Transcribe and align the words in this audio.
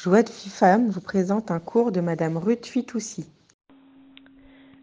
Joie 0.00 0.22
de 0.22 0.28
Femme 0.28 0.90
vous 0.90 1.00
présente 1.00 1.50
un 1.50 1.58
cours 1.58 1.90
de 1.90 2.00
Madame 2.00 2.36
Ruth 2.36 2.66
Fitoussi. 2.66 3.28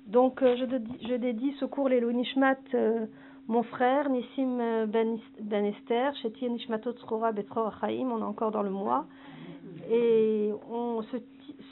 Donc, 0.08 0.42
euh, 0.42 0.58
je, 0.58 1.16
dédie, 1.16 1.56
ce 1.58 1.64
cours 1.64 1.88
les 1.88 2.02
Nishmat, 2.02 2.58
euh, 2.74 3.06
mon 3.48 3.64
frère, 3.64 4.10
Nissim 4.10 4.60
euh, 4.60 4.86
Ben, 4.86 5.18
ben 5.40 5.64
Esther, 5.64 6.14
Shetir 6.18 6.52
Nishmatot 6.52 6.92
Tzrora 6.92 7.32
Betror 7.32 7.80
on 7.82 7.88
est 7.88 8.24
encore 8.24 8.52
dans 8.52 8.62
le 8.62 8.70
mois. 8.70 9.06
Et 9.90 10.52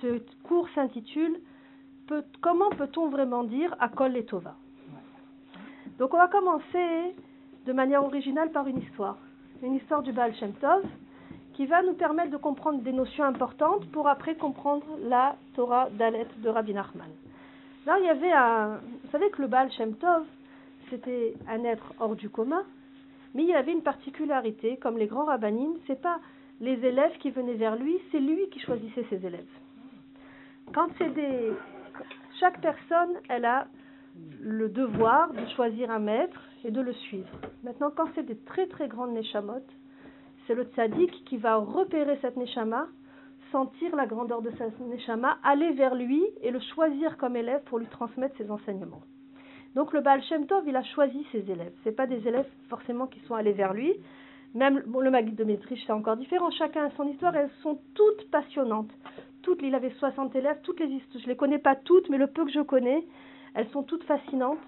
ce, 0.02 0.22
cours 0.44 0.70
s'intitule 0.74 1.38
Comment 2.40 2.70
peut-on 2.70 3.10
vraiment 3.10 3.44
dire 3.44 3.76
Akol 3.82 4.16
et 4.16 4.24
Tova? 4.24 4.56
Donc, 6.00 6.14
on 6.14 6.18
va 6.18 6.30
commencer 6.30 7.14
de 7.66 7.74
manière 7.74 8.06
originale 8.06 8.52
par 8.52 8.68
une 8.68 8.78
histoire. 8.78 9.18
Une 9.62 9.76
histoire 9.76 10.02
du 10.02 10.14
Baal 10.14 10.34
Shem 10.34 10.54
Tov 10.54 10.84
qui 11.54 11.66
va 11.66 11.84
nous 11.84 11.94
permettre 11.94 12.32
de 12.32 12.38
comprendre 12.38 12.82
des 12.82 12.92
notions 12.92 13.24
importantes 13.24 13.86
pour 13.92 14.08
après 14.08 14.36
comprendre 14.36 14.86
la 15.04 15.36
Torah 15.56 15.90
d'Alet 15.92 16.28
de 16.38 16.50
Rabbi 16.50 16.74
Nachman. 16.74 17.10
Là, 17.86 17.98
il 18.00 18.06
y 18.06 18.10
avait 18.10 18.32
un. 18.32 18.80
Vous 19.04 19.12
savez 19.12 19.30
que 19.30 19.42
le 19.42 19.48
Baal 19.48 19.72
Shem 19.72 19.96
Tov, 19.96 20.24
c'était 20.90 21.34
un 21.48 21.64
être 21.64 21.94
hors 22.00 22.16
du 22.16 22.30
commun, 22.30 22.64
mais 23.34 23.44
il 23.44 23.54
avait 23.54 23.72
une 23.72 23.82
particularité, 23.82 24.78
comme 24.78 24.98
les 24.98 25.08
grands 25.08 25.26
rabbinim, 25.26 25.74
c'est 25.88 26.02
pas 26.02 26.20
les 26.62 26.74
élèves 26.86 27.18
qui 27.20 27.30
venaient 27.32 27.56
vers 27.56 27.76
lui, 27.76 28.00
c'est 28.12 28.20
lui 28.20 28.50
qui 28.50 28.60
choisissait 28.60 29.06
ses 29.10 29.26
élèves. 29.26 29.46
Quand 30.74 30.88
c'est 30.98 31.14
des. 31.14 31.52
Chaque 32.40 32.62
personne, 32.62 33.16
elle 33.30 33.46
a 33.46 33.68
le 34.42 34.70
devoir 34.70 35.32
de 35.34 35.46
choisir 35.56 35.92
un 35.92 36.00
maître 36.00 36.42
et 36.64 36.72
de 36.72 36.82
le 36.82 36.94
suivre. 36.94 37.30
Maintenant, 37.64 37.92
quand 37.96 38.08
c'est 38.16 38.26
des 38.26 38.38
très 38.38 38.68
très 38.68 38.88
grandes 38.88 39.14
neshamot, 39.14 39.64
c'est 40.48 40.56
le 40.56 40.64
tzaddik 40.64 41.24
qui 41.26 41.38
va 41.38 41.56
repérer 41.56 42.18
cette 42.22 42.38
neshama, 42.38 42.88
sentir 43.52 43.96
la 43.96 44.06
grandeur 44.06 44.42
de 44.42 44.52
cette 44.58 44.80
neshama, 44.80 45.38
aller 45.44 45.72
vers 45.72 45.96
lui 45.96 46.24
et 46.42 46.52
le 46.52 46.60
choisir 46.74 47.18
comme 47.18 47.36
élève 47.36 47.64
pour 47.66 47.80
lui 47.80 47.88
transmettre 47.88 48.36
ses 48.38 48.50
enseignements. 48.50 49.02
Donc 49.76 49.94
le 49.94 50.02
Baal 50.02 50.22
Shem 50.24 50.46
Tov, 50.46 50.64
il 50.68 50.76
a 50.76 50.84
choisi 50.84 51.26
ses 51.32 51.50
élèves. 51.50 51.74
Ce 51.84 51.90
pas 51.90 52.08
des 52.08 52.28
élèves 52.28 52.48
forcément 52.70 53.08
qui 53.08 53.20
sont 53.22 53.36
allés 53.36 53.54
vers 53.54 53.74
lui. 53.74 53.94
Même 54.54 54.84
le 54.86 55.10
Maguide 55.10 55.36
de 55.36 55.44
Métriche, 55.44 55.84
c'est 55.86 55.94
encore 55.94 56.16
différent. 56.16 56.52
Chacun 56.52 56.86
a 56.86 56.92
son 56.92 57.08
histoire. 57.08 57.36
Elles 57.36 57.50
sont 57.64 57.80
toutes 57.96 58.30
passionnantes. 58.30 58.92
Toutes, 59.42 59.62
il 59.64 59.74
avait 59.74 59.90
60 59.98 60.36
élèves. 60.36 60.60
Toutes 60.62 60.80
les 60.80 60.88
histoires, 60.88 61.24
je 61.24 61.28
les 61.28 61.36
connais 61.36 61.58
pas 61.58 61.76
toutes, 61.76 62.08
mais 62.10 62.20
le 62.20 62.28
peu 62.28 62.46
que 62.46 62.52
je 62.52 62.62
connais, 62.62 63.04
elles 63.56 63.68
sont 63.70 63.82
toutes 63.82 64.04
fascinantes. 64.04 64.60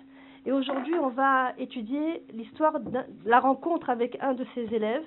Et 0.47 0.51
aujourd'hui, 0.51 0.95
on 0.95 1.09
va 1.09 1.53
étudier 1.59 2.23
l'histoire 2.33 2.79
de 2.79 2.99
la 3.25 3.39
rencontre 3.39 3.91
avec 3.91 4.17
un 4.21 4.33
de 4.33 4.45
ses 4.55 4.73
élèves 4.73 5.05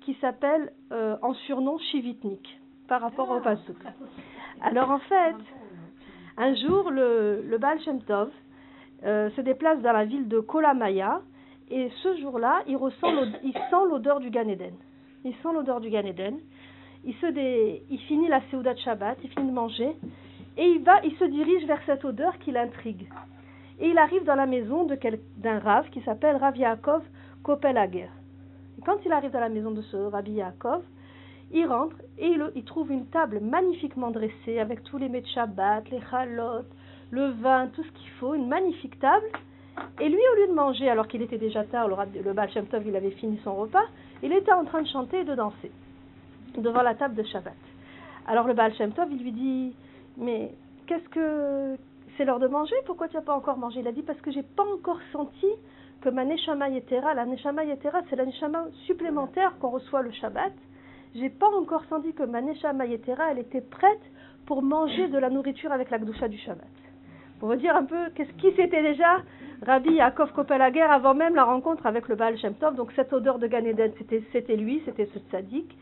qui 0.00 0.14
s'appelle 0.20 0.72
euh, 0.92 1.16
en 1.22 1.34
surnom 1.34 1.78
Shivitnik 1.78 2.60
par 2.88 3.00
rapport 3.00 3.30
au 3.30 3.40
Pasuk. 3.40 3.76
Alors 4.62 4.90
en 4.90 4.98
fait, 4.98 5.36
un 6.36 6.54
jour, 6.54 6.90
le, 6.90 7.42
le 7.48 7.58
Baal 7.58 7.80
Shem 7.82 8.02
Tov 8.02 8.30
euh, 9.04 9.30
se 9.30 9.40
déplace 9.40 9.80
dans 9.80 9.92
la 9.92 10.04
ville 10.04 10.28
de 10.28 10.40
Kolamaya 10.40 11.20
et 11.70 11.90
ce 12.02 12.16
jour-là, 12.18 12.62
il, 12.66 12.76
ressent 12.76 13.08
il 13.44 13.52
sent 13.52 13.84
l'odeur 13.88 14.20
du 14.20 14.30
Gan 14.30 14.48
Eden. 14.48 14.74
Il 15.24 15.32
sent 15.34 15.48
l'odeur 15.54 15.80
du 15.80 15.88
Gan 15.88 16.04
Eden. 16.04 16.38
Il, 17.04 17.14
se 17.14 17.26
dé, 17.26 17.82
il 17.88 17.98
finit 18.00 18.28
la 18.28 18.40
Seudat 18.50 18.76
Shabbat, 18.76 19.18
il 19.22 19.30
finit 19.30 19.48
de 19.48 19.54
manger 19.54 19.96
et 20.58 20.66
il, 20.66 20.82
va, 20.82 21.00
il 21.04 21.16
se 21.16 21.24
dirige 21.24 21.64
vers 21.64 21.80
cette 21.86 22.04
odeur 22.04 22.38
qui 22.40 22.50
l'intrigue. 22.50 23.08
Et 23.78 23.88
il 23.88 23.98
arrive 23.98 24.24
dans 24.24 24.34
la 24.34 24.46
maison 24.46 24.86
d'un 25.38 25.58
Rav 25.60 25.88
qui 25.90 26.02
s'appelle 26.02 26.36
Rav 26.36 26.56
Yaakov 26.56 27.02
Kopelager 27.42 28.08
quand 28.84 28.98
il 29.04 29.12
arrive 29.12 29.30
dans 29.30 29.40
la 29.40 29.48
maison 29.48 29.70
de 29.70 29.82
ce 29.82 29.96
Rabbi 29.96 30.32
Yaakov, 30.32 30.82
il 31.52 31.66
rentre 31.66 31.96
et 32.18 32.36
il, 32.54 32.64
trouve 32.64 32.92
une 32.92 33.06
table 33.06 33.40
magnifiquement 33.40 34.10
dressée 34.10 34.58
avec 34.58 34.84
tous 34.84 34.98
les 34.98 35.08
mets 35.08 35.20
de 35.20 35.26
Shabbat, 35.26 35.90
les 35.90 36.00
chalotes, 36.10 36.70
le 37.10 37.30
vin, 37.30 37.68
tout 37.68 37.82
ce 37.82 37.90
qu'il 37.92 38.10
faut, 38.20 38.34
une 38.34 38.48
magnifique 38.48 38.98
table. 39.00 39.26
Et 40.00 40.08
lui, 40.08 40.20
au 40.32 40.40
lieu 40.40 40.48
de 40.48 40.52
manger, 40.52 40.88
alors 40.88 41.08
qu'il 41.08 41.22
était 41.22 41.38
déjà 41.38 41.64
tard, 41.64 41.88
le, 41.88 42.32
Baal 42.32 42.50
Shem 42.52 42.66
Tov, 42.66 42.86
il 42.86 42.94
avait 42.94 43.10
fini 43.12 43.40
son 43.42 43.54
repas, 43.56 43.84
il 44.22 44.32
était 44.32 44.52
en 44.52 44.64
train 44.64 44.82
de 44.82 44.88
chanter 44.88 45.20
et 45.20 45.24
de 45.24 45.34
danser 45.34 45.72
devant 46.56 46.82
la 46.82 46.94
table 46.94 47.14
de 47.14 47.22
Shabbat. 47.24 47.54
Alors 48.26 48.46
le 48.46 48.54
Baal 48.54 48.74
Shem 48.74 48.92
Tov, 48.92 49.08
il 49.10 49.22
lui 49.22 49.32
dit, 49.32 49.74
mais 50.16 50.52
qu'est-ce 50.86 51.08
que 51.08 51.76
c'est 52.16 52.24
l'heure 52.24 52.38
de 52.38 52.48
manger? 52.48 52.74
Pourquoi 52.86 53.08
tu 53.08 53.16
n'as 53.16 53.22
pas 53.22 53.34
encore 53.34 53.56
mangé? 53.56 53.80
Il 53.80 53.88
a 53.88 53.92
dit, 53.92 54.02
parce 54.02 54.20
que 54.20 54.30
j'ai 54.30 54.42
pas 54.42 54.64
encore 54.74 55.00
senti 55.12 55.48
que 56.00 56.08
ma 56.08 56.24
Neshama 56.24 56.68
Yetera, 56.68 57.14
la 57.14 57.26
Neshama 57.26 57.64
Yetera, 57.64 58.00
c'est 58.08 58.16
la 58.16 58.24
Neshama 58.24 58.66
supplémentaire 58.86 59.58
qu'on 59.58 59.70
reçoit 59.70 60.02
le 60.02 60.10
Shabbat. 60.12 60.52
J'ai 61.14 61.28
pas 61.28 61.50
encore 61.50 61.84
senti 61.88 62.12
que 62.12 62.22
ma 62.22 62.40
Neshama 62.40 62.86
Yetera, 62.86 63.32
elle 63.32 63.38
était 63.38 63.60
prête 63.60 64.00
pour 64.46 64.62
manger 64.62 65.08
de 65.08 65.18
la 65.18 65.30
nourriture 65.30 65.72
avec 65.72 65.90
la 65.90 65.98
Gdusha 65.98 66.28
du 66.28 66.38
Shabbat. 66.38 66.66
Pour 67.38 67.48
vous 67.48 67.56
dire 67.56 67.76
un 67.76 67.84
peu 67.84 68.10
qu'est-ce 68.14 68.32
qui 68.32 68.52
c'était 68.56 68.82
déjà 68.82 69.22
Rabbi 69.62 69.94
Yaakov 69.94 70.32
Kopelager 70.32 70.82
avant 70.82 71.14
même 71.14 71.34
la 71.34 71.44
rencontre 71.44 71.86
avec 71.86 72.08
le 72.08 72.14
Baal 72.14 72.38
Shem 72.38 72.54
Tov. 72.54 72.74
Donc 72.76 72.92
cette 72.96 73.12
odeur 73.12 73.38
de 73.38 73.46
Gan 73.46 73.64
Eden, 73.64 73.92
c'était, 74.32 74.56
lui, 74.56 74.82
c'était 74.84 75.08
ce 75.12 75.18
tzaddik. 75.18 75.74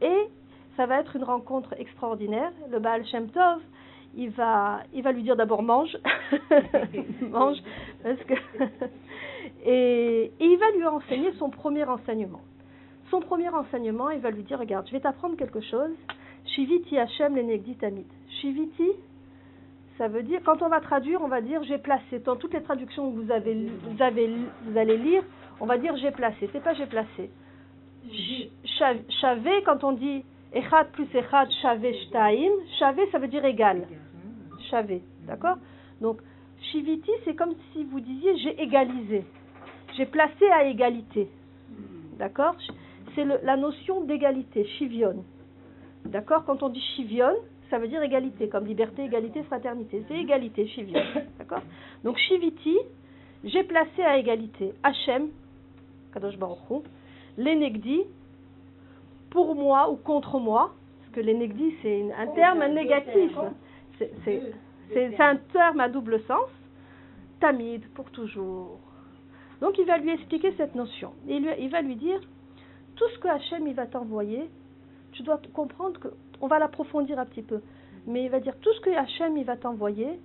Et 0.00 0.28
ça 0.76 0.86
va 0.86 1.00
être 1.00 1.16
une 1.16 1.24
rencontre 1.24 1.74
extraordinaire. 1.78 2.52
Le 2.70 2.78
Baal 2.78 3.06
Shem 3.06 3.28
Tov, 3.28 3.60
il 4.16 4.30
va, 4.30 4.80
il 4.94 5.02
va 5.02 5.12
lui 5.12 5.22
dire 5.22 5.36
d'abord 5.36 5.62
mange, 5.62 5.96
mange, 7.30 7.58
parce 8.02 8.22
que 8.24 8.34
et, 9.66 10.32
il 10.38 10.56
va 10.58 10.70
lui 10.70 10.86
enseigner 10.86 11.32
son 11.38 11.50
premier 11.50 11.84
enseignement. 11.84 12.40
Son 13.10 13.20
premier 13.20 13.48
enseignement, 13.48 14.10
il 14.10 14.20
va 14.20 14.30
lui 14.30 14.44
dire, 14.44 14.58
regarde, 14.58 14.86
je 14.86 14.92
vais 14.92 15.00
t'apprendre 15.00 15.36
quelque 15.36 15.60
chose. 15.60 15.90
Shiviti 16.44 16.98
Hashem 16.98 17.34
lenegdi 17.34 17.74
tamid. 17.74 18.06
Shiviti, 18.40 18.90
ça 19.98 20.06
veut 20.08 20.22
dire, 20.22 20.40
quand 20.44 20.62
on 20.62 20.68
va 20.68 20.80
traduire, 20.80 21.20
on 21.22 21.28
va 21.28 21.40
dire 21.40 21.62
j'ai 21.64 21.78
placé. 21.78 22.20
Dans 22.20 22.36
toutes 22.36 22.54
les 22.54 22.62
traductions 22.62 23.10
que 23.10 23.16
vous, 23.16 23.30
avez, 23.30 23.54
vous, 23.54 24.02
avez, 24.02 24.30
vous 24.62 24.78
allez 24.78 24.96
lire, 24.98 25.22
on 25.60 25.66
va 25.66 25.78
dire 25.78 25.96
j'ai 25.96 26.12
placé. 26.12 26.48
C'est 26.52 26.62
pas 26.62 26.74
j'ai 26.74 26.86
placé. 26.86 27.30
Chavé, 29.20 29.62
quand 29.64 29.82
on 29.82 29.92
dit 29.92 30.24
Echad 30.52 30.90
plus 30.92 31.08
Echad, 31.12 31.50
Chavé 31.62 31.92
Shtaim, 32.04 32.52
Chavé, 32.78 33.08
ça 33.10 33.18
veut 33.18 33.28
dire 33.28 33.44
égal. 33.44 33.86
Chavé, 34.70 35.02
d'accord? 35.26 35.56
Donc, 36.00 36.18
Shiviti, 36.70 37.10
c'est 37.24 37.34
comme 37.34 37.54
si 37.72 37.84
vous 37.84 38.00
disiez 38.00 38.36
j'ai 38.38 38.62
égalisé. 38.62 39.24
J'ai 39.96 40.06
placé 40.06 40.46
à 40.48 40.64
égalité. 40.64 41.28
D'accord 42.18 42.56
C'est 43.14 43.24
la 43.24 43.56
notion 43.56 44.04
d'égalité, 44.04 44.66
chivion. 44.78 45.24
D'accord 46.04 46.44
Quand 46.44 46.62
on 46.62 46.68
dit 46.68 46.82
chivion, 46.96 47.34
ça 47.70 47.78
veut 47.78 47.88
dire 47.88 48.02
égalité, 48.02 48.48
comme 48.48 48.66
liberté, 48.66 49.04
égalité, 49.04 49.42
fraternité. 49.44 50.04
C'est 50.08 50.18
égalité, 50.18 50.66
chivion. 50.68 51.00
D'accord 51.38 51.62
Donc 52.04 52.16
shiviti, 52.18 52.76
j'ai 53.44 53.64
placé 53.64 54.02
à 54.02 54.18
égalité 54.18 54.72
Hachem, 54.82 55.28
Kadosh 56.12 56.36
Baruch 56.36 56.84
l'enegdi, 57.38 58.02
pour 59.30 59.54
moi 59.54 59.90
ou 59.90 59.96
contre 59.96 60.38
moi, 60.38 60.74
parce 60.98 61.12
que 61.12 61.20
l'enegdi 61.20 61.74
c'est 61.82 62.12
un 62.18 62.26
terme 62.28 62.64
négatif. 62.66 63.32
C'est 63.98 65.20
un 65.20 65.36
terme 65.52 65.80
à 65.80 65.88
double 65.88 66.20
sens. 66.22 66.48
Tamid, 67.40 67.86
pour 67.94 68.10
toujours. 68.10 68.78
Donc 69.60 69.78
il 69.78 69.86
va 69.86 69.98
lui 69.98 70.10
expliquer 70.10 70.52
cette 70.56 70.74
notion. 70.74 71.12
Et 71.28 71.36
il 71.36 71.70
va 71.70 71.82
lui 71.82 71.96
dire, 71.96 72.20
tout 72.96 73.08
ce 73.14 73.18
que 73.18 73.28
Hachem 73.28 73.70
va 73.72 73.86
t'envoyer, 73.86 74.48
tu 75.12 75.22
dois 75.22 75.40
comprendre 75.54 75.98
que, 75.98 76.08
on 76.40 76.46
va 76.46 76.58
l'approfondir 76.58 77.18
un 77.18 77.24
petit 77.24 77.42
peu, 77.42 77.60
mais 78.06 78.24
il 78.24 78.30
va 78.30 78.40
dire, 78.40 78.54
tout 78.60 78.72
ce 78.72 78.80
que 78.80 78.90
Hachem 78.90 79.42
va 79.42 79.56
t'envoyer, 79.56 80.20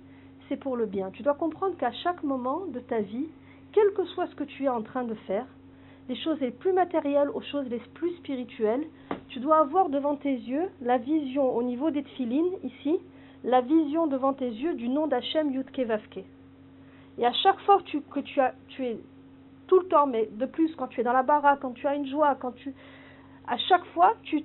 c'est 0.48 0.56
pour 0.56 0.76
le 0.76 0.86
bien. 0.86 1.10
Tu 1.10 1.22
dois 1.22 1.34
comprendre 1.34 1.76
qu'à 1.76 1.92
chaque 1.92 2.22
moment 2.22 2.66
de 2.66 2.80
ta 2.80 3.00
vie, 3.00 3.26
quel 3.72 3.92
que 3.94 4.04
soit 4.06 4.26
ce 4.26 4.34
que 4.34 4.44
tu 4.44 4.64
es 4.64 4.68
en 4.68 4.82
train 4.82 5.04
de 5.04 5.14
faire, 5.26 5.46
les 6.08 6.16
choses 6.16 6.38
les 6.40 6.50
plus 6.50 6.72
matérielles 6.72 7.30
aux 7.30 7.40
choses 7.40 7.66
les 7.68 7.80
plus 7.94 8.14
spirituelles, 8.16 8.84
tu 9.28 9.40
dois 9.40 9.58
avoir 9.58 9.88
devant 9.88 10.16
tes 10.16 10.34
yeux 10.34 10.68
la 10.82 10.98
vision 10.98 11.56
au 11.56 11.62
niveau 11.62 11.90
des 11.90 12.02
tfilines, 12.02 12.52
ici, 12.64 12.98
la 13.44 13.60
vision 13.60 14.06
devant 14.06 14.32
tes 14.32 14.48
yeux 14.48 14.74
du 14.74 14.88
nom 14.88 15.06
d'Hachem 15.06 15.52
Yudke 15.52 15.80
Vavke. 15.80 16.24
Et 17.18 17.26
à 17.26 17.32
chaque 17.32 17.60
fois 17.60 17.78
que 18.10 18.20
tu, 18.20 18.40
as, 18.40 18.54
tu 18.68 18.84
es 18.84 18.98
tout 19.72 19.80
le 19.80 19.86
temps, 19.86 20.06
mais 20.06 20.28
de 20.32 20.44
plus 20.44 20.76
quand 20.76 20.88
tu 20.88 21.00
es 21.00 21.02
dans 21.02 21.14
la 21.14 21.22
baraque, 21.22 21.60
quand 21.60 21.72
tu 21.72 21.86
as 21.86 21.94
une 21.94 22.06
joie, 22.06 22.34
quand 22.34 22.52
tu... 22.52 22.74
À 23.48 23.56
chaque 23.56 23.86
fois, 23.94 24.12
tu 24.22 24.44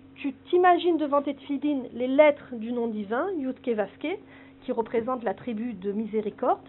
t'imagines 0.50 0.96
devant 0.96 1.22
tes 1.22 1.36
tfilines 1.36 1.84
les 1.92 2.08
lettres 2.08 2.56
du 2.56 2.72
nom 2.72 2.88
divin, 2.88 3.28
Yudke 3.38 3.68
Vaske, 3.76 4.08
qui 4.62 4.72
représente 4.72 5.26
la 5.26 5.34
tribu 5.34 5.74
de 5.74 5.92
miséricorde. 5.92 6.66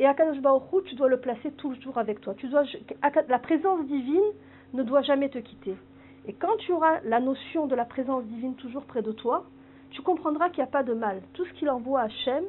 Et 0.00 0.06
à 0.06 0.14
Kadosh 0.14 0.42
tu 0.86 0.96
dois 0.96 1.08
le 1.08 1.20
placer 1.20 1.52
toujours 1.52 1.96
avec 1.98 2.20
toi. 2.20 2.34
Tu 2.34 2.48
dois, 2.48 2.64
la 3.28 3.38
présence 3.38 3.86
divine 3.86 4.32
ne 4.74 4.82
doit 4.82 5.02
jamais 5.02 5.28
te 5.28 5.38
quitter. 5.38 5.76
Et 6.26 6.32
quand 6.32 6.56
tu 6.58 6.72
auras 6.72 6.98
la 7.04 7.20
notion 7.20 7.68
de 7.68 7.76
la 7.76 7.84
présence 7.84 8.24
divine 8.24 8.56
toujours 8.56 8.84
près 8.84 9.02
de 9.02 9.12
toi, 9.12 9.44
tu 9.90 10.02
comprendras 10.02 10.48
qu'il 10.48 10.58
n'y 10.58 10.68
a 10.68 10.72
pas 10.72 10.82
de 10.82 10.92
mal. 10.92 11.22
Tout 11.34 11.44
ce 11.44 11.52
qu'il 11.52 11.70
envoie 11.70 12.00
à 12.00 12.04
Hachem, 12.06 12.46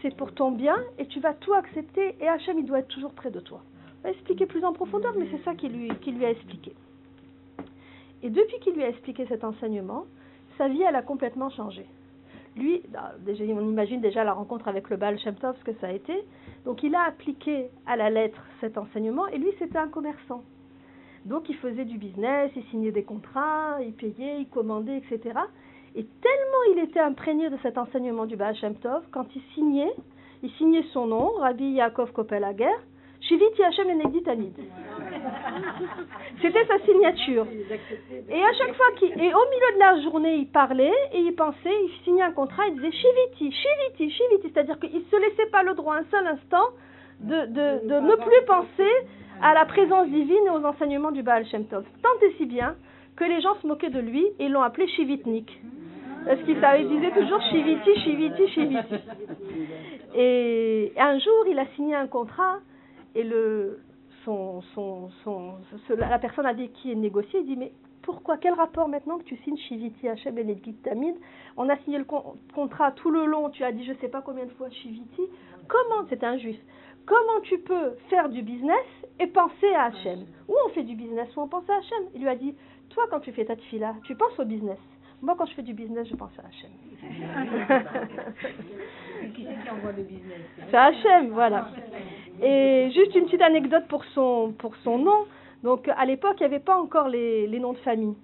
c'est 0.00 0.16
pour 0.16 0.32
ton 0.32 0.52
bien 0.52 0.76
et 0.98 1.06
tu 1.06 1.18
vas 1.18 1.34
tout 1.34 1.54
accepter 1.54 2.14
et 2.20 2.28
Hachem, 2.28 2.60
il 2.60 2.66
doit 2.66 2.78
être 2.78 2.86
toujours 2.86 3.14
près 3.14 3.32
de 3.32 3.40
toi 3.40 3.62
expliquer 4.10 4.46
plus 4.46 4.64
en 4.64 4.72
profondeur, 4.72 5.14
mais 5.18 5.26
c'est 5.30 5.42
ça 5.44 5.54
qu'il 5.54 5.72
lui, 5.72 5.88
lui 5.88 6.24
a 6.24 6.30
expliqué. 6.30 6.72
Et 8.22 8.30
depuis 8.30 8.58
qu'il 8.60 8.74
lui 8.74 8.82
a 8.82 8.88
expliqué 8.88 9.26
cet 9.26 9.44
enseignement, 9.44 10.06
sa 10.58 10.68
vie, 10.68 10.82
elle 10.82 10.96
a 10.96 11.02
complètement 11.02 11.50
changé. 11.50 11.86
Lui, 12.56 12.82
bah, 12.88 13.12
on 13.26 13.68
imagine 13.68 14.00
déjà 14.00 14.24
la 14.24 14.32
rencontre 14.32 14.68
avec 14.68 14.88
le 14.88 14.96
Baal 14.96 15.18
Shem 15.18 15.34
Tov, 15.34 15.56
ce 15.58 15.64
que 15.64 15.78
ça 15.80 15.88
a 15.88 15.92
été. 15.92 16.24
Donc 16.64 16.82
il 16.82 16.94
a 16.94 17.02
appliqué 17.02 17.68
à 17.86 17.96
la 17.96 18.08
lettre 18.08 18.40
cet 18.60 18.78
enseignement, 18.78 19.26
et 19.28 19.38
lui, 19.38 19.50
c'était 19.58 19.78
un 19.78 19.88
commerçant. 19.88 20.42
Donc 21.26 21.48
il 21.48 21.56
faisait 21.56 21.84
du 21.84 21.98
business, 21.98 22.50
il 22.56 22.62
signait 22.70 22.92
des 22.92 23.02
contrats, 23.02 23.78
il 23.82 23.92
payait, 23.92 24.40
il 24.40 24.48
commandait, 24.48 24.98
etc. 24.98 25.38
Et 25.94 26.04
tellement 26.04 26.62
il 26.72 26.78
était 26.78 27.00
imprégné 27.00 27.50
de 27.50 27.56
cet 27.62 27.78
enseignement 27.78 28.26
du 28.26 28.36
Baal 28.36 28.54
Shem 28.56 28.76
Tov, 28.76 29.02
quand 29.10 29.26
il 29.34 29.42
signait, 29.54 29.92
il 30.42 30.50
signait 30.52 30.84
son 30.92 31.06
nom, 31.06 31.32
Rabbi 31.38 31.72
Yaakov 31.72 32.12
Kopelager, 32.12 32.76
Shiviti 33.28 33.62
Hashem 33.62 33.90
Enegdi 33.90 34.22
Tamid. 34.22 34.54
C'était 36.40 36.64
sa 36.66 36.78
signature. 36.80 37.46
Et 38.28 38.42
à 38.42 38.52
chaque 38.52 38.74
fois 38.74 38.86
et 39.02 39.08
au 39.08 39.44
milieu 39.50 39.72
de 39.74 39.78
la 39.78 40.00
journée, 40.02 40.36
il 40.36 40.48
parlait 40.48 40.94
et 41.12 41.20
il 41.20 41.34
pensait, 41.34 41.56
il 41.64 41.90
signait 42.04 42.22
un 42.22 42.32
contrat, 42.32 42.66
il 42.68 42.74
disait 42.74 42.92
Shiviti, 42.92 43.52
Shiviti, 43.52 44.10
Shiviti, 44.10 44.50
c'est-à-dire 44.52 44.78
qu'il 44.78 44.94
ne 44.94 45.04
se 45.04 45.16
laissait 45.16 45.50
pas 45.50 45.62
le 45.62 45.74
droit 45.74 45.96
un 45.96 46.04
seul 46.10 46.26
instant 46.26 46.66
de 47.20 48.00
ne 48.00 48.14
plus 48.16 48.46
penser 48.46 48.90
à 49.42 49.54
la 49.54 49.64
présence 49.64 50.08
divine 50.08 50.46
et 50.46 50.50
aux 50.50 50.64
enseignements 50.64 51.10
du 51.10 51.22
Baal 51.22 51.46
Shem 51.46 51.66
Tov. 51.66 51.84
Tant 52.02 52.26
et 52.26 52.32
si 52.38 52.46
bien 52.46 52.76
que 53.16 53.24
les 53.24 53.40
gens 53.40 53.54
se 53.60 53.66
moquaient 53.66 53.90
de 53.90 54.00
lui 54.00 54.26
et 54.38 54.48
l'ont 54.48 54.62
appelé 54.62 54.86
Shivitnik. 54.88 55.60
Parce 56.26 56.40
qu'il 56.42 56.60
disait 56.88 57.12
toujours 57.12 57.40
Shiviti, 57.50 58.00
Shiviti, 58.00 58.48
Shiviti. 58.48 58.94
Et 60.14 60.92
un 60.96 61.18
jour, 61.18 61.46
il 61.50 61.58
a 61.58 61.66
signé 61.74 61.94
un 61.94 62.06
contrat 62.06 62.58
et 63.16 63.24
le, 63.24 63.80
la 65.96 66.18
personne 66.18 66.46
avec 66.46 66.72
qui 66.74 66.90
il 66.90 67.00
négocié, 67.00 67.40
il 67.40 67.46
dit 67.46 67.56
Mais 67.56 67.72
pourquoi 68.02 68.36
Quel 68.36 68.52
rapport 68.52 68.88
maintenant 68.88 69.18
que 69.18 69.24
tu 69.24 69.36
signes 69.38 69.56
Shiviti 69.56 70.08
Hachem 70.08 70.38
et 70.38 70.56
Tamid 70.84 71.14
On 71.56 71.68
a 71.68 71.76
signé 71.78 71.98
le 71.98 72.04
contrat 72.54 72.92
tout 72.92 73.10
le 73.10 73.24
long, 73.24 73.48
tu 73.50 73.64
as 73.64 73.72
dit 73.72 73.84
je 73.84 73.92
ne 73.92 73.96
sais 73.98 74.08
pas 74.08 74.20
combien 74.20 74.44
de 74.44 74.50
fois 74.50 74.68
Shiviti. 74.70 75.22
Comment 75.66 76.06
C'est 76.10 76.22
un 76.24 76.36
juif. 76.36 76.58
Comment 77.06 77.40
tu 77.42 77.58
peux 77.58 77.92
faire 78.10 78.28
du 78.28 78.42
business 78.42 78.84
et 79.18 79.28
penser 79.28 79.72
à 79.74 79.84
Hachem 79.86 80.26
Ou 80.48 80.54
on 80.66 80.68
fait 80.70 80.82
du 80.82 80.94
business? 80.94 81.34
Ou 81.36 81.40
on 81.40 81.48
pense 81.48 81.68
à 81.70 81.76
Hachem 81.76 82.04
Il 82.14 82.20
lui 82.20 82.28
a 82.28 82.36
dit 82.36 82.54
Toi, 82.90 83.04
quand 83.10 83.20
tu 83.20 83.32
fais 83.32 83.46
ta 83.46 83.56
tefila, 83.56 83.94
tu 84.04 84.14
penses 84.14 84.38
au 84.38 84.44
business. 84.44 84.78
Moi, 85.22 85.34
quand 85.38 85.46
je 85.46 85.54
fais 85.54 85.62
du 85.62 85.72
business, 85.72 86.06
je 86.08 86.16
pense 86.16 86.38
à 86.38 86.46
Hachem. 86.46 86.70
c'est 90.70 90.76
Hachem, 90.76 91.30
voilà. 91.30 91.68
Et 92.42 92.90
juste 92.94 93.14
une 93.14 93.24
petite 93.24 93.42
anecdote 93.42 93.84
pour 93.88 94.04
son, 94.06 94.54
pour 94.58 94.76
son 94.76 94.98
nom. 94.98 95.26
Donc, 95.62 95.88
à 95.88 96.04
l'époque, 96.04 96.36
il 96.40 96.42
n'y 96.42 96.54
avait 96.54 96.64
pas 96.64 96.76
encore 96.76 97.08
les, 97.08 97.46
les, 97.46 97.58
noms 97.58 97.72
de 97.72 97.78
famille. 97.78 98.14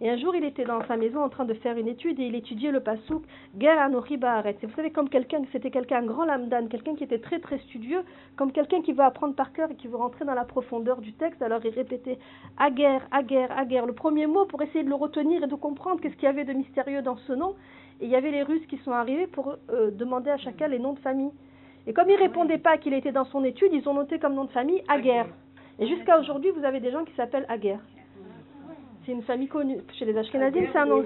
Et 0.00 0.10
un 0.10 0.16
jour, 0.16 0.34
il 0.34 0.44
était 0.44 0.64
dans 0.64 0.84
sa 0.88 0.96
maison 0.96 1.22
en 1.22 1.28
train 1.28 1.44
de 1.44 1.54
faire 1.54 1.78
une 1.78 1.86
étude 1.86 2.18
et 2.18 2.24
il 2.24 2.34
étudiait 2.34 2.72
le 2.72 2.80
pasouk 2.80 3.22
Ger 3.58 3.68
Anori 3.68 4.16
Baaret. 4.16 4.56
Vous 4.60 4.74
savez, 4.74 4.90
comme 4.90 5.08
quelqu'un, 5.08 5.42
c'était 5.52 5.70
quelqu'un, 5.70 5.98
un 5.98 6.06
grand 6.06 6.24
lamdan, 6.24 6.66
quelqu'un 6.68 6.96
qui 6.96 7.04
était 7.04 7.20
très 7.20 7.38
très 7.38 7.58
studieux, 7.58 8.02
comme 8.36 8.50
quelqu'un 8.50 8.82
qui 8.82 8.92
veut 8.92 9.04
apprendre 9.04 9.36
par 9.36 9.52
cœur 9.52 9.70
et 9.70 9.76
qui 9.76 9.86
veut 9.86 9.96
rentrer 9.96 10.24
dans 10.24 10.34
la 10.34 10.44
profondeur 10.44 11.00
du 11.00 11.12
texte. 11.12 11.40
Alors 11.40 11.60
il 11.64 11.70
répétait 11.70 12.18
Aguer, 12.58 12.98
Aguer, 13.12 13.46
Aguer, 13.56 13.82
le 13.86 13.92
premier 13.92 14.26
mot 14.26 14.44
pour 14.44 14.60
essayer 14.62 14.82
de 14.82 14.88
le 14.88 14.96
retenir 14.96 15.44
et 15.44 15.46
de 15.46 15.54
comprendre 15.54 16.00
qu'est-ce 16.00 16.14
qu'il 16.14 16.24
y 16.24 16.26
avait 16.26 16.44
de 16.44 16.52
mystérieux 16.52 17.02
dans 17.02 17.16
ce 17.18 17.32
nom. 17.32 17.54
Et 18.02 18.06
il 18.06 18.10
y 18.10 18.16
avait 18.16 18.32
les 18.32 18.42
Russes 18.42 18.66
qui 18.68 18.78
sont 18.78 18.90
arrivés 18.90 19.28
pour 19.28 19.54
euh, 19.70 19.92
demander 19.92 20.28
à 20.28 20.36
chacun 20.36 20.66
les 20.66 20.80
noms 20.80 20.92
de 20.92 20.98
famille. 20.98 21.30
Et 21.86 21.92
comme 21.92 22.10
il 22.10 22.16
répondait 22.16 22.58
pas 22.58 22.76
qu'il 22.76 22.94
était 22.94 23.12
dans 23.12 23.24
son 23.26 23.44
étude, 23.44 23.70
ils 23.72 23.88
ont 23.88 23.94
noté 23.94 24.18
comme 24.18 24.34
nom 24.34 24.44
de 24.44 24.50
famille 24.50 24.82
Aguer. 24.88 25.22
Et 25.78 25.86
jusqu'à 25.86 26.18
aujourd'hui, 26.18 26.50
vous 26.50 26.64
avez 26.64 26.80
des 26.80 26.90
gens 26.90 27.04
qui 27.04 27.14
s'appellent 27.14 27.46
Aguer. 27.48 27.76
C'est 29.04 29.12
une 29.12 29.22
famille 29.22 29.48
connue. 29.48 29.78
Chez 29.98 30.04
les 30.04 30.16
Ashkenazim, 30.16 30.64
c'est 30.72 30.78
un 30.78 30.86
nom. 30.86 31.04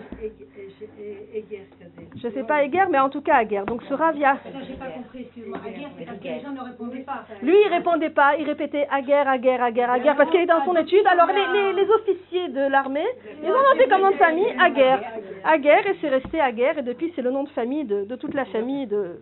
Je 2.16 2.26
ne 2.26 2.32
sais 2.32 2.42
pas 2.44 2.62
Eger, 2.62 2.84
mais 2.90 2.98
en 2.98 3.08
tout 3.08 3.22
cas 3.22 3.36
Aguer. 3.36 3.62
Donc 3.66 3.82
ce 3.84 3.94
Ravia. 3.94 4.36
Je 4.44 4.70
n'ai 4.70 4.76
pas 4.76 4.86
compris, 4.90 5.20
excuse-moi. 5.22 5.58
Aguer, 5.66 5.86
c'est 5.98 6.04
parce 6.04 6.18
que 6.18 6.24
les 6.24 6.40
gens 6.40 6.50
ne 6.52 6.60
répondaient 6.60 7.00
pas. 7.00 7.24
Lui, 7.42 7.54
il 7.64 7.72
répondait 7.72 8.10
pas. 8.10 8.36
Il 8.36 8.46
répétait 8.46 8.86
Aguer, 8.90 9.24
Aguer, 9.26 9.58
Aguer, 9.60 9.84
Aguer, 9.84 10.12
parce 10.16 10.30
qu'il 10.30 10.40
est 10.40 10.46
dans 10.46 10.64
son 10.64 10.76
étude. 10.76 11.06
Alors 11.06 11.28
les, 11.28 11.46
les, 11.52 11.72
les 11.84 11.90
officiers 11.90 12.48
de 12.48 12.68
l'armée, 12.70 13.06
ils 13.42 13.48
ont 13.48 13.74
noté 13.74 13.88
comme 13.88 14.02
nom 14.02 14.10
de 14.10 14.16
famille 14.16 14.54
Aguer. 14.60 14.96
Aguer, 15.44 15.80
et 15.86 15.96
c'est 16.00 16.08
resté 16.08 16.40
Aguer. 16.40 16.72
Et 16.76 16.82
depuis, 16.82 17.12
c'est 17.16 17.22
le 17.22 17.30
nom 17.30 17.44
de 17.44 17.48
famille 17.50 17.84
de, 17.84 18.04
de 18.04 18.16
toute 18.16 18.34
la 18.34 18.44
famille 18.46 18.86
de. 18.86 19.20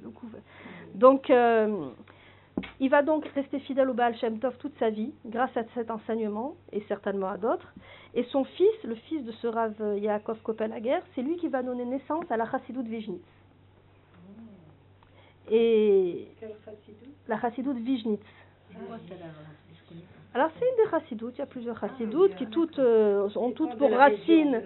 Donc. 0.95 1.31
Euh, 1.31 1.69
il 2.81 2.91
va 2.91 3.03
donc 3.03 3.27
rester 3.35 3.59
fidèle 3.61 3.89
au 3.89 3.95
Baal 3.95 4.17
Shem 4.17 4.39
Tov 4.39 4.57
toute 4.59 4.77
sa 4.79 4.91
vie, 4.91 5.13
grâce 5.27 5.57
à 5.57 5.65
cet 5.75 5.91
enseignement, 5.91 6.55
et 6.73 6.83
certainement 6.89 7.29
à 7.29 7.37
d'autres. 7.37 7.73
Et 8.15 8.25
son 8.25 8.45
fils, 8.45 8.83
le 8.85 8.95
fils 8.95 9.25
de 9.25 9.33
ce 9.33 9.47
Rav 9.47 9.75
Yaakov 9.97 10.41
Kopelager, 10.43 10.99
c'est 11.15 11.23
lui 11.23 11.37
qui 11.37 11.49
va 11.49 11.63
donner 11.63 11.85
naissance 11.85 12.25
à 12.31 12.37
la 12.37 12.51
Chassidoute 12.51 12.87
Vijnitz. 12.87 13.25
Et 15.51 16.29
la 17.29 17.41
Chassidoute 17.41 17.79
Vijnitz. 17.79 18.23
Alors 20.37 20.49
c'est 20.59 20.67
une 20.67 20.85
des 20.85 20.91
chassidoutes, 20.91 21.35
il 21.37 21.39
y 21.39 21.43
a 21.43 21.47
plusieurs 21.47 21.79
chassidoutes 21.79 22.35
qui 22.35 22.49
toutes 22.49 22.81
euh, 22.81 23.29
ont 23.37 23.53
toutes 23.53 23.77
pour 23.79 23.89
racine, 23.93 24.63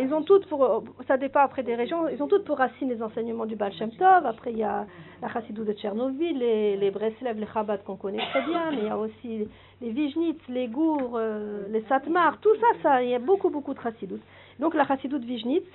ils 0.00 0.12
ont 0.12 0.22
toutes 0.22 0.48
pour, 0.48 0.82
ça 1.06 1.16
dépend 1.16 1.38
après 1.40 1.62
des 1.62 1.76
régions, 1.76 2.08
ils 2.08 2.20
ont 2.20 2.26
toutes 2.26 2.44
pour 2.44 2.58
racine 2.58 2.88
les 2.88 3.00
enseignements 3.00 3.46
du 3.46 3.54
Baal 3.54 3.72
Shem 3.72 3.92
Tov, 3.92 4.26
après 4.26 4.50
il 4.50 4.58
y 4.58 4.64
a 4.64 4.84
la 5.22 5.28
chassidoute 5.28 5.68
de 5.68 5.74
Tchernobyl, 5.74 6.36
les, 6.36 6.76
les 6.76 6.90
Breslev, 6.90 7.38
les 7.38 7.46
Chabad 7.46 7.84
qu'on 7.84 7.94
connaît 7.94 8.26
très 8.30 8.42
bien, 8.46 8.72
mais 8.72 8.78
il 8.78 8.86
y 8.86 8.88
a 8.88 8.98
aussi 8.98 9.48
les 9.80 9.90
Vijnitz, 9.90 10.40
les 10.48 10.66
Gour, 10.66 11.12
euh, 11.14 11.68
les 11.70 11.82
Satmar, 11.82 12.38
tout 12.40 12.56
ça, 12.56 12.66
ça, 12.82 13.02
il 13.04 13.10
y 13.10 13.14
a 13.14 13.20
beaucoup 13.20 13.50
beaucoup 13.50 13.74
de 13.74 13.80
chassidoutes. 13.80 14.24
Donc 14.58 14.74
la 14.74 14.88
chassidoute 14.88 15.22
Vijnitz, 15.22 15.68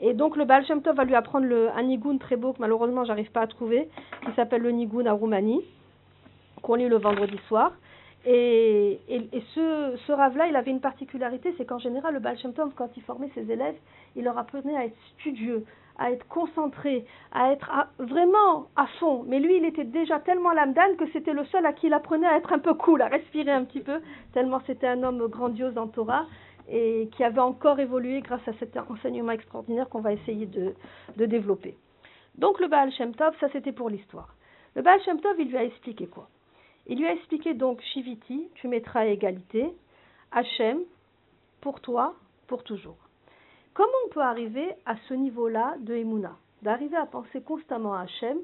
et 0.00 0.12
donc 0.12 0.36
le 0.36 0.44
Baal 0.44 0.62
Shem 0.66 0.82
Tov 0.82 0.96
va 0.96 1.04
lui 1.04 1.14
apprendre 1.14 1.46
le, 1.46 1.70
un 1.70 1.84
nigoun 1.84 2.18
très 2.18 2.36
beau 2.36 2.52
que 2.52 2.60
malheureusement 2.60 3.06
j'arrive 3.06 3.30
pas 3.30 3.40
à 3.40 3.46
trouver, 3.46 3.88
qui 4.26 4.32
s'appelle 4.36 4.60
le 4.60 4.72
nigoun 4.72 5.06
à 5.06 5.14
Roumanie, 5.14 5.62
qu'on 6.60 6.74
lit 6.74 6.88
le 6.88 6.98
vendredi 6.98 7.38
soir. 7.48 7.72
Et, 8.26 9.00
ce, 9.54 9.96
ce 10.06 10.12
rave-là, 10.12 10.46
il 10.46 10.56
avait 10.56 10.70
une 10.70 10.80
particularité, 10.80 11.54
c'est 11.58 11.66
qu'en 11.66 11.78
général, 11.78 12.14
le 12.14 12.20
Baal 12.20 12.38
Shem 12.38 12.54
Tov, 12.54 12.72
quand 12.74 12.88
il 12.96 13.02
formait 13.02 13.30
ses 13.34 13.50
élèves, 13.50 13.76
il 14.16 14.24
leur 14.24 14.38
apprenait 14.38 14.76
à 14.76 14.86
être 14.86 14.96
studieux, 15.18 15.64
à 15.98 16.10
être 16.10 16.26
concentré, 16.28 17.04
à 17.32 17.52
être 17.52 17.70
vraiment 17.98 18.68
à 18.76 18.86
fond. 18.98 19.24
Mais 19.26 19.40
lui, 19.40 19.58
il 19.58 19.64
était 19.66 19.84
déjà 19.84 20.20
tellement 20.20 20.52
l'âme 20.52 20.74
que 20.96 21.06
c'était 21.12 21.34
le 21.34 21.44
seul 21.46 21.66
à 21.66 21.72
qui 21.72 21.86
il 21.88 21.92
apprenait 21.92 22.26
à 22.26 22.36
être 22.36 22.52
un 22.52 22.58
peu 22.58 22.74
cool, 22.74 23.02
à 23.02 23.08
respirer 23.08 23.50
un 23.50 23.64
petit 23.64 23.80
peu, 23.80 24.00
tellement 24.32 24.60
c'était 24.66 24.88
un 24.88 25.02
homme 25.02 25.26
grandiose 25.28 25.76
en 25.76 25.88
Torah 25.88 26.26
et 26.68 27.10
qui 27.14 27.22
avait 27.22 27.40
encore 27.40 27.78
évolué 27.78 28.22
grâce 28.22 28.46
à 28.48 28.54
cet 28.54 28.76
enseignement 28.76 29.32
extraordinaire 29.32 29.88
qu'on 29.90 30.00
va 30.00 30.14
essayer 30.14 30.46
de, 30.46 30.74
de 31.16 31.26
développer. 31.26 31.76
Donc 32.36 32.58
le 32.58 32.68
Baal 32.68 32.90
Shem 32.92 33.14
Tov, 33.14 33.34
ça 33.38 33.48
c'était 33.52 33.72
pour 33.72 33.90
l'histoire. 33.90 34.34
Le 34.74 34.82
Baal 34.82 35.00
Shem 35.02 35.20
Tov, 35.20 35.36
il 35.38 35.50
lui 35.50 35.58
a 35.58 35.64
expliqué 35.64 36.06
quoi? 36.06 36.28
Il 36.86 36.98
lui 36.98 37.06
a 37.06 37.12
expliqué 37.12 37.54
donc 37.54 37.80
Shiviti, 37.80 38.48
tu 38.56 38.68
mettras 38.68 39.00
à 39.00 39.06
égalité, 39.06 39.74
Hachem, 40.32 40.80
pour 41.60 41.80
toi, 41.80 42.14
pour 42.46 42.62
toujours. 42.62 42.98
Comment 43.72 43.88
on 44.06 44.10
peut 44.10 44.20
arriver 44.20 44.74
à 44.84 44.96
ce 45.08 45.14
niveau-là 45.14 45.76
de 45.80 45.94
Emouna? 45.94 46.36
D'arriver 46.62 46.96
à 46.96 47.06
penser 47.06 47.40
constamment 47.42 47.94
à 47.94 48.02
Hachem 48.02 48.38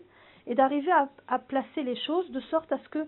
et 0.47 0.55
d'arriver 0.55 0.91
à, 1.29 1.39
placer 1.39 1.83
les 1.83 1.97
choses 1.97 2.31
de 2.31 2.41
sorte 2.41 2.73
à 2.73 2.79
ce 2.79 2.89
que, 2.89 3.07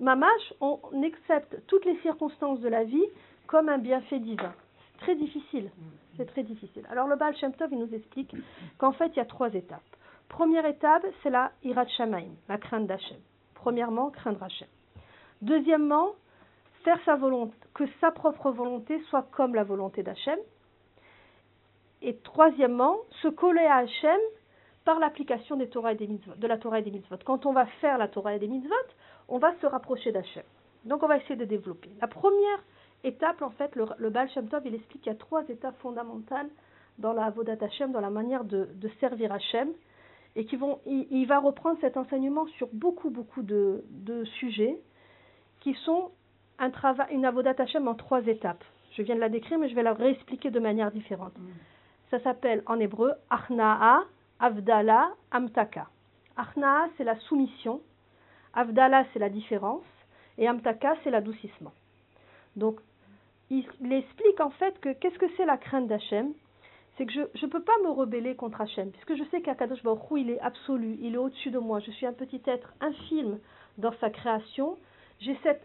mamash, 0.00 0.54
on 0.60 0.78
accepte 1.04 1.56
toutes 1.66 1.84
les 1.84 1.96
circonstances 2.00 2.60
de 2.60 2.68
la 2.68 2.84
vie 2.84 3.06
comme 3.46 3.68
un 3.68 3.78
bienfait 3.78 4.18
divin. 4.18 4.52
C'est 4.92 5.00
très 5.00 5.14
difficile. 5.14 5.70
C'est 6.16 6.26
très 6.26 6.42
difficile. 6.42 6.84
Alors 6.90 7.06
le 7.06 7.16
Baal 7.16 7.36
Shem 7.36 7.54
Tov, 7.54 7.68
il 7.72 7.78
nous 7.78 7.94
explique 7.94 8.34
qu'en 8.78 8.92
fait, 8.92 9.08
il 9.14 9.16
y 9.16 9.20
a 9.20 9.24
trois 9.24 9.54
étapes. 9.54 9.80
Première 10.28 10.66
étape, 10.66 11.06
c'est 11.22 11.30
la 11.30 11.52
Irat 11.62 11.86
Shamaim, 11.86 12.34
la 12.48 12.58
crainte 12.58 12.86
d'Hachem. 12.86 13.18
Premièrement, 13.58 14.10
craindre 14.10 14.42
Hachem. 14.42 14.68
Deuxièmement, 15.42 16.12
faire 16.84 16.98
sa 17.04 17.16
volonté, 17.16 17.54
que 17.74 17.84
sa 18.00 18.10
propre 18.10 18.50
volonté 18.50 19.00
soit 19.10 19.26
comme 19.32 19.54
la 19.54 19.64
volonté 19.64 20.02
d'Hachem. 20.02 20.38
Et 22.02 22.16
troisièmement, 22.18 22.96
se 23.22 23.28
coller 23.28 23.64
à 23.66 23.78
Hachem 23.78 24.20
par 24.84 24.98
l'application 25.00 25.56
des 25.56 25.68
Torah 25.68 25.92
et 25.92 25.96
des 25.96 26.06
mitzvot, 26.06 26.34
de 26.36 26.46
la 26.46 26.56
Torah 26.56 26.78
et 26.78 26.82
des 26.82 26.90
mitzvot. 26.90 27.16
Quand 27.24 27.46
on 27.46 27.52
va 27.52 27.66
faire 27.80 27.98
la 27.98 28.08
Torah 28.08 28.34
et 28.34 28.38
des 28.38 28.48
mitzvot, 28.48 28.74
on 29.28 29.38
va 29.38 29.52
se 29.60 29.66
rapprocher 29.66 30.12
d'Hachem. 30.12 30.44
Donc 30.84 31.02
on 31.02 31.08
va 31.08 31.16
essayer 31.16 31.36
de 31.36 31.44
développer. 31.44 31.90
La 32.00 32.06
première 32.06 32.62
étape, 33.04 33.42
en 33.42 33.50
fait, 33.50 33.74
le, 33.74 33.86
le 33.98 34.10
Baal 34.10 34.30
Shem 34.30 34.48
Tov, 34.48 34.62
il 34.64 34.74
explique 34.74 35.02
qu'il 35.02 35.12
y 35.12 35.14
a 35.14 35.18
trois 35.18 35.42
étapes 35.48 35.78
fondamentales 35.80 36.48
dans 36.98 37.12
la 37.12 37.24
Avodat 37.24 37.56
Hachem, 37.60 37.92
dans 37.92 38.00
la 38.00 38.10
manière 38.10 38.44
de, 38.44 38.68
de 38.72 38.88
servir 39.00 39.32
Hachem 39.32 39.72
et 40.38 40.44
qui 40.44 40.54
vont, 40.54 40.78
il, 40.86 41.26
va 41.26 41.40
reprendre 41.40 41.78
cet 41.80 41.96
enseignement 41.96 42.46
sur 42.58 42.68
beaucoup, 42.72 43.10
beaucoup 43.10 43.42
de, 43.42 43.82
sujets 44.38 44.80
qui 45.58 45.74
sont 45.84 46.12
un 46.60 46.70
travail, 46.70 47.08
une 47.10 47.24
avodat 47.24 47.54
Hashem 47.58 47.88
en 47.88 47.96
trois 47.96 48.24
étapes. 48.24 48.62
Je 48.92 49.02
viens 49.02 49.16
de 49.16 49.20
la 49.20 49.30
décrire, 49.30 49.58
mais 49.58 49.68
je 49.68 49.74
vais 49.74 49.82
la 49.82 49.94
réexpliquer 49.94 50.50
de 50.50 50.60
manière 50.60 50.92
différente. 50.92 51.36
Mm. 51.36 51.48
Ça 52.12 52.20
s'appelle 52.20 52.62
en 52.66 52.78
hébreu 52.78 53.14
Achnaa, 53.30 54.04
Avdala, 54.38 55.10
Amtaka. 55.32 55.88
Achnaa, 56.36 56.86
c'est 56.96 57.04
la 57.04 57.18
soumission. 57.22 57.80
Avdala, 58.54 59.06
c'est 59.12 59.18
la 59.18 59.30
différence. 59.30 59.82
Et 60.38 60.48
Amtaka, 60.48 60.94
c'est 61.02 61.10
l'adoucissement. 61.10 61.72
Donc, 62.54 62.78
il, 63.50 63.66
il, 63.80 63.92
explique 63.92 64.40
en 64.40 64.50
fait 64.50 64.78
que 64.78 64.92
qu'est-ce 64.92 65.18
que 65.18 65.26
c'est 65.36 65.46
la 65.46 65.56
crainte 65.56 65.88
d'Hachem? 65.88 66.32
C'est 66.98 67.06
que 67.06 67.12
je 67.12 67.20
ne 67.20 67.50
peux 67.50 67.62
pas 67.62 67.72
me 67.84 67.90
rebeller 67.90 68.34
contre 68.34 68.60
Hachem, 68.60 68.90
puisque 68.90 69.14
je 69.14 69.22
sais 69.30 69.40
qu'Akadosh 69.40 69.82
Baruch 69.84 70.02
il 70.16 70.30
est 70.30 70.40
absolu, 70.40 70.98
il 71.00 71.14
est 71.14 71.18
au-dessus 71.18 71.50
de 71.50 71.58
moi, 71.58 71.78
je 71.78 71.92
suis 71.92 72.06
un 72.06 72.12
petit 72.12 72.42
être 72.46 72.74
infime 72.80 73.38
dans 73.78 73.92
sa 74.00 74.10
création, 74.10 74.76
j'ai 75.20 75.38
cette 75.44 75.62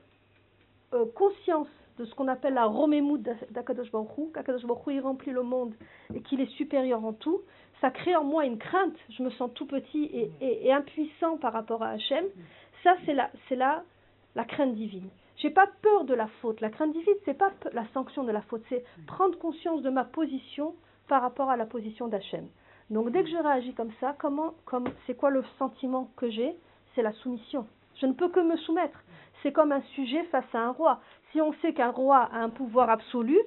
euh, 0.94 1.06
conscience 1.16 1.68
de 1.98 2.06
ce 2.06 2.16
qu'on 2.16 2.28
appelle 2.28 2.54
la 2.54 2.66
romémoud 2.66 3.22
d'Akadosh 3.50 3.92
Baruch 3.92 4.18
Hu, 4.18 4.32
qu'Akadosh 4.34 4.66
Baruch 4.66 4.84
il 4.88 5.02
remplit 5.02 5.32
le 5.32 5.42
monde 5.42 5.74
et 6.14 6.22
qu'il 6.22 6.40
est 6.40 6.52
supérieur 6.52 7.04
en 7.04 7.14
tout, 7.14 7.42
ça 7.82 7.90
crée 7.90 8.16
en 8.16 8.24
moi 8.24 8.46
une 8.46 8.60
crainte, 8.60 8.96
je 9.10 9.24
me 9.24 9.32
sens 9.32 9.50
tout 9.56 9.66
petit 9.66 10.06
et, 10.06 10.32
et, 10.40 10.72
impuissant 10.72 11.38
par 11.38 11.54
rapport 11.54 11.82
à 11.82 11.90
Hachem, 11.90 12.26
ça 12.84 12.96
c'est 13.06 13.14
la, 13.14 13.32
la, 13.52 13.84
la 14.36 14.46
crainte 14.46 14.76
divine. 14.76 15.10
J'ai 15.38 15.50
pas 15.50 15.68
peur 15.82 16.06
de 16.06 16.14
la 16.14 16.28
faute. 16.42 16.62
La 16.62 16.70
crainte 16.70 16.94
divine, 16.94 17.16
c'est 17.26 17.38
pas 17.38 17.52
la 17.74 17.86
sanction 17.94 18.24
de 18.24 18.32
la 18.32 18.42
faute, 18.44 18.64
c'est 18.70 18.86
prendre 19.08 19.38
conscience 19.40 19.82
de 19.82 19.90
ma 19.90 20.04
position 20.04 20.76
par 21.08 21.22
rapport 21.22 21.50
à 21.50 21.58
la 21.58 21.66
position 21.66 22.08
d'Hachem. 22.08 22.48
Donc 22.90 23.12
dès 23.12 23.24
que 23.24 23.30
je 23.30 23.38
réagis 23.38 23.74
comme 23.74 23.92
ça, 24.00 24.16
comment, 24.20 24.54
comme, 24.66 24.86
c'est 25.06 25.16
quoi 25.16 25.30
le 25.30 25.44
sentiment 25.58 26.10
que 26.16 26.30
j'ai? 26.30 26.56
C'est 26.96 27.02
la 27.02 27.14
soumission. 27.14 27.68
Je 28.00 28.06
ne 28.06 28.14
peux 28.14 28.30
que 28.30 28.40
me 28.40 28.58
soumettre. 28.58 29.04
C'est 29.42 29.52
comme 29.52 29.72
un 29.72 29.82
sujet 29.96 30.24
face 30.26 30.54
à 30.54 30.60
un 30.60 30.72
roi. 30.72 31.00
Si 31.32 31.42
on 31.42 31.54
sait 31.62 31.74
qu'un 31.74 31.92
roi 31.92 32.30
a 32.32 32.38
un 32.38 32.50
pouvoir 32.50 32.90
absolu, 32.90 33.38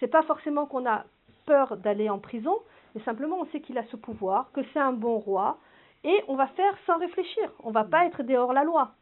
c'est 0.00 0.08
pas 0.08 0.22
forcément 0.22 0.66
qu'on 0.66 0.86
a 0.86 1.04
peur 1.46 1.76
d'aller 1.76 2.08
en 2.08 2.18
prison, 2.18 2.56
mais 2.94 3.02
simplement 3.02 3.38
on 3.40 3.46
sait 3.46 3.60
qu'il 3.60 3.78
a 3.78 3.84
ce 3.84 3.96
pouvoir, 3.96 4.50
que 4.52 4.60
c'est 4.72 4.80
un 4.80 4.92
bon 4.92 5.18
roi, 5.18 5.58
et 6.02 6.22
on 6.28 6.36
va 6.36 6.46
faire 6.48 6.76
sans 6.86 6.98
réfléchir. 6.98 7.52
On 7.62 7.70
va 7.70 7.84
pas 7.84 8.06
être 8.06 8.22
dehors 8.22 8.52
la 8.52 8.64
loi. 8.64 8.92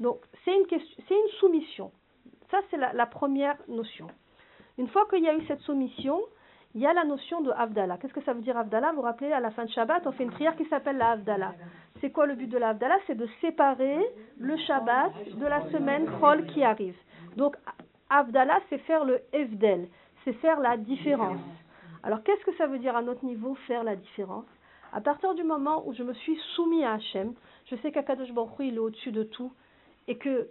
Donc 0.00 0.18
c'est 0.44 0.54
une, 0.54 0.66
soumission. 1.40 1.90
Ça 2.50 2.58
c'est 2.70 2.76
la 2.76 3.06
première 3.06 3.56
notion. 3.68 4.08
Une 4.78 4.88
fois 4.88 5.06
qu'il 5.08 5.24
y 5.24 5.28
a 5.28 5.34
eu 5.34 5.44
cette 5.46 5.60
soumission, 5.60 6.20
il 6.74 6.80
y 6.82 6.86
a 6.86 6.92
la 6.92 7.04
notion 7.04 7.40
de 7.40 7.50
Havdalah. 7.50 7.96
Qu'est-ce 7.98 8.12
que 8.12 8.22
ça 8.22 8.34
veut 8.34 8.42
dire 8.42 8.56
Havdalah? 8.56 8.90
Vous 8.90 8.96
vous 8.96 9.02
rappelez, 9.02 9.32
à 9.32 9.40
la 9.40 9.50
fin 9.50 9.64
de 9.64 9.70
Shabbat, 9.70 10.06
on 10.06 10.12
fait 10.12 10.24
une 10.24 10.30
prière 10.30 10.54
qui 10.56 10.66
s'appelle 10.66 10.98
la 10.98 11.12
Havdalah. 11.12 11.54
C'est 12.00 12.10
quoi 12.10 12.26
le 12.26 12.34
but 12.34 12.46
de 12.46 12.58
la 12.58 12.68
Havdalah? 12.70 12.98
C'est 13.06 13.16
de 13.16 13.28
séparer 13.40 13.98
le 14.38 14.56
Shabbat 14.58 15.12
de 15.34 15.46
la 15.46 15.68
semaine 15.70 16.06
Chol 16.20 16.46
qui 16.46 16.62
arrive. 16.62 16.96
Donc, 17.36 17.56
Havdalah, 18.10 18.60
c'est 18.68 18.78
faire 18.78 19.04
le 19.04 19.20
Evdel, 19.32 19.88
c'est 20.24 20.34
faire 20.34 20.60
la 20.60 20.76
différence. 20.76 21.40
Alors, 22.02 22.22
qu'est-ce 22.22 22.44
que 22.44 22.54
ça 22.56 22.66
veut 22.66 22.78
dire 22.78 22.96
à 22.96 23.02
notre 23.02 23.24
niveau, 23.24 23.54
faire 23.66 23.82
la 23.82 23.96
différence? 23.96 24.46
À 24.92 25.00
partir 25.00 25.34
du 25.34 25.44
moment 25.44 25.86
où 25.86 25.92
je 25.94 26.02
me 26.02 26.14
suis 26.14 26.38
soumis 26.54 26.84
à 26.84 26.94
Hachem, 26.94 27.34
je 27.66 27.76
sais 27.76 27.92
qu'Akadosh 27.92 28.32
Baruch 28.32 28.52
il 28.60 28.76
est 28.76 28.78
au-dessus 28.78 29.12
de 29.12 29.24
tout, 29.24 29.52
et 30.06 30.16
que, 30.16 30.48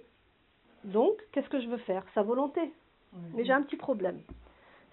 donc, 0.84 1.14
qu'est-ce 1.32 1.50
que 1.50 1.60
je 1.60 1.68
veux 1.68 1.78
faire? 1.78 2.04
Sa 2.14 2.22
volonté. 2.22 2.72
Mais 3.34 3.46
j'ai 3.46 3.54
un 3.54 3.64
petit 3.64 3.78
problème 3.78 4.20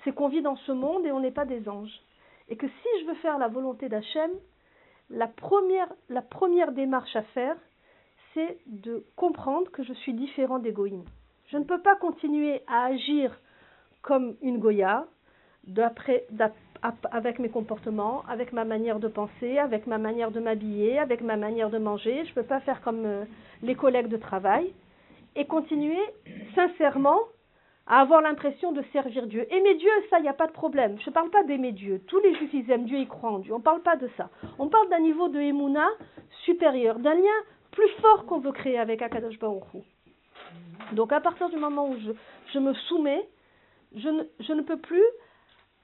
c'est 0.04 0.14
qu'on 0.14 0.28
vit 0.28 0.42
dans 0.42 0.56
ce 0.56 0.72
monde 0.72 1.06
et 1.06 1.12
on 1.12 1.20
n'est 1.20 1.30
pas 1.30 1.44
des 1.44 1.68
anges. 1.68 2.00
Et 2.48 2.56
que 2.56 2.66
si 2.66 3.00
je 3.00 3.06
veux 3.06 3.14
faire 3.16 3.38
la 3.38 3.48
volonté 3.48 3.88
d'Hachem, 3.88 4.30
la 5.10 5.26
première, 5.26 6.72
démarche 6.72 7.16
à 7.16 7.22
faire, 7.22 7.56
c'est 8.34 8.58
de 8.66 9.04
comprendre 9.16 9.70
que 9.70 9.82
je 9.82 9.92
suis 9.94 10.12
différent 10.12 10.58
des. 10.58 10.74
Je 11.48 11.56
ne 11.56 11.64
peux 11.64 11.80
pas 11.80 11.96
continuer 11.96 12.62
à 12.66 12.86
agir 12.86 13.38
comme 14.02 14.36
une 14.42 14.58
Goya, 14.58 15.06
avec 17.10 17.38
mes 17.38 17.48
comportements, 17.48 18.22
avec 18.28 18.52
ma 18.52 18.64
manière 18.64 18.98
de 18.98 19.08
penser, 19.08 19.58
avec 19.58 19.86
ma 19.86 19.98
manière 19.98 20.30
de 20.30 20.40
m'habiller, 20.40 20.98
avec 20.98 21.22
ma 21.22 21.36
manière 21.36 21.70
de 21.70 21.78
manger. 21.78 22.24
Je 22.24 22.30
ne 22.30 22.34
peux 22.34 22.42
pas 22.42 22.60
faire 22.60 22.82
comme 22.82 23.06
euh, 23.06 23.24
les 23.62 23.74
collègues 23.74 24.08
de 24.08 24.18
travail 24.18 24.72
et 25.36 25.46
continuer 25.46 26.00
sincèrement 26.54 27.18
à 27.86 28.00
avoir 28.00 28.22
l'impression 28.22 28.72
de 28.72 28.82
servir 28.92 29.26
Dieu. 29.26 29.46
Aimer 29.52 29.74
Dieu, 29.74 29.90
ça, 30.08 30.18
il 30.18 30.22
n'y 30.22 30.28
a 30.28 30.34
pas 30.34 30.46
de 30.46 30.52
problème. 30.52 30.96
Je 31.00 31.10
ne 31.10 31.14
parle 31.14 31.30
pas 31.30 31.42
d'aimer 31.44 31.72
Dieu. 31.72 32.00
Tous 32.06 32.18
les 32.20 32.34
juifs, 32.34 32.54
ils 32.54 32.70
aiment 32.70 32.86
Dieu, 32.86 32.98
ils 32.98 33.08
croient 33.08 33.32
en 33.32 33.38
Dieu. 33.40 33.52
On 33.52 33.58
ne 33.58 33.62
parle 33.62 33.82
pas 33.82 33.96
de 33.96 34.08
ça. 34.16 34.30
On 34.58 34.68
parle 34.68 34.88
d'un 34.88 35.00
niveau 35.00 35.28
de 35.28 35.38
Emouna 35.38 35.86
supérieur, 36.44 36.98
d'un 36.98 37.14
lien 37.14 37.42
plus 37.72 37.88
fort 38.00 38.24
qu'on 38.26 38.38
veut 38.38 38.52
créer 38.52 38.78
avec 38.78 39.02
Akadosh 39.02 39.38
Baruch. 39.38 39.64
Donc 40.92 41.12
à 41.12 41.20
partir 41.20 41.48
du 41.50 41.56
moment 41.56 41.88
où 41.88 41.96
je, 42.52 42.58
me 42.58 42.72
soumets, 42.74 43.28
je 43.96 44.08
ne, 44.08 44.62
peux 44.62 44.78
plus 44.78 45.04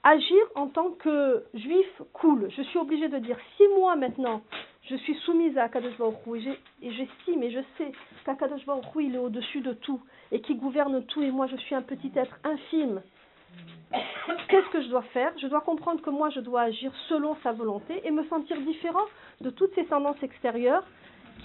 agir 0.03 0.43
en 0.55 0.69
tant 0.69 0.91
que 0.93 1.45
juif 1.53 2.03
cool. 2.13 2.51
Je 2.57 2.63
suis 2.63 2.79
obligée 2.79 3.09
de 3.09 3.19
dire, 3.19 3.37
si 3.57 3.65
moi 3.77 3.97
maintenant, 3.97 4.43
je 4.89 4.97
suis 4.97 5.15
soumise 5.27 5.59
à 5.59 5.65
Akadosh 5.65 5.99
Baruch 5.99 6.17
et 6.83 6.93
j'estime 6.93 7.43
et 7.43 7.51
je 7.51 7.61
sais 7.77 7.93
qu'Akadosh 8.35 8.65
Baruch 8.65 8.85
Hu, 8.95 9.05
il 9.05 9.15
est 9.15 9.19
au-dessus 9.19 9.61
de 9.61 9.73
tout, 9.73 10.01
et 10.33 10.41
qui 10.41 10.55
gouverne 10.55 11.05
tout, 11.05 11.23
et 11.23 11.31
moi 11.31 11.47
je 11.47 11.57
suis 11.57 11.75
un 11.75 11.83
petit 11.83 12.13
être 12.15 12.39
infime. 12.45 13.03
Qu'est-ce 14.49 14.69
que 14.71 14.83
je 14.83 14.89
dois 14.89 15.03
faire? 15.13 15.33
Je 15.41 15.49
dois 15.49 15.61
comprendre 15.61 16.01
que 16.01 16.11
moi 16.11 16.31
je 16.31 16.41
dois 16.41 16.63
agir 16.63 16.93
selon 17.09 17.37
sa 17.43 17.53
volonté 17.53 18.01
et 18.07 18.11
me 18.11 18.25
sentir 18.25 18.57
différent 18.61 19.07
de 19.41 19.51
toutes 19.51 19.75
ces 19.75 19.85
tendances 19.87 20.23
extérieures 20.23 20.85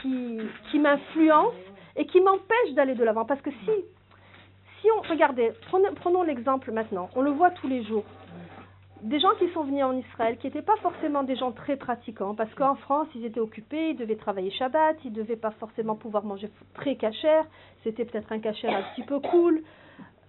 qui, 0.02 0.38
qui 0.70 0.80
m'influencent 0.80 1.56
et 1.96 2.06
qui 2.06 2.22
m'empêchent 2.22 2.74
d'aller 2.74 2.94
de 2.94 3.04
l'avant. 3.04 3.26
Parce 3.26 3.42
que 3.42 3.50
si, 3.50 4.92
on, 4.92 5.02
regardez, 5.10 5.54
prenons 6.02 6.22
l'exemple 6.22 6.72
maintenant, 6.72 7.10
on 7.16 7.22
le 7.22 7.32
voit 7.32 7.50
tous 7.50 7.68
les 7.68 7.84
jours 7.84 8.06
des 9.06 9.20
gens 9.20 9.34
qui 9.38 9.48
sont 9.54 9.64
venus 9.64 9.84
en 9.84 9.96
Israël, 9.96 10.38
qui 10.38 10.48
n'étaient 10.48 10.64
pas 10.64 10.78
forcément 10.78 11.22
des 11.24 11.36
gens 11.36 11.52
très 11.52 11.76
pratiquants, 11.76 12.34
parce 12.34 12.54
qu'en 12.56 12.76
France, 12.76 13.08
ils 13.14 13.24
étaient 13.24 13.40
occupés, 13.40 13.92
ils 13.92 13.96
devaient 13.96 14.16
travailler 14.16 14.50
Shabbat, 14.50 14.98
ils 15.06 15.12
ne 15.12 15.16
devaient 15.16 15.36
pas 15.36 15.52
forcément 15.52 15.96
pouvoir 15.96 16.24
manger 16.24 16.50
très 16.74 16.96
cachère, 16.96 17.46
c'était 17.84 18.04
peut-être 18.06 18.32
un 18.32 18.40
cachère 18.40 18.76
un 18.76 18.84
petit 18.96 19.04
peu 19.04 19.20
cool. 19.20 19.62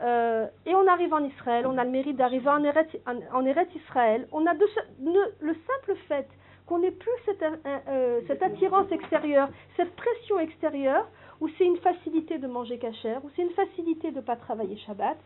Euh, 0.03 0.47
et 0.67 0.75
on 0.75 0.87
arrive 0.87 1.15
en 1.15 1.25
Israël, 1.25 1.67
on 1.67 1.79
a 1.79 1.85
le 1.85 1.91
mérite 1.91 2.17
d'arriver 2.17 2.51
en 2.51 2.63
Eretz, 2.65 3.75
Israël. 3.75 4.29
On 4.31 4.45
a 4.45 4.53
le 4.53 5.55
simple 5.55 5.99
fait 6.07 6.29
qu'on 6.67 6.81
n'ait 6.81 6.91
plus 6.91 7.11
cette, 7.25 7.43
euh, 7.89 8.21
cette 8.27 8.43
attirance 8.43 8.91
extérieure, 8.91 9.49
cette 9.77 9.95
pression 9.97 10.39
extérieure, 10.39 11.07
où 11.41 11.49
c'est 11.57 11.65
une 11.65 11.77
facilité 11.79 12.39
de 12.39 12.47
manger 12.47 12.79
cachère, 12.79 13.25
où 13.25 13.31
c'est 13.37 13.43
une 13.43 13.51
facilité 13.51 14.11
de 14.11 14.17
ne 14.17 14.21
pas 14.21 14.37
travailler 14.37 14.77
Shabbat, 14.79 15.17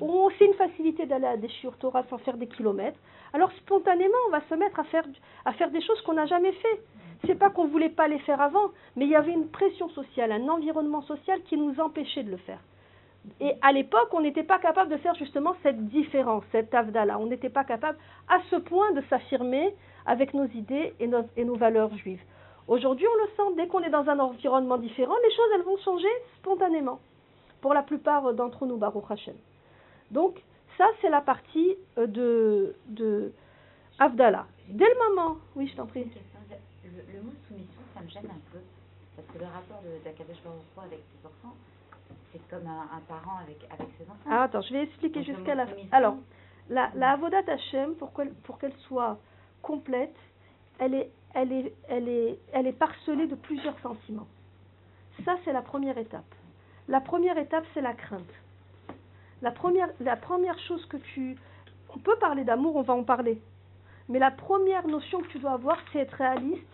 où 0.00 0.30
c'est 0.38 0.46
une 0.46 0.54
facilité 0.54 1.06
d'aller 1.06 1.26
à 1.26 1.36
des 1.36 1.50
Torah 1.78 2.04
sans 2.08 2.18
faire 2.18 2.36
des 2.36 2.46
kilomètres. 2.46 2.98
Alors 3.32 3.52
spontanément, 3.52 4.16
on 4.28 4.30
va 4.30 4.40
se 4.48 4.54
mettre 4.54 4.80
à 4.80 4.84
faire, 4.84 5.04
à 5.44 5.52
faire 5.52 5.70
des 5.70 5.82
choses 5.82 6.00
qu'on 6.02 6.14
n'a 6.14 6.26
jamais 6.26 6.52
fait. 6.52 6.80
C'est 7.26 7.38
pas 7.38 7.50
qu'on 7.50 7.66
voulait 7.66 7.90
pas 7.90 8.08
les 8.08 8.18
faire 8.20 8.40
avant, 8.40 8.70
mais 8.96 9.04
il 9.04 9.10
y 9.10 9.16
avait 9.16 9.32
une 9.32 9.48
pression 9.48 9.88
sociale, 9.90 10.32
un 10.32 10.48
environnement 10.48 11.02
social 11.02 11.42
qui 11.42 11.56
nous 11.56 11.78
empêchait 11.78 12.22
de 12.22 12.30
le 12.30 12.38
faire. 12.38 12.60
Et 13.40 13.52
à 13.60 13.72
l'époque, 13.72 14.08
on 14.12 14.22
n'était 14.22 14.42
pas 14.42 14.58
capable 14.58 14.90
de 14.90 14.96
faire 14.96 15.14
justement 15.14 15.54
cette 15.62 15.88
différence, 15.88 16.42
cette 16.52 16.74
avdala. 16.74 17.18
On 17.18 17.26
n'était 17.26 17.50
pas 17.50 17.64
capable 17.64 17.98
à 18.28 18.40
ce 18.50 18.56
point 18.56 18.92
de 18.92 19.02
s'affirmer 19.10 19.74
avec 20.06 20.32
nos 20.32 20.46
idées 20.46 20.94
et 20.98 21.06
nos, 21.06 21.24
et 21.36 21.44
nos 21.44 21.56
valeurs 21.56 21.94
juives. 21.96 22.22
Aujourd'hui, 22.66 23.06
on 23.06 23.22
le 23.22 23.28
sent, 23.36 23.56
dès 23.56 23.66
qu'on 23.66 23.82
est 23.82 23.90
dans 23.90 24.08
un 24.08 24.18
environnement 24.18 24.78
différent, 24.78 25.14
les 25.22 25.34
choses, 25.34 25.50
elles 25.54 25.62
vont 25.62 25.76
changer 25.78 26.08
spontanément. 26.38 27.00
Pour 27.60 27.74
la 27.74 27.82
plupart 27.82 28.32
d'entre 28.32 28.64
nous, 28.64 28.78
Baruch 28.78 29.10
Hashem. 29.10 29.34
Donc, 30.10 30.42
ça, 30.76 30.86
c'est 31.00 31.10
la 31.10 31.20
partie 31.20 31.76
euh, 31.98 32.06
de, 32.06 32.74
de 32.86 33.32
Avdallah. 33.98 34.46
Dès 34.68 34.86
le 34.86 35.10
moment, 35.10 35.36
oui, 35.56 35.68
je 35.68 35.76
t'en 35.76 35.86
prie. 35.86 36.04
Le, 36.04 36.90
le, 37.12 37.22
mot 37.22 37.32
soumission, 37.46 37.80
ça 37.94 38.00
me 38.00 38.08
gêne 38.08 38.26
un 38.30 38.40
peu. 38.52 38.58
Parce 39.16 39.28
que 39.28 39.38
le 39.38 39.44
rapport 39.44 39.82
d'Akadosh 40.04 40.42
Baruch 40.42 40.62
avec 40.78 41.00
ses 41.12 41.26
enfants, 41.26 41.54
c'est 42.32 42.48
comme 42.48 42.66
un, 42.66 42.96
un, 42.96 43.00
parent 43.08 43.38
avec, 43.42 43.58
avec 43.70 43.88
ses 43.98 44.04
enfants. 44.04 44.30
Ah, 44.30 44.44
attends, 44.44 44.62
je 44.62 44.72
vais 44.72 44.84
expliquer 44.84 45.22
jusqu'à 45.22 45.54
la 45.54 45.66
fin. 45.66 45.74
Alors, 45.92 46.16
la, 46.68 46.90
la 46.94 47.12
Avodat 47.12 47.42
Hashem, 47.46 47.94
pour 47.96 48.12
qu'elle, 48.14 48.32
qu'elle 48.60 48.76
soit 48.86 49.18
complète, 49.62 50.16
elle 50.78 50.94
est, 50.94 51.10
elle, 51.34 51.52
est, 51.52 51.74
elle, 51.88 52.08
est, 52.08 52.38
elle 52.52 52.66
est 52.66 52.72
parcelée 52.72 53.26
de 53.26 53.34
plusieurs 53.34 53.78
sentiments. 53.80 54.28
Ça, 55.24 55.36
c'est 55.44 55.52
la 55.52 55.62
première 55.62 55.98
étape. 55.98 56.34
La 56.88 57.00
première 57.00 57.36
étape, 57.38 57.64
c'est 57.74 57.82
la 57.82 57.92
crainte. 57.92 58.32
La 59.42 59.50
première, 59.50 59.88
la 60.00 60.16
première 60.16 60.58
chose 60.60 60.84
que 60.86 60.96
tu... 60.96 61.36
On 61.94 61.98
peut 61.98 62.16
parler 62.16 62.44
d'amour, 62.44 62.76
on 62.76 62.82
va 62.82 62.94
en 62.94 63.02
parler. 63.02 63.40
Mais 64.08 64.18
la 64.18 64.30
première 64.30 64.86
notion 64.86 65.20
que 65.20 65.28
tu 65.28 65.38
dois 65.38 65.52
avoir, 65.52 65.78
c'est 65.92 66.00
être 66.00 66.14
réaliste 66.14 66.66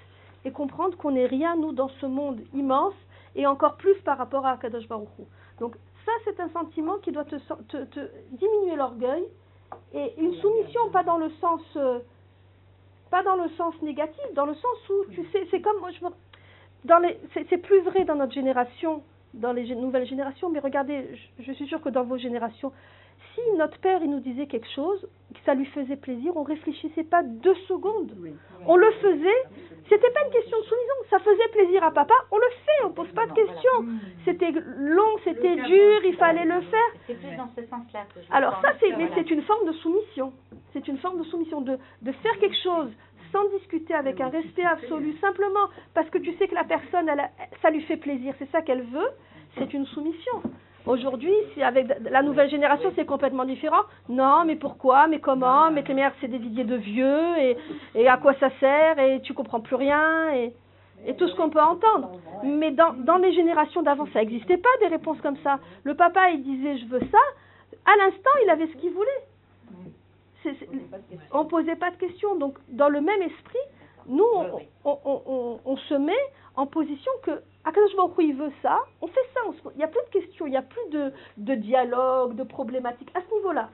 et 0.44 0.50
comprendre 0.50 0.96
qu'on 0.96 1.12
n'est 1.12 1.26
rien, 1.26 1.56
nous, 1.56 1.73
dans 1.73 1.88
ce 2.00 2.06
monde 2.06 2.40
immense, 2.54 2.94
et 3.35 3.46
encore 3.46 3.76
plus 3.76 3.96
par 4.04 4.16
rapport 4.16 4.46
à 4.46 4.56
Kadosh 4.56 4.87
Baruch 4.88 5.08
Hu. 5.18 5.23
Donc 5.58 5.76
ça, 6.04 6.12
c'est 6.25 6.38
un 6.40 6.49
sentiment 6.50 6.99
qui 6.99 7.12
doit 7.12 7.25
te, 7.25 7.37
diminuer 8.30 8.76
l'orgueil, 8.76 9.25
et 9.92 10.14
une 10.18 10.35
soumission, 10.35 10.90
pas 10.90 11.02
dans 11.02 11.18
le 11.18 11.30
sens... 11.40 11.61
Euh, 11.76 12.00
pas 13.11 13.23
dans 13.23 13.37
le 13.37 13.49
sens 13.50 13.75
négatif, 13.82 14.25
dans 14.35 14.46
le 14.46 14.54
sens 14.54 14.88
où, 14.90 15.12
tu 15.12 15.25
sais, 15.30 15.46
c'est 15.50 15.61
comme... 15.61 15.76
C'est, 17.35 17.46
c'est 17.49 17.58
plus 17.58 17.80
vrai 17.82 18.04
dans 18.04 18.16
notre 18.16 18.32
génération 18.32 19.02
dans 19.35 19.52
les 19.52 19.75
nouvelles 19.75 20.06
générations, 20.06 20.49
mais 20.50 20.61
regardez, 20.61 21.09
je, 21.38 21.45
je, 21.45 21.52
suis 21.52 21.66
sûre 21.66 21.83
que 21.83 21.88
dans 21.88 22.04
vos 22.04 22.16
générations, 22.16 22.73
si 23.35 23.40
notre 23.59 23.78
père 23.80 24.00
il 24.02 24.11
nous 24.11 24.21
disait 24.21 24.47
quelque 24.47 24.68
chose, 24.75 25.06
que 25.35 25.40
ça 25.45 25.54
lui 25.54 25.66
faisait 25.66 25.97
plaisir, 25.97 26.33
on 26.37 26.42
réfléchissait 26.42 27.04
pas 27.04 27.23
deux 27.23 27.54
secondes. 27.68 28.12
Oui. 28.18 28.35
On 28.66 28.76
le 28.76 28.90
faisait, 28.92 29.42
c'était 29.88 30.11
pas 30.11 30.25
une 30.25 30.33
question 30.33 30.59
de 30.59 30.64
soumission, 30.64 30.95
ça 31.11 31.18
faisait 31.18 31.49
plaisir 31.52 31.85
à 31.85 31.90
papa, 31.90 32.14
on 32.30 32.37
le 32.38 32.50
fait, 32.64 32.85
on 32.87 32.90
pose 32.90 33.12
pas 33.12 33.26
de 33.26 33.33
questions. 33.33 33.85
C'était 34.25 34.52
long, 34.52 35.18
c'était 35.25 35.56
dur, 35.56 36.04
il 36.04 36.16
fallait 36.16 36.45
le 36.47 36.61
faire. 36.62 36.90
C'est 37.06 37.14
plus 37.14 37.37
dans 37.37 37.49
ce 37.54 37.62
sens-là 37.66 38.06
Alors 38.30 38.61
ça, 38.62 38.73
c'est, 38.80 38.97
mais 38.97 39.11
c'est 39.14 39.30
une 39.30 39.42
forme 39.42 39.66
de 39.66 39.73
soumission. 39.73 40.33
C'est 40.73 40.76
c'est 40.76 40.88
une 40.88 40.99
forme 40.99 41.18
de 41.18 41.25
soumission, 41.25 41.61
de, 41.62 41.78
de 42.02 42.12
faire 42.12 42.38
quelque 42.38 42.56
chose 42.62 42.90
sans 43.33 43.45
discuter 43.59 43.95
avec 43.95 44.21
un 44.21 44.28
respect 44.28 44.64
absolu, 44.64 45.14
simplement 45.21 45.68
parce 45.95 46.09
que 46.11 46.18
tu 46.18 46.33
sais 46.37 46.49
que 46.49 46.54
la 46.54 46.64
personne, 46.64 47.09
elle, 47.09 47.21
a- 47.21 47.30
ça 47.62 47.71
lui 47.71 47.83
fait 47.83 47.97
plaisir, 47.97 48.35
c'est 48.38 48.50
ça 48.50 48.62
qu'elle 48.62 48.83
veut, 48.83 49.09
c'est 49.59 49.73
une 49.75 49.87
soumission. 49.87 50.42
Aujourd'hui, 50.87 51.33
si 51.52 51.62
avec 51.64 51.87
la 52.09 52.23
nouvelle 52.23 52.49
génération, 52.49 52.92
c'est 52.95 53.04
complètement 53.06 53.45
différent. 53.45 53.83
Non, 54.09 54.45
mais 54.45 54.54
pourquoi 54.54 55.09
Mais 55.09 55.18
comment 55.18 55.71
Mais 55.73 55.83
tes 55.83 55.95
mères, 55.95 56.12
c'est 56.21 56.28
des 56.28 56.38
vidiers 56.38 56.62
de 56.64 56.76
vieux, 56.76 57.37
et, 57.38 57.56
et 57.97 58.06
à 58.09 58.16
quoi 58.18 58.35
ça 58.35 58.50
sert 58.61 58.99
Et 59.00 59.21
tu 59.23 59.35
comprends 59.35 59.59
plus 59.61 59.75
rien, 59.75 60.33
et, 60.35 60.52
et 61.04 61.16
tout 61.16 61.26
ce 61.26 61.35
qu'on 61.35 61.50
peut 61.50 61.61
entendre. 61.61 62.12
Mais 62.45 62.71
dans, 62.71 62.92
dans 62.92 63.16
les 63.16 63.33
générations 63.33 63.83
d'avant, 63.83 64.06
ça 64.12 64.21
n'existait 64.21 64.59
pas 64.59 64.68
des 64.80 64.87
réponses 64.87 65.21
comme 65.23 65.37
ça. 65.38 65.59
Le 65.83 65.95
papa, 65.95 66.30
il 66.30 66.45
disait 66.45 66.78
je 66.78 66.87
veux 66.87 67.00
ça. 67.11 67.18
À 67.85 67.97
l'instant, 68.04 68.30
il 68.45 68.50
avait 68.50 68.68
ce 68.68 68.76
qu'il 68.76 68.90
voulait. 68.92 69.23
On 71.32 71.44
posait 71.46 71.76
pas 71.76 71.90
de 71.90 71.96
questions. 71.96 72.36
Donc, 72.36 72.58
dans 72.68 72.88
le 72.88 73.00
même 73.00 73.22
esprit, 73.22 73.58
nous, 74.06 74.24
on, 74.24 74.42
on, 74.84 74.98
on, 75.04 75.22
on- 75.26 75.60
on 75.64 75.76
se 75.76 75.94
met 75.94 76.12
en 76.54 76.66
position 76.66 77.10
que 77.22 77.42
Akadosh 77.64 77.96
Baruch 77.96 78.18
Hu, 78.18 78.24
il 78.24 78.36
veut 78.36 78.52
ça, 78.62 78.78
on 79.02 79.08
fait 79.08 79.20
ça. 79.34 79.40
Il 79.74 79.78
n'y 79.78 79.84
a 79.84 79.88
plus 79.88 80.00
de 80.06 80.10
questions, 80.20 80.46
il 80.46 80.50
n'y 80.50 80.56
a 80.56 80.62
plus 80.62 80.88
de, 80.90 81.12
de 81.38 81.54
dialogue, 81.56 82.34
de 82.36 82.44
problématiques 82.44 83.10
à 83.14 83.20
ce 83.20 83.34
niveau-là. 83.34 83.68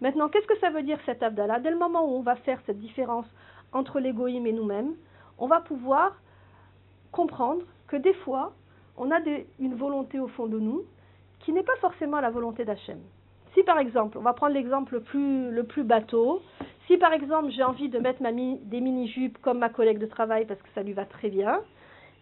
Maintenant, 0.00 0.28
qu'est-ce 0.30 0.46
que 0.46 0.58
ça 0.60 0.70
veut 0.70 0.82
dire 0.82 0.98
cet 1.04 1.22
Abdallah? 1.22 1.60
Dès 1.60 1.70
le 1.70 1.76
moment 1.78 2.04
où 2.06 2.16
on 2.16 2.22
va 2.22 2.36
faire 2.36 2.58
cette 2.66 2.78
différence 2.78 3.26
entre 3.72 4.00
l'égoïme 4.00 4.46
et 4.46 4.52
nous-mêmes, 4.52 4.94
on 5.38 5.46
va 5.46 5.60
pouvoir 5.60 6.16
comprendre 7.12 7.62
que 7.86 7.96
des 7.96 8.14
fois, 8.14 8.52
on 8.96 9.10
a 9.10 9.20
des- 9.20 9.46
une 9.58 9.74
volonté 9.74 10.18
au 10.18 10.28
fond 10.28 10.46
de 10.46 10.58
nous 10.58 10.84
qui 11.40 11.52
n'est 11.52 11.62
pas 11.62 11.76
forcément 11.80 12.20
la 12.20 12.30
volonté 12.30 12.64
d'Hachem. 12.64 12.98
Si 13.54 13.62
par 13.62 13.78
exemple, 13.78 14.18
on 14.18 14.22
va 14.22 14.32
prendre 14.32 14.54
l'exemple 14.54 14.94
le 14.94 15.64
plus, 15.64 15.82
bateau, 15.82 16.42
si 16.86 16.96
par 16.96 17.12
exemple 17.12 17.50
j'ai 17.50 17.62
envie 17.62 17.88
de 17.88 17.98
mettre 17.98 18.22
des 18.22 18.80
mini-jupes 18.80 19.38
comme 19.42 19.58
ma 19.58 19.68
collègue 19.68 19.98
de 19.98 20.06
travail 20.06 20.46
parce 20.46 20.60
que 20.60 20.68
ça 20.74 20.82
lui 20.82 20.92
va 20.92 21.04
très 21.04 21.30
bien, 21.30 21.60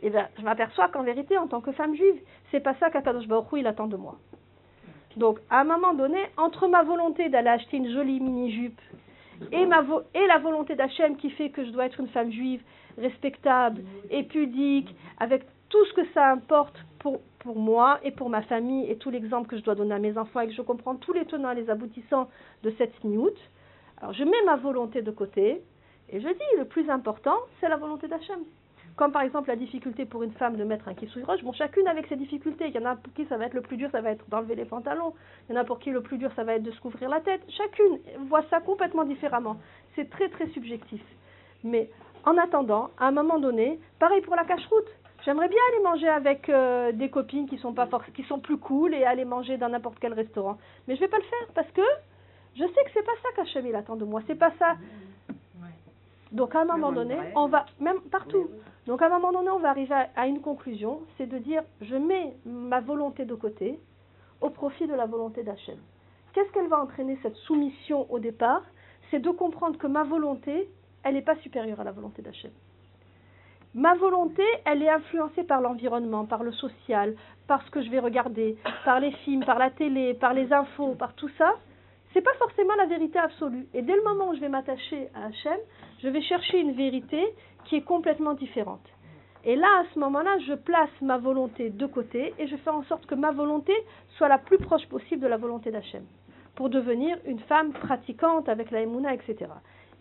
eh 0.02 0.10
ben, 0.10 0.28
je 0.38 0.42
m'aperçois 0.42 0.88
qu'en 0.88 1.02
vérité, 1.02 1.36
en 1.36 1.48
tant 1.48 1.60
que 1.60 1.72
femme 1.72 1.94
juive, 1.94 2.20
c'est 2.50 2.60
pas 2.60 2.74
ça 2.74 2.88
qu'Akadosh 2.90 3.26
Baruch 3.26 3.48
il 3.56 3.66
attend 3.66 3.88
de 3.88 3.96
moi. 3.96 4.16
Donc, 5.16 5.40
à 5.50 5.60
un 5.60 5.64
moment 5.64 5.94
donné, 5.94 6.18
entre 6.36 6.68
ma 6.68 6.84
volonté 6.84 7.28
d'aller 7.28 7.48
acheter 7.48 7.78
une 7.78 7.90
jolie 7.90 8.20
mini-jupe 8.20 8.80
et, 9.52 9.62
et 9.62 10.26
la 10.26 10.38
volonté 10.38 10.76
d'Hachem 10.76 11.16
qui 11.16 11.30
fait 11.30 11.50
que 11.50 11.64
je 11.64 11.70
dois 11.70 11.86
être 11.86 11.98
une 12.00 12.08
femme 12.08 12.30
juive 12.30 12.62
respectable 12.96 13.82
et 14.10 14.22
pudique, 14.24 14.94
avec 15.18 15.44
tout 15.68 15.84
ce 15.86 15.94
que 15.94 16.06
ça 16.14 16.30
importe 16.30 16.76
pour, 16.98 17.20
pour 17.48 17.58
moi 17.58 17.98
et 18.02 18.10
pour 18.10 18.28
ma 18.28 18.42
famille 18.42 18.90
et 18.90 18.98
tout 18.98 19.08
l'exemple 19.08 19.48
que 19.48 19.56
je 19.56 19.62
dois 19.62 19.74
donner 19.74 19.94
à 19.94 19.98
mes 19.98 20.18
enfants 20.18 20.40
et 20.40 20.48
que 20.48 20.52
je 20.52 20.60
comprends 20.60 20.96
tous 20.96 21.14
les 21.14 21.24
tenants 21.24 21.52
et 21.52 21.54
les 21.54 21.70
aboutissants 21.70 22.28
de 22.62 22.70
cette 22.76 22.94
sniout, 23.00 23.38
alors 23.96 24.12
je 24.12 24.22
mets 24.22 24.42
ma 24.44 24.56
volonté 24.56 25.00
de 25.00 25.10
côté 25.10 25.62
et 26.10 26.20
je 26.20 26.28
dis 26.28 26.58
le 26.58 26.66
plus 26.66 26.90
important, 26.90 27.38
c'est 27.58 27.70
la 27.70 27.78
volonté 27.78 28.06
d'Hachem. 28.06 28.40
Comme 28.96 29.12
par 29.12 29.22
exemple 29.22 29.48
la 29.48 29.56
difficulté 29.56 30.04
pour 30.04 30.22
une 30.24 30.32
femme 30.32 30.58
de 30.58 30.64
mettre 30.64 30.88
un 30.88 30.92
kissouille 30.92 31.22
roche, 31.22 31.42
bon, 31.42 31.54
chacune 31.54 31.88
avec 31.88 32.06
ses 32.08 32.16
difficultés. 32.16 32.66
Il 32.68 32.74
y 32.74 32.78
en 32.80 32.84
a 32.84 32.96
pour 32.96 33.14
qui 33.14 33.24
ça 33.30 33.38
va 33.38 33.46
être 33.46 33.54
le 33.54 33.62
plus 33.62 33.78
dur, 33.78 33.88
ça 33.92 34.02
va 34.02 34.10
être 34.10 34.28
d'enlever 34.28 34.54
les 34.54 34.66
pantalons. 34.66 35.14
Il 35.48 35.54
y 35.54 35.58
en 35.58 35.60
a 35.62 35.64
pour 35.64 35.78
qui 35.78 35.88
le 35.88 36.02
plus 36.02 36.18
dur, 36.18 36.30
ça 36.36 36.44
va 36.44 36.56
être 36.56 36.62
de 36.62 36.70
se 36.70 36.80
couvrir 36.82 37.08
la 37.08 37.22
tête. 37.22 37.40
Chacune 37.48 37.98
voit 38.28 38.44
ça 38.50 38.60
complètement 38.60 39.04
différemment. 39.04 39.56
C'est 39.96 40.10
très 40.10 40.28
très 40.28 40.48
subjectif. 40.48 41.00
Mais 41.64 41.88
en 42.26 42.36
attendant, 42.36 42.90
à 42.98 43.06
un 43.06 43.12
moment 43.12 43.38
donné, 43.38 43.80
pareil 43.98 44.20
pour 44.20 44.36
la 44.36 44.44
cache-route. 44.44 44.92
J'aimerais 45.28 45.48
bien 45.48 45.58
aller 45.68 45.82
manger 45.82 46.08
avec 46.08 46.48
euh, 46.48 46.90
des 46.92 47.10
copines 47.10 47.46
qui 47.46 47.58
sont 47.58 47.74
pas 47.74 47.86
qui 48.14 48.22
sont 48.22 48.40
plus 48.40 48.56
cool 48.56 48.94
et 48.94 49.04
aller 49.04 49.26
manger 49.26 49.58
dans 49.58 49.68
n'importe 49.68 49.98
quel 50.00 50.14
restaurant. 50.14 50.56
Mais 50.86 50.94
je 50.96 51.00
vais 51.00 51.08
pas 51.08 51.18
le 51.18 51.22
faire 51.22 51.48
parce 51.54 51.70
que 51.72 51.82
je 52.54 52.62
sais 52.64 52.84
que 52.86 52.90
c'est 52.94 53.04
pas 53.04 53.12
ça 53.22 53.28
qu'Hachem 53.36 53.66
il 53.66 53.74
attend 53.74 53.96
de 53.96 54.06
moi. 54.06 54.22
C'est 54.26 54.38
pas 54.38 54.52
ça. 54.58 54.76
Donc 56.32 56.54
à 56.54 56.62
un 56.62 56.64
moment 56.64 56.92
donné, 56.92 57.18
on 57.36 57.46
va 57.46 57.66
même 57.78 58.00
partout. 58.10 58.48
Donc 58.86 59.02
à 59.02 59.06
un 59.08 59.08
moment 59.10 59.30
donné, 59.30 59.50
on 59.50 59.58
va 59.58 59.68
arriver 59.68 59.94
à, 59.94 60.08
à 60.16 60.26
une 60.26 60.40
conclusion, 60.40 61.02
c'est 61.18 61.26
de 61.26 61.36
dire 61.36 61.62
je 61.82 61.96
mets 61.96 62.34
ma 62.46 62.80
volonté 62.80 63.26
de 63.26 63.34
côté 63.34 63.78
au 64.40 64.48
profit 64.48 64.86
de 64.86 64.94
la 64.94 65.04
volonté 65.04 65.42
d'Hachem. 65.42 65.76
Qu'est-ce 66.32 66.50
qu'elle 66.52 66.68
va 66.68 66.80
entraîner 66.80 67.18
cette 67.20 67.36
soumission 67.36 68.10
au 68.10 68.18
départ? 68.18 68.62
C'est 69.10 69.20
de 69.20 69.30
comprendre 69.30 69.76
que 69.76 69.88
ma 69.88 70.04
volonté, 70.04 70.70
elle 71.02 71.16
n'est 71.16 71.20
pas 71.20 71.36
supérieure 71.36 71.80
à 71.80 71.84
la 71.84 71.92
volonté 71.92 72.22
d'Hachem. 72.22 72.50
Ma 73.74 73.94
volonté, 73.94 74.42
elle 74.64 74.82
est 74.82 74.88
influencée 74.88 75.44
par 75.44 75.60
l'environnement, 75.60 76.24
par 76.24 76.42
le 76.42 76.52
social, 76.52 77.14
par 77.46 77.62
ce 77.64 77.70
que 77.70 77.82
je 77.82 77.90
vais 77.90 77.98
regarder, 77.98 78.56
par 78.84 78.98
les 78.98 79.12
films, 79.24 79.44
par 79.44 79.58
la 79.58 79.70
télé, 79.70 80.14
par 80.14 80.32
les 80.32 80.52
infos, 80.52 80.94
par 80.94 81.14
tout 81.14 81.28
ça. 81.36 81.54
C'est 82.12 82.22
pas 82.22 82.34
forcément 82.38 82.74
la 82.76 82.86
vérité 82.86 83.18
absolue. 83.18 83.66
Et 83.74 83.82
dès 83.82 83.94
le 83.94 84.02
moment 84.02 84.30
où 84.30 84.34
je 84.34 84.40
vais 84.40 84.48
m'attacher 84.48 85.08
à 85.14 85.26
Hachem, 85.26 85.58
je 86.02 86.08
vais 86.08 86.22
chercher 86.22 86.60
une 86.60 86.72
vérité 86.72 87.22
qui 87.66 87.76
est 87.76 87.82
complètement 87.82 88.32
différente. 88.32 88.86
Et 89.44 89.54
là, 89.54 89.68
à 89.80 89.84
ce 89.92 89.98
moment-là, 89.98 90.38
je 90.46 90.54
place 90.54 90.90
ma 91.02 91.18
volonté 91.18 91.68
de 91.68 91.86
côté 91.86 92.34
et 92.38 92.46
je 92.48 92.56
fais 92.56 92.70
en 92.70 92.82
sorte 92.84 93.06
que 93.06 93.14
ma 93.14 93.32
volonté 93.32 93.72
soit 94.16 94.28
la 94.28 94.38
plus 94.38 94.58
proche 94.58 94.86
possible 94.88 95.22
de 95.22 95.28
la 95.28 95.36
volonté 95.36 95.70
d'Hachem, 95.70 96.04
pour 96.56 96.70
devenir 96.70 97.18
une 97.26 97.38
femme 97.40 97.72
pratiquante 97.72 98.48
avec 98.48 98.70
la 98.70 98.80
Emouna, 98.80 99.12
etc. 99.14 99.36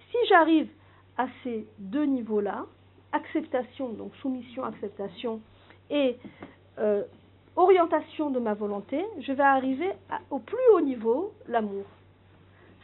Si 0.09 0.17
j'arrive 0.29 0.69
à 1.17 1.27
ces 1.43 1.67
deux 1.79 2.05
niveaux-là, 2.05 2.65
acceptation, 3.11 3.89
donc 3.89 4.15
soumission, 4.17 4.63
acceptation, 4.63 5.41
et 5.89 6.17
euh, 6.79 7.03
orientation 7.55 8.29
de 8.29 8.39
ma 8.39 8.53
volonté, 8.53 9.03
je 9.19 9.31
vais 9.31 9.43
arriver 9.43 9.91
au 10.29 10.39
plus 10.39 10.57
haut 10.73 10.81
niveau, 10.81 11.33
l'amour. 11.47 11.85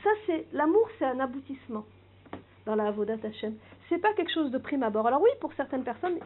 Ça, 0.03 0.09
c'est 0.25 0.45
l'amour, 0.53 0.87
c'est 0.99 1.05
un 1.05 1.19
aboutissement 1.19 1.85
dans 2.65 2.75
la 2.75 2.87
Avodat 2.87 3.17
Hashem. 3.23 3.55
C'est 3.89 3.99
pas 3.99 4.13
quelque 4.13 4.31
chose 4.31 4.51
de 4.51 4.57
prime 4.57 4.83
abord. 4.83 5.07
Alors 5.07 5.21
oui, 5.21 5.29
pour 5.39 5.53
certaines 5.53 5.83
personnes, 5.83 6.17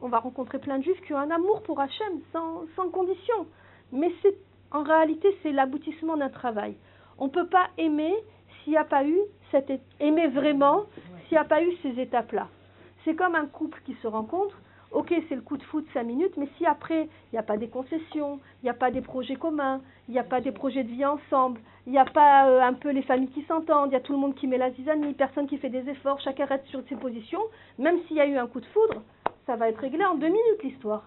on 0.00 0.08
va 0.08 0.18
rencontrer 0.18 0.58
plein 0.58 0.78
de 0.78 0.84
juifs 0.84 1.00
qui 1.02 1.12
ont 1.12 1.18
un 1.18 1.30
amour 1.30 1.62
pour 1.62 1.80
Hachem 1.80 2.20
sans, 2.32 2.64
sans 2.74 2.88
condition. 2.88 3.46
Mais 3.92 4.12
c'est, 4.22 4.34
en 4.70 4.82
réalité, 4.82 5.36
c'est 5.42 5.52
l'aboutissement 5.52 6.16
d'un 6.16 6.30
travail. 6.30 6.76
On 7.18 7.26
ne 7.26 7.30
peut 7.30 7.48
pas 7.48 7.68
aimer 7.78 8.14
s'il 8.62 8.72
n'y 8.72 8.78
a 8.78 8.84
pas 8.84 9.04
eu 9.04 9.18
cette 9.50 9.70
aimer 10.00 10.28
vraiment 10.28 10.86
s'il 11.24 11.32
n'y 11.32 11.38
a 11.38 11.44
pas 11.44 11.62
eu 11.62 11.72
ces 11.82 12.00
étapes-là. 12.00 12.48
C'est 13.06 13.14
comme 13.14 13.36
un 13.36 13.46
couple 13.46 13.80
qui 13.86 13.94
se 14.02 14.06
rencontre. 14.08 14.54
Ok, 14.90 15.14
c'est 15.28 15.36
le 15.36 15.40
coup 15.40 15.56
de 15.56 15.62
foot 15.62 15.86
5 15.94 16.02
minutes, 16.02 16.36
mais 16.36 16.48
si 16.58 16.66
après, 16.66 17.04
il 17.04 17.34
n'y 17.34 17.38
a 17.38 17.42
pas 17.44 17.56
des 17.56 17.68
concessions, 17.68 18.40
il 18.62 18.64
n'y 18.64 18.70
a 18.70 18.74
pas 18.74 18.90
des 18.90 19.00
projets 19.00 19.36
communs, 19.36 19.80
il 20.08 20.12
n'y 20.12 20.18
a 20.18 20.24
pas 20.24 20.40
des 20.40 20.50
projets 20.52 20.82
de 20.84 20.88
vie 20.90 21.04
ensemble, 21.04 21.60
il 21.86 21.92
n'y 21.92 21.98
a 21.98 22.04
pas 22.04 22.48
euh, 22.48 22.60
un 22.60 22.72
peu 22.72 22.90
les 22.90 23.02
familles 23.02 23.30
qui 23.30 23.42
s'entendent, 23.44 23.90
il 23.90 23.94
y 23.94 23.96
a 23.96 24.00
tout 24.00 24.12
le 24.12 24.18
monde 24.18 24.34
qui 24.34 24.46
met 24.48 24.58
la 24.58 24.70
zizanie, 24.72 25.14
personne 25.14 25.46
qui 25.46 25.58
fait 25.58 25.70
des 25.70 25.88
efforts, 25.88 26.20
chacun 26.20 26.46
reste 26.46 26.66
sur 26.66 26.82
ses 26.88 26.96
positions, 26.96 27.40
même 27.78 27.98
s'il 28.06 28.16
y 28.16 28.20
a 28.20 28.26
eu 28.26 28.36
un 28.36 28.48
coup 28.48 28.60
de 28.60 28.66
foudre, 28.66 29.02
ça 29.46 29.54
va 29.56 29.68
être 29.68 29.78
réglé 29.80 30.04
en 30.04 30.16
deux 30.16 30.26
minutes 30.28 30.62
l'histoire. 30.64 31.04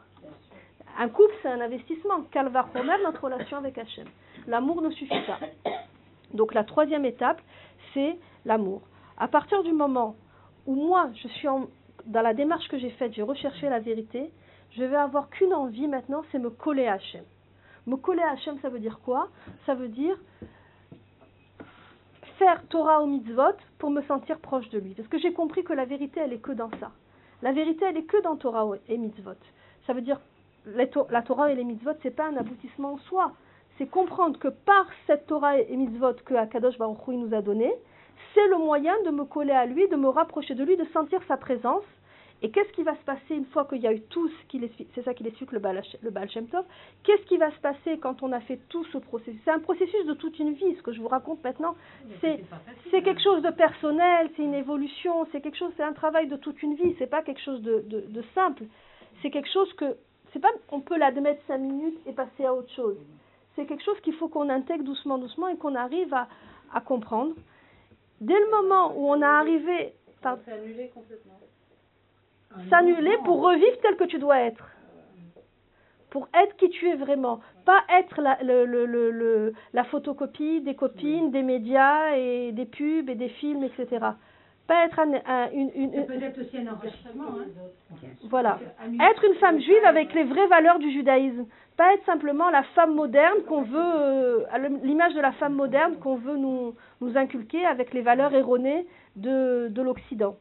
Un 0.97 1.09
couple, 1.09 1.33
c'est 1.41 1.49
un 1.49 1.61
investissement. 1.61 2.21
Calvar 2.31 2.69
Homer, 2.75 2.95
notre 3.03 3.23
relation 3.23 3.57
avec 3.57 3.77
Hachem. 3.77 4.07
L'amour 4.47 4.81
ne 4.81 4.89
suffit 4.89 5.21
pas. 5.25 5.39
Donc 6.33 6.53
la 6.53 6.63
troisième 6.63 7.05
étape, 7.05 7.41
c'est 7.93 8.17
l'amour. 8.45 8.81
À 9.17 9.27
partir 9.27 9.63
du 9.63 9.71
moment 9.73 10.15
où 10.65 10.75
moi, 10.75 11.09
je 11.21 11.27
suis 11.29 11.47
en- 11.47 11.67
dans 12.05 12.21
la 12.21 12.33
démarche 12.33 12.67
que 12.67 12.77
j'ai 12.77 12.91
faite, 12.91 13.13
j'ai 13.13 13.23
recherché 13.23 13.69
la 13.69 13.79
vérité, 13.79 14.31
je 14.71 14.83
vais 14.83 14.95
avoir 14.95 15.29
qu'une 15.29 15.53
envie 15.53 15.87
maintenant, 15.87 16.23
c'est 16.31 16.39
me 16.39 16.49
coller 16.49 16.87
à 16.87 16.93
Hachem. 16.93 17.23
Me 17.87 17.95
coller 17.95 18.21
à 18.21 18.31
Hachem, 18.31 18.59
ça 18.61 18.69
veut 18.69 18.79
dire 18.79 18.99
quoi? 19.03 19.29
Ça 19.65 19.73
veut 19.73 19.89
dire 19.89 20.17
faire 22.37 22.65
Torah 22.67 23.01
au 23.01 23.05
mitzvot 23.05 23.57
pour 23.77 23.91
me 23.91 24.01
sentir 24.03 24.39
proche 24.39 24.69
de 24.69 24.79
lui. 24.79 24.93
Parce 24.93 25.07
que 25.09 25.19
j'ai 25.19 25.33
compris 25.33 25.63
que 25.63 25.73
la 25.73 25.85
vérité, 25.85 26.21
elle 26.21 26.33
est 26.33 26.39
que 26.39 26.53
dans 26.53 26.69
ça. 26.79 26.91
La 27.41 27.51
vérité, 27.51 27.85
elle 27.85 27.97
est 27.97 28.03
que 28.03 28.21
dans 28.21 28.37
Torah 28.37 28.67
et 28.87 28.97
mitzvot. 28.97 29.31
Ça 29.85 29.93
veut 29.93 30.01
dire 30.01 30.19
la 30.65 31.21
Torah 31.21 31.51
et 31.51 31.55
les 31.55 31.63
mitzvot, 31.63 31.91
c'est 32.01 32.15
pas 32.15 32.27
un 32.27 32.37
aboutissement 32.37 32.93
en 32.93 32.97
soi. 32.99 33.33
C'est 33.77 33.87
comprendre 33.87 34.37
que 34.39 34.49
par 34.49 34.85
cette 35.07 35.25
Torah 35.27 35.59
et 35.59 35.75
mitzvot 35.75 36.13
que 36.25 36.33
Akadosh 36.33 36.77
Baruch 36.77 37.07
Hu 37.07 37.17
nous 37.17 37.33
a 37.33 37.41
donné, 37.41 37.73
c'est 38.33 38.47
le 38.47 38.57
moyen 38.57 38.93
de 39.05 39.11
me 39.11 39.23
coller 39.25 39.51
à 39.53 39.65
lui, 39.65 39.87
de 39.87 39.95
me 39.95 40.07
rapprocher 40.09 40.55
de 40.55 40.63
lui, 40.63 40.77
de 40.77 40.85
sentir 40.93 41.19
sa 41.27 41.37
présence. 41.37 41.83
Et 42.41 42.51
qu'est-ce 42.51 42.71
qui 42.71 42.83
va 42.83 42.95
se 42.95 43.03
passer 43.03 43.35
une 43.35 43.45
fois 43.47 43.65
qu'il 43.65 43.79
y 43.81 43.87
a 43.87 43.91
eu 43.91 43.99
tout 43.99 44.29
ce 44.29 44.45
qu'il 44.47 44.63
explique 44.63 44.87
C'est 44.95 45.03
ça 45.03 45.13
qu'il 45.13 45.27
explique 45.27 45.51
le 45.51 45.59
Baal, 45.59 45.77
Hash- 45.79 45.97
le 46.01 46.09
Baal 46.09 46.29
Shem 46.31 46.47
Tov? 46.47 46.63
Qu'est-ce 47.03 47.23
qui 47.23 47.35
va 47.35 47.51
se 47.51 47.59
passer 47.59 47.97
quand 47.97 48.23
on 48.23 48.31
a 48.31 48.39
fait 48.39 48.61
tout 48.69 48.85
ce 48.85 48.97
processus? 48.97 49.41
C'est 49.43 49.51
un 49.51 49.59
processus 49.59 50.05
de 50.05 50.13
toute 50.13 50.39
une 50.39 50.53
vie. 50.53 50.73
Ce 50.77 50.81
que 50.81 50.93
je 50.93 51.01
vous 51.01 51.09
raconte 51.09 51.43
maintenant, 51.43 51.75
c'est 52.21 52.37
c'est 52.91 53.01
quelque 53.01 53.21
chose 53.21 53.41
de 53.41 53.49
personnel, 53.49 54.29
c'est 54.37 54.43
une 54.43 54.53
évolution, 54.53 55.27
c'est 55.33 55.41
quelque 55.41 55.57
chose, 55.57 55.73
c'est 55.75 55.83
un 55.83 55.91
travail 55.91 56.27
de 56.27 56.37
toute 56.37 56.63
une 56.63 56.75
vie. 56.75 56.95
C'est 56.97 57.07
pas 57.09 57.23
quelque 57.23 57.41
chose 57.41 57.61
de, 57.61 57.83
de, 57.87 58.05
de 58.07 58.23
simple. 58.33 58.63
C'est 59.21 59.31
quelque 59.31 59.49
chose 59.51 59.73
que 59.73 59.97
c'est 60.31 60.39
pas, 60.39 60.51
on 60.71 60.79
peut 60.79 60.97
l'admettre 60.97 61.41
cinq 61.45 61.57
minutes 61.57 61.99
et 62.05 62.13
passer 62.13 62.45
à 62.45 62.53
autre 62.53 62.71
chose. 62.73 62.95
C'est 63.57 63.65
quelque 63.65 63.83
chose 63.83 63.99
qu'il 63.99 64.13
faut 64.13 64.29
qu'on 64.29 64.47
intègre 64.47 64.85
doucement, 64.85 65.17
doucement 65.17 65.49
et 65.49 65.57
qu'on 65.57 65.75
arrive 65.75 66.13
à, 66.13 66.29
à 66.73 66.79
comprendre. 66.79 67.33
Dès 68.21 68.39
le 68.39 68.49
moment 68.51 68.93
où 68.97 69.07
on 69.09 69.21
a 69.21 69.27
arrivé, 69.39 69.93
par- 70.21 70.37
s'annuler 72.69 73.17
pour 73.25 73.41
revivre 73.41 73.77
tel 73.81 73.95
que 73.95 74.03
tu 74.05 74.19
dois 74.19 74.39
être. 74.39 74.65
pour 76.09 76.27
être 76.33 76.55
qui 76.57 76.69
tu 76.71 76.89
es 76.89 76.95
vraiment, 76.95 77.39
pas 77.65 77.83
être 77.99 78.19
la, 78.21 78.41
le, 78.41 78.65
le, 78.65 78.85
le, 79.11 79.53
la 79.73 79.83
photocopie 79.83 80.61
des 80.61 80.75
copines, 80.75 81.29
des 81.29 81.43
médias 81.43 82.15
et 82.15 82.51
des 82.51 82.65
pubs 82.65 83.09
et 83.09 83.15
des 83.15 83.29
films, 83.29 83.63
etc. 83.63 84.07
Pas 84.69 84.85
être 84.85 84.99
un, 84.99 85.13
un, 85.25 85.49
une, 85.51 85.71
une, 85.73 85.93
Ça 85.93 86.01
peut 86.03 86.21
être 86.21 86.41
aussi 86.41 86.57
un 86.59 86.71
enregistrement. 86.71 87.23
Hein. 87.39 88.07
voilà, 88.29 88.59
être 89.01 89.23
une 89.25 89.33
femme 89.39 89.59
juive 89.59 89.83
avec 89.83 90.13
les 90.13 90.25
vraies 90.25 90.45
valeurs 90.45 90.77
du 90.77 90.91
judaïsme, 90.91 91.47
pas 91.75 91.91
être 91.95 92.05
simplement 92.05 92.51
la 92.51 92.61
femme 92.75 92.93
moderne 92.93 93.41
qu'on 93.47 93.63
veut, 93.63 93.79
euh, 93.79 94.45
l'image 94.83 95.15
de 95.15 95.21
la 95.21 95.31
femme 95.31 95.55
moderne 95.55 95.95
qu'on 95.97 96.17
veut 96.17 96.37
nous, 96.37 96.75
nous 97.01 97.17
inculquer 97.17 97.65
avec 97.65 97.95
les 97.95 98.01
valeurs 98.01 98.31
erronées 98.35 98.85
de, 99.15 99.69
de 99.71 99.81
l'Occident 99.81 100.35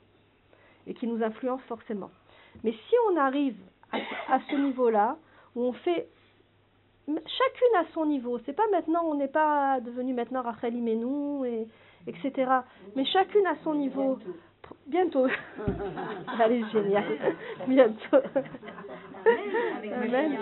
et 0.87 0.93
qui 0.93 1.07
nous 1.07 1.23
influencent 1.23 1.65
forcément. 1.67 2.11
Mais 2.65 2.73
si 2.73 2.95
on 3.11 3.17
arrive 3.17 3.57
à, 3.93 3.97
à 4.35 4.41
ce 4.51 4.57
niveau-là, 4.57 5.17
où 5.57 5.63
on 5.63 5.73
fait 5.73 6.07
chacune 7.07 7.77
à 7.81 7.85
son 7.95 8.05
niveau, 8.05 8.39
c'est 8.45 8.53
pas 8.53 8.69
maintenant, 8.71 9.05
on 9.07 9.15
n'est 9.15 9.29
pas 9.29 9.81
devenu 9.81 10.13
maintenant 10.13 10.43
Rachel 10.43 10.75
Imenou, 10.75 11.47
et 11.47 11.67
etc. 12.09 12.51
Mais 12.97 13.05
chacune 13.05 13.47
à 13.47 13.57
son 13.63 13.75
niveau. 13.75 14.19
Bientôt. 14.87 15.27
Allez, 16.41 16.63
génial. 16.73 17.05
Bientôt. 17.67 18.19
Amen. 20.03 20.39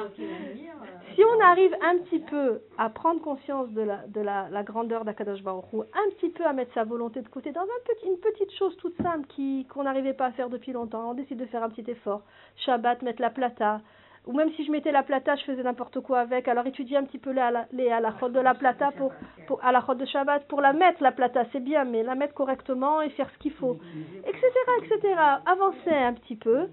Si 1.14 1.22
on 1.24 1.40
arrive 1.40 1.74
un 1.80 1.98
petit 1.98 2.18
peu 2.18 2.60
à 2.76 2.90
prendre 2.90 3.20
conscience 3.22 3.70
de 3.70 3.82
la, 3.82 4.06
de 4.08 4.20
la, 4.20 4.48
la 4.50 4.62
grandeur 4.62 5.04
d'Akadosh 5.04 5.42
Baruch 5.42 5.64
Hu, 5.72 5.78
un 5.80 6.10
petit 6.16 6.28
peu 6.28 6.44
à 6.44 6.52
mettre 6.52 6.74
sa 6.74 6.84
volonté 6.84 7.22
de 7.22 7.28
côté 7.28 7.52
dans 7.52 7.62
un 7.62 7.80
petit, 7.86 8.06
une 8.06 8.18
petite 8.18 8.52
chose 8.58 8.76
toute 8.76 8.96
simple 9.02 9.26
qui 9.28 9.66
qu'on 9.72 9.84
n'arrivait 9.84 10.12
pas 10.12 10.26
à 10.26 10.32
faire 10.32 10.50
depuis 10.50 10.72
longtemps, 10.72 11.10
on 11.10 11.14
décide 11.14 11.38
de 11.38 11.46
faire 11.46 11.62
un 11.62 11.70
petit 11.70 11.90
effort. 11.90 12.22
Shabbat, 12.64 13.02
mettre 13.02 13.22
la 13.22 13.30
plata, 13.30 13.80
ou 14.26 14.32
même 14.32 14.52
si 14.54 14.64
je 14.64 14.72
mettais 14.72 14.92
la 14.92 15.02
plata, 15.02 15.36
je 15.36 15.44
faisais 15.44 15.62
n'importe 15.62 16.00
quoi 16.00 16.20
avec. 16.20 16.48
Alors 16.48 16.66
étudier 16.66 16.96
un 16.96 17.04
petit 17.04 17.18
peu 17.18 17.32
les 17.72 17.90
halachot 17.90 18.28
de 18.28 18.40
la 18.40 18.54
plata 18.54 18.90
pour, 18.92 19.12
pour 19.46 19.64
à 19.64 19.72
la 19.72 19.80
de 19.80 20.04
Shabbat 20.04 20.46
pour 20.48 20.60
la 20.60 20.72
mettre 20.72 21.02
la 21.02 21.12
plata, 21.12 21.44
c'est 21.52 21.60
bien, 21.60 21.84
mais 21.84 22.02
la 22.02 22.14
mettre 22.16 22.34
correctement 22.34 23.00
et 23.02 23.10
faire 23.10 23.30
ce 23.30 23.38
qu'il 23.38 23.52
faut, 23.52 23.78
etc., 24.26 24.46
etc. 24.82 25.14
Avancer 25.46 25.90
un 25.90 26.14
petit 26.14 26.36
peu. 26.36 26.68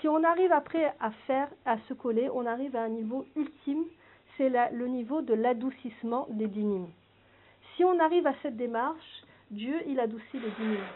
Si 0.00 0.08
on 0.08 0.22
arrive 0.22 0.52
après 0.52 0.94
à 1.00 1.10
faire, 1.26 1.48
à 1.64 1.76
se 1.88 1.94
coller, 1.94 2.28
on 2.32 2.46
arrive 2.46 2.76
à 2.76 2.82
un 2.82 2.88
niveau 2.88 3.24
ultime, 3.34 3.84
c'est 4.36 4.52
le 4.72 4.86
niveau 4.86 5.22
de 5.22 5.34
l'adoucissement 5.34 6.26
des 6.30 6.46
dynimes. 6.46 6.88
Si 7.74 7.84
on 7.84 7.98
arrive 7.98 8.26
à 8.26 8.34
cette 8.42 8.56
démarche, 8.56 9.22
Dieu, 9.50 9.74
il 9.86 9.98
adoucit 9.98 10.38
les 10.38 10.50
dynimes. 10.50 10.86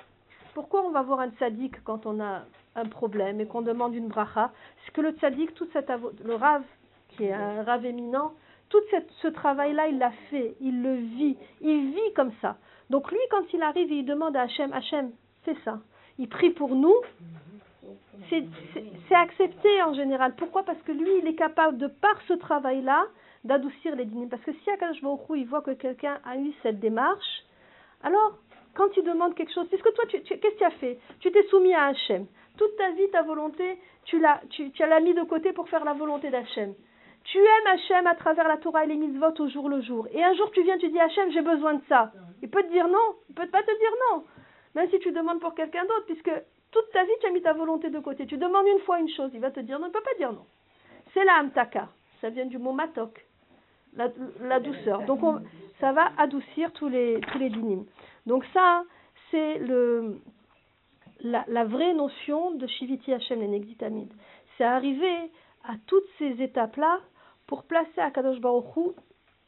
Pourquoi 0.54 0.84
on 0.84 0.90
va 0.90 1.02
voir 1.02 1.20
un 1.20 1.30
tzaddik 1.30 1.82
quand 1.84 2.06
on 2.06 2.20
a 2.20 2.42
un 2.74 2.86
problème 2.86 3.40
et 3.40 3.46
qu'on 3.46 3.62
demande 3.62 3.94
une 3.94 4.08
bracha 4.08 4.52
C'est 4.84 4.92
que 4.92 5.00
le 5.00 5.10
tzaddik, 5.12 5.54
tout 5.54 5.68
cet 5.72 5.90
le 6.24 6.34
rave, 6.34 6.64
qui 7.10 7.24
est 7.24 7.32
un 7.32 7.62
rave 7.62 7.84
éminent, 7.84 8.32
tout 8.68 8.80
ce 9.20 9.28
travail-là, 9.28 9.88
il 9.88 9.98
l'a 9.98 10.12
fait, 10.30 10.54
il 10.60 10.82
le 10.82 10.94
vit, 10.94 11.36
il 11.60 11.90
vit 11.90 12.12
comme 12.16 12.32
ça. 12.40 12.56
Donc 12.88 13.10
lui, 13.10 13.18
quand 13.30 13.44
il 13.52 13.62
arrive, 13.62 13.92
il 13.92 14.04
demande 14.04 14.36
à 14.36 14.42
Hachem, 14.42 14.72
Hachem, 14.72 15.12
c'est 15.44 15.56
ça. 15.64 15.80
Il 16.18 16.28
prie 16.28 16.50
pour 16.50 16.74
nous. 16.74 16.96
C'est 18.30 19.14
accepté 19.14 19.82
en 19.82 19.94
général. 19.94 20.34
Pourquoi? 20.36 20.62
Parce 20.62 20.80
que 20.82 20.92
lui, 20.92 21.18
il 21.18 21.26
est 21.26 21.34
capable, 21.34 21.76
de 21.76 21.86
par 21.86 22.20
ce 22.28 22.32
travail-là, 22.34 23.04
d'adoucir 23.44 23.96
les 23.96 24.04
dîners. 24.04 24.28
Parce 24.28 24.42
que 24.42 24.52
si 24.52 24.70
Akadosh 24.70 25.02
Baruch 25.02 25.20
il 25.36 25.46
voit 25.46 25.62
que 25.62 25.72
quelqu'un 25.72 26.18
a 26.24 26.36
eu 26.36 26.52
cette 26.62 26.80
démarche, 26.80 27.44
alors 28.02 28.38
quand 28.74 28.88
tu 28.90 29.02
demandes 29.02 29.34
quelque 29.34 29.52
chose, 29.52 29.66
puisque 29.68 29.92
toi, 29.92 30.04
tu, 30.08 30.22
tu, 30.22 30.38
qu'est-ce 30.38 30.54
que 30.54 30.58
tu 30.58 30.64
as 30.64 30.70
fait? 30.70 30.98
Tu 31.20 31.30
t'es 31.30 31.42
soumis 31.48 31.74
à 31.74 31.86
Hachem. 31.86 32.26
Toute 32.58 32.76
ta 32.76 32.90
vie, 32.90 33.08
ta 33.10 33.22
volonté, 33.22 33.78
tu 34.04 34.18
l'as, 34.18 34.40
tu, 34.50 34.70
l'as 34.78 35.00
mis 35.00 35.14
de 35.14 35.22
côté 35.22 35.52
pour 35.52 35.68
faire 35.68 35.84
la 35.84 35.94
volonté 35.94 36.30
d'Hachem. 36.30 36.74
Tu 37.24 37.38
aimes 37.38 37.66
Hachem 37.72 38.06
à 38.06 38.14
travers 38.14 38.48
la 38.48 38.56
Torah 38.56 38.84
et 38.84 38.88
les 38.88 38.96
mitzvot 38.96 39.32
au 39.38 39.48
jour 39.48 39.68
le 39.68 39.80
jour. 39.80 40.08
Et 40.12 40.22
un 40.22 40.34
jour, 40.34 40.50
tu 40.50 40.62
viens, 40.62 40.76
tu 40.78 40.88
dis 40.88 40.98
Hachem, 40.98 41.30
j'ai 41.30 41.42
besoin 41.42 41.74
de 41.74 41.82
ça. 41.88 42.12
Il 42.42 42.50
peut 42.50 42.62
te 42.62 42.70
dire 42.70 42.88
non. 42.88 43.16
Il 43.28 43.34
peut 43.34 43.46
pas 43.46 43.62
te 43.62 43.78
dire 43.78 43.92
non. 44.10 44.24
Même 44.74 44.90
si 44.90 44.98
tu 44.98 45.12
demandes 45.12 45.40
pour 45.40 45.54
quelqu'un 45.54 45.84
d'autre, 45.84 46.06
puisque 46.06 46.32
toute 46.72 46.90
ta 46.92 47.04
vie, 47.04 47.12
tu 47.20 47.26
as 47.26 47.30
mis 47.30 47.42
ta 47.42 47.52
volonté 47.52 47.90
de 47.90 47.98
côté. 48.00 48.26
Tu 48.26 48.36
demandes 48.36 48.66
une 48.66 48.80
fois 48.80 48.98
une 48.98 49.08
chose, 49.10 49.30
il 49.34 49.40
va 49.40 49.50
te 49.50 49.60
dire 49.60 49.78
non, 49.78 49.86
il 49.86 49.90
ne 49.90 49.94
peut 49.94 50.02
pas 50.02 50.16
dire 50.18 50.32
non. 50.32 50.44
C'est 51.14 51.24
la 51.24 51.38
amtaka. 51.40 51.88
Ça 52.20 52.30
vient 52.30 52.46
du 52.46 52.58
mot 52.58 52.72
matok. 52.72 53.24
La, 53.94 54.08
douceur. 54.58 55.02
Donc, 55.02 55.22
on, 55.22 55.42
ça 55.78 55.92
va 55.92 56.12
adoucir 56.16 56.72
tous 56.72 56.88
les, 56.88 57.20
tous 57.30 57.38
les 57.38 57.50
dynimes. 57.50 57.84
Donc 58.24 58.44
ça, 58.54 58.84
c'est 59.30 59.58
le, 59.58 60.18
la, 61.22 61.64
vraie 61.64 61.94
notion 61.94 62.52
de 62.52 62.66
Shiviti 62.66 63.12
Hashem, 63.12 63.40
les. 63.40 64.08
C'est 64.56 64.64
arriver 64.64 65.30
à 65.64 65.74
toutes 65.86 66.08
ces 66.18 66.42
étapes-là 66.42 67.00
pour 67.46 67.64
placer 67.64 68.00
Akadosh 68.00 68.40
Baruch 68.40 68.76
Hu 68.76 68.90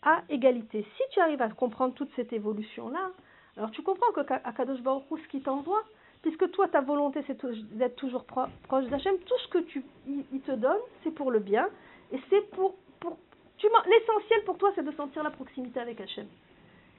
à 0.02 0.22
égalité. 0.28 0.86
Si 0.96 1.02
tu 1.12 1.20
arrives 1.20 1.42
à 1.42 1.48
comprendre 1.48 1.94
toute 1.94 2.10
cette 2.16 2.32
évolution-là, 2.32 3.10
alors 3.56 3.70
tu 3.70 3.82
comprends 3.82 4.12
que 4.12 4.20
Akadosh 4.44 4.80
Baruch 4.82 5.04
Hu, 5.10 5.20
ce 5.22 5.28
qui 5.28 5.40
t'envoie, 5.40 5.82
puisque 6.22 6.50
toi, 6.52 6.68
ta 6.68 6.80
volonté, 6.80 7.22
c'est 7.26 7.44
d'être 7.76 7.96
toujours 7.96 8.24
pro 8.24 8.42
proche 8.64 8.86
d'Hachem, 8.86 9.16
tout 9.18 9.38
ce 9.44 9.48
que 9.48 9.58
tu 9.58 9.84
il 10.06 10.40
te 10.40 10.52
donne, 10.52 10.80
c'est 11.02 11.10
pour 11.10 11.30
le 11.30 11.40
bien, 11.40 11.68
et 12.12 12.20
c'est 12.30 12.50
pour... 12.50 12.74
pour 13.00 13.16
L'essentiel 13.62 14.44
pour 14.44 14.58
toi, 14.58 14.72
c'est 14.74 14.84
de 14.84 14.92
sentir 14.92 15.22
la 15.22 15.30
proximité 15.30 15.80
avec 15.80 15.98
Hachem. 16.00 16.26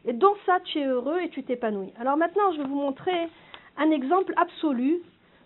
Et 0.06 0.14
dans 0.14 0.36
ça, 0.46 0.60
tu 0.62 0.80
es 0.80 0.86
heureux 0.86 1.20
et 1.20 1.30
tu 1.30 1.44
t'épanouis. 1.44 1.94
Alors 2.00 2.18
maintenant, 2.18 2.52
je 2.54 2.58
vais 2.58 2.68
vous 2.68 2.76
montrer 2.76 3.30
un 3.78 3.92
exemple 3.92 4.34
absolu 4.38 5.02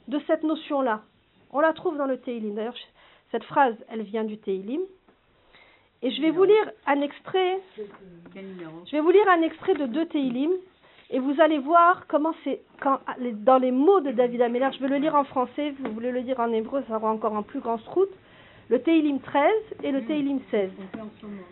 de 0.08 0.20
cette 0.28 0.44
notion-là. 0.44 1.02
On 1.52 1.60
la 1.60 1.74
trouve 1.74 1.98
dans 1.98 2.06
le 2.06 2.20
Teilim. 2.20 2.56
D'ailleurs, 2.56 2.76
cette 3.32 3.44
phrase, 3.44 3.76
elle 3.89 4.04
vient 4.04 4.24
du 4.24 4.38
Teilim. 4.38 4.82
Et 6.02 6.12
je 6.12 6.22
vais 6.22 6.32
vous 6.32 6.44
lire 6.44 6.72
un 6.88 7.02
extrait. 7.02 7.60
Je 8.36 8.92
vais 8.92 9.02
vous 9.02 9.12
lire 9.12 9.28
un 9.30 9.42
extrait 9.42 9.74
de 9.76 9.86
deux 9.86 10.06
Teilim. 10.06 10.52
Et 11.12 11.20
vous 11.20 11.42
allez 11.42 11.58
voir 11.58 12.06
comment 12.08 12.34
c'est 12.44 12.62
dans 13.34 13.58
les 13.58 13.72
mots 13.72 14.00
de 14.00 14.12
David 14.12 14.42
Ameller. 14.44 14.70
Je 14.74 14.80
vais 14.80 14.88
le 14.88 14.98
lire 14.98 15.15
en 15.15 15.24
français. 15.24 15.74
Vous 15.80 15.92
voulez 15.92 16.12
le 16.12 16.20
lire 16.20 16.39
en 16.39 16.52
hébreu, 16.52 16.84
ça 16.88 16.98
aura 16.98 17.12
encore 17.12 17.36
un 17.36 17.42
plus 17.42 17.60
grand 17.60 17.80
sroute. 17.80 18.12
Le 18.70 18.80
Teilim 18.82 19.20
13 19.20 19.52
et 19.84 19.92
le 19.92 20.06
Teilim 20.06 20.39
16. 20.52 20.70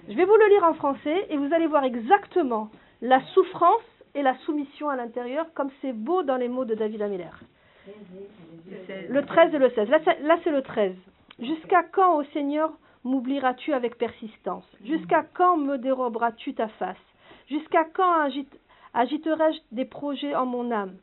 Je 0.07 0.13
vais 0.13 0.25
vous 0.25 0.35
le 0.35 0.49
lire 0.49 0.63
en 0.63 0.75
français 0.75 1.25
et 1.29 1.37
vous 1.37 1.51
allez 1.51 1.65
voir 1.65 1.83
exactement 1.83 2.69
la 3.01 3.19
souffrance 3.33 3.81
et 4.15 4.21
la 4.21 4.37
soumission 4.39 4.89
à 4.89 4.95
l'intérieur, 4.95 5.45
comme 5.53 5.69
c'est 5.81 5.93
beau 5.93 6.23
dans 6.23 6.37
les 6.37 6.47
mots 6.47 6.65
de 6.65 6.75
David 6.75 7.01
Ameller. 7.01 7.29
Le 9.09 9.25
13 9.25 9.53
et 9.53 9.57
le 9.57 9.69
16. 9.69 9.89
Là, 9.89 10.37
c'est 10.43 10.51
le 10.51 10.61
13. 10.61 10.93
Jusqu'à 11.39 11.83
quand, 11.83 12.17
ô 12.17 12.23
Seigneur, 12.33 12.71
m'oublieras-tu 13.03 13.73
avec 13.73 13.97
persistance? 13.97 14.65
Jusqu'à 14.83 15.23
quand 15.33 15.57
me 15.57 15.77
déroberas-tu 15.77 16.53
ta 16.53 16.67
face? 16.67 16.97
Jusqu'à 17.47 17.85
quand 17.85 18.21
agite, 18.21 18.53
agiterai-je 18.93 19.59
des 19.71 19.85
projets 19.85 20.35
en 20.35 20.45
mon 20.45 20.71
âme? 20.71 20.97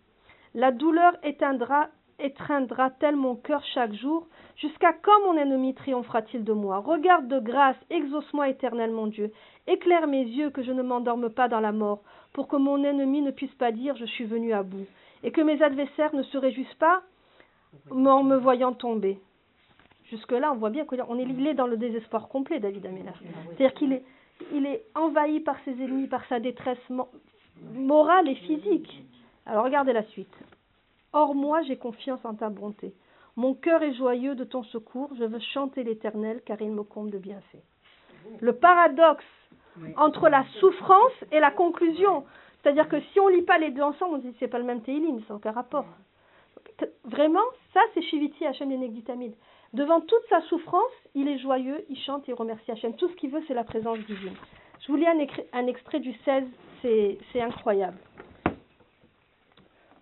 La 0.55 0.73
douleur 0.73 1.17
éteindra, 1.23 1.89
étreindra-t-elle 2.19 3.17
mon 3.17 3.37
cœur 3.37 3.63
chaque 3.75 3.95
jour? 3.95 4.27
Jusqu'à 4.57 4.93
quand 4.93 5.21
mon 5.27 5.37
ennemi 5.37 5.75
triomphera-t-il 5.75 6.45
de 6.45 6.53
moi? 6.53 6.79
Regarde 6.79 7.29
de 7.29 7.41
grâce, 7.41 7.77
exauce-moi 7.91 8.49
éternel 8.49 8.91
mon 8.91 9.07
Dieu. 9.07 9.33
Éclaire 9.67 10.07
mes 10.07 10.23
yeux 10.23 10.51
que 10.51 10.63
je 10.63 10.73
ne 10.73 10.83
m'endorme 10.83 11.31
pas 11.31 11.49
dans 11.49 11.61
la 11.61 11.73
mort, 11.73 12.03
pour 12.33 12.49
que 12.49 12.57
mon 12.57 12.83
ennemi 12.85 13.23
ne 13.23 13.31
puisse 13.31 13.55
pas 13.55 13.73
dire 13.73 13.97
je 13.97 14.05
suis 14.05 14.25
venu 14.25 14.53
à 14.53 14.63
bout, 14.63 14.87
et 15.23 15.33
que 15.33 15.41
mes 15.41 15.63
adversaires 15.63 16.15
ne 16.15 16.23
se 16.23 16.39
réjouissent 16.39 16.75
pas 16.75 17.03
en 17.91 18.23
me 18.23 18.37
voyant 18.37 18.73
tomber. 18.73 19.19
Jusque-là, 20.11 20.53
on 20.53 20.57
voit 20.57 20.71
bien 20.71 20.85
qu'il 20.85 21.01
est, 21.47 21.55
dans 21.55 21.67
le 21.67 21.77
désespoir 21.77 22.29
complet, 22.29 22.61
David 22.61 22.87
Améler. 22.87 23.11
C'est-à-dire 23.47 23.75
qu'il 23.75 23.93
est, 23.93 24.05
il 24.53 24.67
est 24.67 24.85
envahi 24.95 25.41
par 25.41 25.57
ses 25.65 25.73
ennemis, 25.73 26.07
par 26.07 26.25
sa 26.27 26.39
détresse 26.41 26.79
morale 27.73 28.29
et 28.29 28.35
physique. 28.35 29.03
Alors 29.47 29.65
regardez 29.65 29.93
la 29.93 30.05
suite. 30.05 30.35
Or 31.15 31.37
moi, 31.37 31.63
j'ai 31.63 31.77
confiance 31.77 32.25
en 32.25 32.35
ta 32.35 32.51
bonté. 32.51 32.93
Mon 33.37 33.55
cœur 33.55 33.83
est 33.83 33.95
joyeux 33.95 34.35
de 34.35 34.43
ton 34.43 34.65
secours, 34.65 35.11
je 35.17 35.25
veux 35.25 35.39
chanter 35.39 35.85
l'Éternel 35.85 36.43
car 36.45 36.61
il 36.61 36.73
me 36.73 36.83
comble 36.83 37.11
de 37.11 37.19
bienfaits. 37.19 37.63
Le 38.41 38.53
paradoxe 38.53 39.25
entre 39.97 40.29
la 40.29 40.45
souffrance 40.61 41.13
et 41.31 41.39
la 41.39 41.53
conclusion. 41.53 42.25
C'est-à-dire 42.63 42.89
que 42.89 43.01
si 43.01 43.21
on 43.21 43.29
lit 43.29 43.43
pas 43.43 43.59
les 43.59 43.71
deux 43.71 43.83
ensemble, 43.83 44.17
on 44.17 44.19
dit 44.19 44.35
c'est 44.41 44.49
pas 44.49 44.59
le 44.59 44.65
même 44.65 44.83
Teilim, 44.83 45.21
c'est 45.27 45.33
aucun 45.33 45.53
rapport. 45.53 45.87
Vraiment, 47.05 47.45
ça 47.73 47.81
c'est 47.95 48.03
Shiviti 48.03 48.45
Hachem 48.45 48.73
Yenegditamid. 48.73 49.35
Devant 49.73 50.01
toute 50.01 50.23
sa 50.29 50.41
souffrance, 50.43 50.93
il 51.15 51.29
est 51.29 51.39
joyeux, 51.39 51.85
il 51.89 51.99
chante, 51.99 52.27
il 52.27 52.35
remercie 52.35 52.73
Hachem. 52.73 52.95
Tout 52.97 53.09
ce 53.09 53.15
qu'il 53.15 53.31
veut, 53.31 53.43
c'est 53.47 53.55
la 53.55 53.65
présence 53.65 53.99
divine. 53.99 54.35
Je 54.81 54.89
vous 54.91 54.97
lis 54.97 55.07
un, 55.07 55.19
un 55.53 55.67
extrait 55.69 56.01
du 56.01 56.13
16, 56.25 56.45
c'est 56.83 57.41
incroyable. 57.41 57.99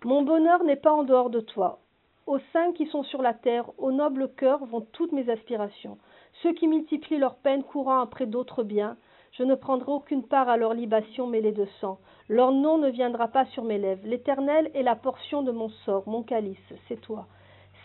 Mon 0.05 0.21
bonheur 0.21 0.63
n'est 0.65 0.75
pas 0.75 0.91
en 0.91 1.03
dehors 1.03 1.29
de 1.29 1.39
toi. 1.39 1.79
Aux 2.27 2.39
saints 2.51 2.73
qui 2.73 2.87
sont 2.87 3.03
sur 3.03 3.21
la 3.21 3.33
terre, 3.33 3.69
au 3.77 3.93
noble 3.93 4.29
cœur 4.35 4.65
vont 4.65 4.85
toutes 4.91 5.13
mes 5.13 5.29
aspirations. 5.29 5.97
Ceux 6.41 6.51
qui 6.53 6.67
multiplient 6.67 7.19
leurs 7.19 7.35
peines 7.35 7.63
courant 7.63 7.99
après 7.99 8.25
d'autres 8.25 8.63
biens, 8.63 8.97
je 9.31 9.43
ne 9.43 9.55
prendrai 9.55 9.91
aucune 9.91 10.23
part 10.23 10.49
à 10.49 10.57
leur 10.57 10.73
libation 10.73 11.25
mêlée 11.27 11.53
de 11.53 11.65
sang. 11.79 11.99
Leur 12.27 12.51
nom 12.51 12.77
ne 12.77 12.89
viendra 12.89 13.29
pas 13.29 13.45
sur 13.45 13.63
mes 13.63 13.77
lèvres. 13.77 14.05
L'Éternel 14.05 14.69
est 14.73 14.83
la 14.83 14.95
portion 14.95 15.41
de 15.41 15.51
mon 15.51 15.69
sort, 15.85 16.03
mon 16.05 16.21
calice, 16.21 16.57
c'est 16.87 16.99
toi. 16.99 17.27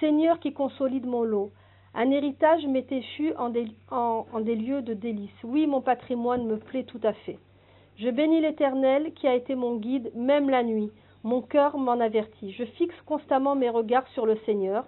Seigneur 0.00 0.40
qui 0.40 0.52
consolide 0.52 1.07
mon 1.07 1.22
lot. 1.22 1.50
Un 1.94 2.11
héritage 2.11 2.66
m'est 2.66 2.90
échu 2.90 3.33
en 3.37 3.48
des, 3.48 3.66
en- 3.92 4.26
en 4.33 4.40
des 4.40 4.57
lieux 4.57 4.83
de 4.83 4.94
délices. 4.94 5.31
Oui, 5.44 5.68
mon 5.68 5.81
patrimoine 5.81 6.46
me 6.46 6.59
plaît 6.59 6.85
tout 6.85 7.00
à 7.04 7.12
fait. 7.12 7.38
Je 7.96 8.09
bénis 8.11 8.40
l'Éternel 8.40 9.12
qui 9.14 9.26
a 9.28 9.35
été 9.35 9.54
mon 9.54 9.76
guide, 9.76 10.11
même 10.14 10.50
la 10.50 10.62
nuit. 10.64 10.90
Mon 11.24 11.42
cœur 11.42 11.76
m'en 11.78 12.00
avertit. 12.00 12.52
Je 12.52 12.64
fixe 12.64 12.94
constamment 13.07 13.54
mes 13.54 13.70
regards 13.70 14.07
sur 14.09 14.26
le 14.26 14.37
Seigneur. 14.46 14.85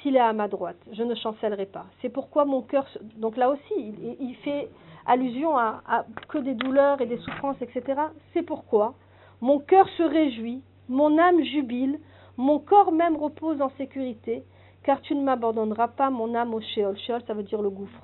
S'il 0.00 0.16
est 0.16 0.20
à 0.20 0.32
ma 0.32 0.48
droite, 0.48 0.78
je 0.92 1.02
ne 1.02 1.14
chancellerai 1.14 1.66
pas. 1.66 1.86
C'est 2.00 2.08
pourquoi 2.08 2.44
mon 2.44 2.62
cœur. 2.62 2.86
Donc 3.16 3.36
là 3.36 3.50
aussi, 3.50 3.74
il, 3.76 4.16
il 4.20 4.34
fait 4.36 4.68
allusion 5.06 5.56
à, 5.56 5.82
à 5.86 6.04
que 6.28 6.38
des 6.38 6.54
douleurs 6.54 7.00
et 7.00 7.06
des 7.06 7.18
souffrances, 7.18 7.60
etc. 7.60 8.00
C'est 8.32 8.42
pourquoi 8.42 8.94
mon 9.40 9.58
cœur 9.58 9.88
se 9.96 10.02
réjouit, 10.02 10.62
mon 10.88 11.18
âme 11.18 11.42
jubile, 11.42 11.98
mon 12.36 12.58
corps 12.58 12.92
même 12.92 13.16
repose 13.16 13.60
en 13.60 13.70
sécurité, 13.70 14.44
car 14.84 15.00
tu 15.02 15.14
ne 15.14 15.22
m'abandonneras 15.22 15.88
pas 15.88 16.10
mon 16.10 16.34
âme 16.34 16.54
au 16.54 16.60
Sheol. 16.60 16.96
Sheol, 16.98 17.22
ça 17.26 17.34
veut 17.34 17.42
dire 17.42 17.62
le 17.62 17.70
gouffre. 17.70 18.02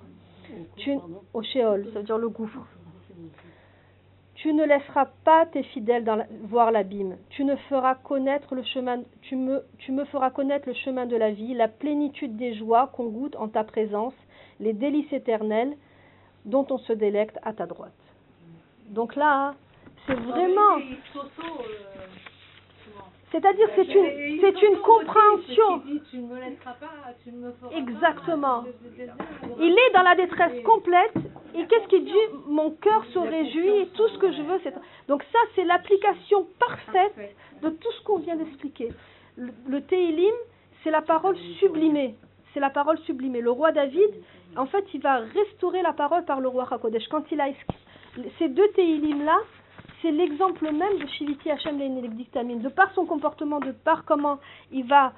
Tu, 0.77 0.99
au 1.35 1.43
Sheol, 1.43 1.87
ça 1.93 2.01
veut 2.01 2.05
dire 2.05 2.19
le 2.19 2.29
gouffre. 2.29 2.61
Tu 4.43 4.53
ne 4.53 4.65
laisseras 4.65 5.07
pas 5.25 5.47
tes 5.47 5.63
fidèles 5.65 6.05
dans 6.05 6.15
la- 6.17 6.27
voir 6.45 6.71
l'abîme. 6.71 7.17
Tu 7.31 7.45
ne 7.45 7.57
feras 7.69 7.97
connaître 7.97 8.55
le 8.55 8.63
chemin. 8.63 9.03
Tu 9.23 9.35
me, 9.35 9.65
tu 9.79 9.91
me 9.93 10.05
feras 10.05 10.31
connaître 10.31 10.69
le 10.69 10.75
chemin 10.75 11.07
de 11.07 11.17
la 11.17 11.31
vie, 11.33 11.55
la 11.55 11.67
plénitude 11.69 12.37
des 12.37 12.55
joies 12.55 12.89
qu'on 12.95 13.07
goûte 13.09 13.35
en 13.37 13.49
ta 13.49 13.65
présence, 13.65 14.15
les 14.61 14.73
délices 14.73 15.13
éternelles 15.13 15.77
dont 16.45 16.67
on 16.71 16.79
se 16.79 16.93
délecte 16.93 17.39
à 17.43 17.53
ta 17.53 17.67
droite. 17.67 17.93
Donc 18.91 19.17
là, 19.17 19.55
c'est 20.07 20.15
vraiment. 20.15 20.79
C'est-à-dire, 23.31 23.69
c'est 23.77 23.85
une, 23.95 24.41
c'est 24.41 24.63
une 24.63 24.79
compréhension. 24.79 25.83
Exactement. 27.77 28.65
Il 29.61 29.73
est 29.79 29.93
dans 29.95 30.03
la 30.03 30.15
détresse 30.15 30.63
complète. 30.65 31.13
Et 31.55 31.67
qu'est-ce 31.67 31.89
qu'il 31.89 32.05
dit 32.05 32.13
Mon 32.47 32.71
cœur 32.73 33.05
se 33.13 33.19
réjouit 33.19 33.81
et 33.83 33.87
tout 33.89 34.09
ce 34.09 34.19
que 34.19 34.33
je 34.33 34.43
veux, 34.43 34.61
c'est. 34.63 34.75
Donc, 35.09 35.23
ça, 35.33 35.39
c'est 35.55 35.65
l'application 35.65 36.47
parfaite 36.59 37.15
de 37.63 37.69
tout 37.71 37.93
ce 37.99 38.03
qu'on 38.05 38.19
vient 38.19 38.37
d'expliquer. 38.37 38.91
Le, 39.37 39.51
le 39.69 39.83
Téhilim, 39.83 40.35
c'est 40.83 40.91
la 40.91 41.03
parole 41.03 41.37
sublimée. 41.59 42.15
C'est 42.55 42.61
la 42.61 42.71
parole 42.71 42.99
sublimée. 43.01 43.41
Le 43.43 43.51
roi 43.51 43.73
David, 43.73 44.11
en 44.57 44.67
fait, 44.67 44.85
il 44.95 45.01
va 45.03 45.19
restaurer 45.19 45.83
la 45.83 45.93
parole 45.93 46.25
par 46.25 46.41
le 46.41 46.49
roi 46.49 46.67
Hakodesh. 46.71 47.09
Quand 47.09 47.25
il 47.31 47.41
a 47.41 47.49
écrit- 47.49 47.67
ces 48.39 48.49
deux 48.49 48.69
Téhilim-là, 48.69 49.37
c'est 50.03 50.11
l'exemple 50.11 50.65
même 50.65 50.99
de 50.99 51.07
Shiviti 51.07 51.51
Hashem 51.51 51.79
Dictamine. 52.15 52.61
De 52.61 52.69
par 52.69 52.93
son 52.95 53.07
comportement, 53.07 53.61
de 53.61 53.73
par 53.73 54.05
comment 54.05 54.39
il 54.71 54.87
va 54.87 55.13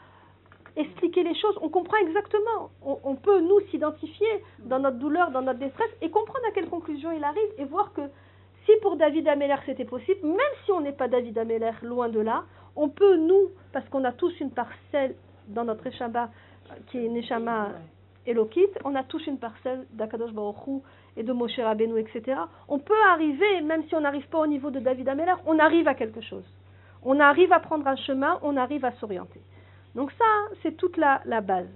expliquer 0.77 1.23
les 1.23 1.35
choses, 1.35 1.59
on 1.63 1.69
comprend 1.69 1.97
exactement. 1.99 2.71
On, 2.83 3.17
peut, 3.17 3.41
nous, 3.41 3.61
s'identifier 3.71 4.45
dans 4.61 4.79
notre 4.79 4.99
douleur, 4.99 5.31
dans 5.31 5.43
notre 5.43 5.59
détresse, 5.59 5.91
et 6.01 6.11
comprendre 6.11 6.47
à 6.49 6.53
quelle 6.53 6.69
conclusion 6.69 7.11
il 7.13 7.25
arrive, 7.25 7.51
et 7.59 7.65
voir 7.65 7.93
que 7.93 8.03
si 8.67 8.73
pour 8.83 8.97
David 8.97 9.27
Ameller 9.29 9.57
c'était 9.67 9.85
possible, 9.85 10.21
même 10.23 10.55
si 10.65 10.73
on 10.73 10.81
n'est 10.81 10.93
pas 10.93 11.09
David 11.09 11.39
Ameller, 11.39 11.73
loin 11.83 12.09
de 12.09 12.21
là, 12.21 12.45
on 12.77 12.89
peut, 12.89 13.17
nous, 13.17 13.51
parce 13.73 13.89
qu'on 13.89 14.05
a 14.05 14.13
tous 14.13 14.39
une 14.41 14.51
parcelle 14.51 15.17
dans 15.49 15.65
notre 15.65 15.87
Eshama, 15.87 16.31
euh, 16.71 16.75
qui 16.87 16.99
est 16.99 17.07
une 17.07 17.17
Eshama 17.17 17.71
Elokit, 18.27 18.69
on 18.85 18.95
a 18.95 19.03
tous 19.03 19.27
une 19.27 19.39
parcelle 19.39 19.87
d'Akadosh 19.93 20.33
Baruch 20.33 20.67
Hu 20.67 20.81
et 21.17 21.23
de 21.23 21.33
Moshe 21.33 21.59
Rabbeinu, 21.59 21.99
etc. 21.99 22.39
On 22.69 22.79
peut 22.79 23.03
arriver, 23.09 23.61
même 23.63 23.85
si 23.89 23.95
on 23.95 24.01
n'arrive 24.01 24.29
pas 24.29 24.39
au 24.39 24.47
niveau 24.47 24.71
de 24.71 24.79
David 24.79 25.09
Ameller, 25.09 25.35
on 25.47 25.59
arrive 25.59 25.89
à 25.89 25.95
quelque 25.95 26.21
chose. 26.21 26.45
On 27.03 27.19
arrive 27.19 27.53
à 27.53 27.61
prendre 27.61 27.87
un 27.87 27.97
chemin, 27.97 28.39
on 28.43 28.57
arrive 28.57 28.85
à 28.85 28.93
s'orienter. 28.93 29.41
Donc 29.95 30.13
ça, 30.13 30.25
c'est 30.63 30.77
toute 30.77 30.97
la, 30.97 31.23
la 31.25 31.41
base. 31.41 31.69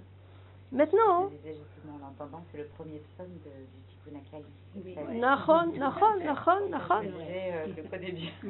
Maintenant, 0.71 1.31
Je 1.31 1.37
disais 1.37 1.57
justement, 1.63 1.97
en 1.97 2.07
l'entendant, 2.07 2.45
c'est 2.53 2.59
le 2.59 2.65
premier 2.77 3.01
psaume 3.15 3.29
de, 3.45 3.51
du 3.51 3.81
Tikkun 3.89 4.19
Akali. 4.19 5.21
Nachon, 5.21 5.73
Nachon, 5.79 6.19
Nachon, 6.25 6.69
Nachon. 6.69 7.03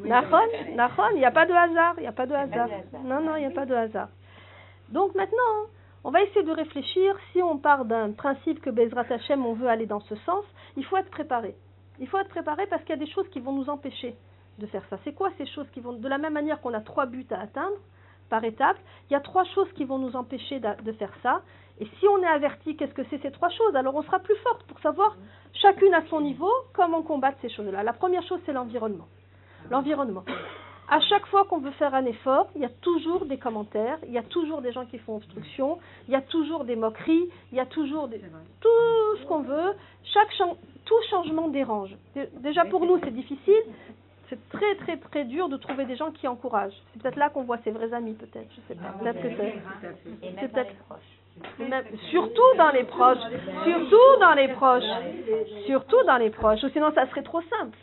Nachon, 0.04 0.74
Nachon, 0.74 1.02
il 1.12 1.18
n'y 1.18 1.24
a 1.24 1.30
pas 1.30 1.46
de 1.46 1.52
hasard, 1.52 1.94
il 1.98 2.00
n'y 2.00 2.06
a 2.06 2.12
pas 2.12 2.26
de 2.26 2.32
pas 2.32 2.40
hasard. 2.40 2.68
de 2.68 2.72
hasard. 2.72 3.02
Non, 3.04 3.20
non, 3.20 3.36
il 3.36 3.40
n'y 3.40 3.46
a 3.46 3.50
pas 3.50 3.66
de 3.66 3.74
hasard. 3.74 4.08
Donc 4.88 5.14
maintenant, 5.14 5.68
on 6.04 6.10
va 6.10 6.22
essayer 6.22 6.42
de 6.42 6.52
réfléchir, 6.52 7.16
si 7.32 7.42
on 7.42 7.58
part 7.58 7.86
d'un 7.86 8.12
principe 8.12 8.60
que 8.60 8.70
Bezrat 8.70 9.06
Hashem, 9.08 9.44
on 9.44 9.54
veut 9.54 9.68
aller 9.68 9.86
dans 9.86 10.00
ce 10.00 10.14
sens, 10.16 10.44
il 10.76 10.84
faut 10.84 10.96
être 10.98 11.10
préparé. 11.10 11.56
Il 11.98 12.08
faut 12.08 12.18
être 12.18 12.28
préparé 12.28 12.66
parce 12.66 12.82
qu'il 12.82 12.90
y 12.90 12.98
a 13.00 13.04
des 13.04 13.10
choses 13.10 13.28
qui 13.30 13.40
vont 13.40 13.52
nous 13.52 13.70
empêcher 13.70 14.14
de 14.58 14.66
faire 14.66 14.82
ça. 14.90 14.98
C'est 15.04 15.14
quoi 15.14 15.30
ces 15.38 15.46
choses 15.46 15.66
qui 15.72 15.80
vont... 15.80 15.94
De 15.94 16.08
la 16.08 16.18
même 16.18 16.34
manière 16.34 16.60
qu'on 16.60 16.74
a 16.74 16.80
trois 16.80 17.06
buts 17.06 17.26
à 17.30 17.40
atteindre 17.40 17.76
par 18.28 18.44
étape, 18.44 18.76
il 19.08 19.14
y 19.14 19.16
a 19.16 19.20
trois 19.20 19.44
choses 19.54 19.72
qui 19.74 19.84
vont 19.84 19.98
nous 19.98 20.14
empêcher 20.14 20.60
de 20.60 20.92
faire 20.92 21.12
ça. 21.22 21.42
Et 21.80 21.86
si 21.98 22.06
on 22.08 22.22
est 22.22 22.26
averti, 22.26 22.76
qu'est-ce 22.76 22.94
que 22.94 23.02
c'est 23.10 23.20
ces 23.22 23.30
trois 23.30 23.50
choses? 23.50 23.74
Alors 23.74 23.94
on 23.94 24.02
sera 24.02 24.18
plus 24.18 24.36
forte 24.36 24.62
pour 24.64 24.78
savoir, 24.80 25.16
chacune 25.54 25.94
à 25.94 26.04
son 26.08 26.20
niveau, 26.20 26.50
comment 26.72 27.02
combattre 27.02 27.38
ces 27.42 27.48
choses-là. 27.48 27.82
La 27.82 27.92
première 27.92 28.22
chose, 28.22 28.40
c'est 28.46 28.52
l'environnement. 28.52 29.06
L'environnement. 29.70 30.24
À 30.90 31.00
chaque 31.00 31.26
fois 31.26 31.44
qu'on 31.44 31.58
veut 31.58 31.70
faire 31.72 31.94
un 31.94 32.04
effort, 32.04 32.48
il 32.54 32.62
y 32.62 32.64
a 32.64 32.70
toujours 32.82 33.24
des 33.24 33.38
commentaires, 33.38 33.98
il 34.06 34.12
y 34.12 34.18
a 34.18 34.22
toujours 34.22 34.60
des 34.60 34.70
gens 34.72 34.84
qui 34.84 34.98
font 34.98 35.16
obstruction, 35.16 35.78
il 36.08 36.12
y 36.12 36.16
a 36.16 36.20
toujours 36.20 36.64
des 36.64 36.76
moqueries, 36.76 37.28
il 37.52 37.56
y 37.56 37.60
a 37.60 37.66
toujours 37.66 38.06
des... 38.08 38.18
tout 38.60 38.68
ce 39.20 39.24
qu'on 39.26 39.40
veut. 39.40 39.72
Chaque 40.04 40.30
chan- 40.34 40.56
tout 40.84 40.94
changement 41.10 41.48
dérange. 41.48 41.96
Dé- 42.14 42.28
Déjà 42.40 42.64
pour 42.66 42.84
nous, 42.84 42.98
c'est 43.02 43.14
difficile. 43.14 43.62
C'est 44.28 44.38
très 44.50 44.74
très 44.76 44.96
très 44.96 45.24
dur 45.24 45.48
de 45.48 45.56
trouver 45.56 45.84
des 45.84 45.96
gens 45.96 46.10
qui 46.10 46.26
encouragent. 46.28 46.74
C'est 46.92 47.02
peut-être 47.02 47.16
là 47.16 47.28
qu'on 47.30 47.42
voit 47.44 47.58
ses 47.58 47.70
vrais 47.70 47.92
amis, 47.92 48.14
peut-être. 48.14 48.48
Je 48.56 48.60
sais 48.68 48.74
pas. 48.74 48.88
Peut-être 49.00 49.22
que 49.22 49.28
c'est. 49.36 49.54
Dans 50.34 50.40
peut-être-. 50.48 50.74
Même- 51.58 51.84
surtout 52.10 52.56
dans 52.56 52.70
les 52.70 52.84
proches, 52.84 53.18
surtout 53.64 54.20
dans 54.20 54.34
les 54.34 54.48
proches, 54.48 54.84
surtout 55.66 56.02
dans 56.06 56.16
les 56.18 56.30
proches, 56.30 56.62
ou 56.62 56.68
sinon 56.70 56.92
ça 56.94 57.06
serait 57.08 57.22
trop 57.22 57.40
simple. 57.42 57.76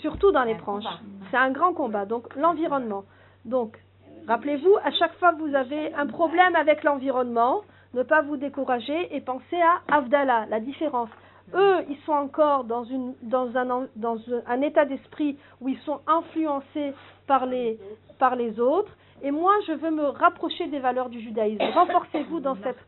Surtout 0.00 0.32
dans 0.32 0.44
les 0.44 0.56
combat. 0.56 0.98
C'est 1.30 1.36
un 1.36 1.50
grand 1.50 1.72
combat. 1.72 2.06
Donc 2.06 2.34
l'environnement. 2.36 3.04
Donc, 3.44 3.78
rappelez-vous, 4.26 4.76
à 4.84 4.90
chaque 4.92 5.14
fois 5.18 5.32
que 5.32 5.40
vous 5.40 5.54
avez 5.54 5.92
un 5.94 6.06
problème 6.06 6.54
avec 6.56 6.84
l'environnement, 6.84 7.62
ne 7.94 8.02
pas 8.02 8.22
vous 8.22 8.36
décourager 8.36 9.14
et 9.14 9.20
pensez 9.20 9.60
à 9.60 9.96
Avdallah, 9.96 10.46
la 10.48 10.60
différence. 10.60 11.08
Eux, 11.54 11.78
ils 11.88 11.98
sont 12.06 12.12
encore 12.12 12.64
dans, 12.64 12.84
une, 12.84 13.14
dans, 13.22 13.56
un, 13.56 13.88
dans 13.96 14.62
état 14.62 14.84
d'esprit 14.84 15.36
où 15.60 15.68
ils 15.68 15.78
sont 15.80 16.00
influencés 16.06 16.94
par 17.26 17.46
les, 17.46 17.78
par 18.18 18.36
les 18.36 18.60
autres. 18.60 18.92
Et 19.22 19.32
moi, 19.32 19.52
je 19.66 19.72
veux 19.72 19.90
me 19.90 20.04
rapprocher 20.04 20.68
des 20.68 20.78
valeurs 20.78 21.08
du 21.10 21.20
judaïsme. 21.20 21.62
Renforcez-vous 21.74 22.40
dans 22.40 22.56
cette, 22.62 22.78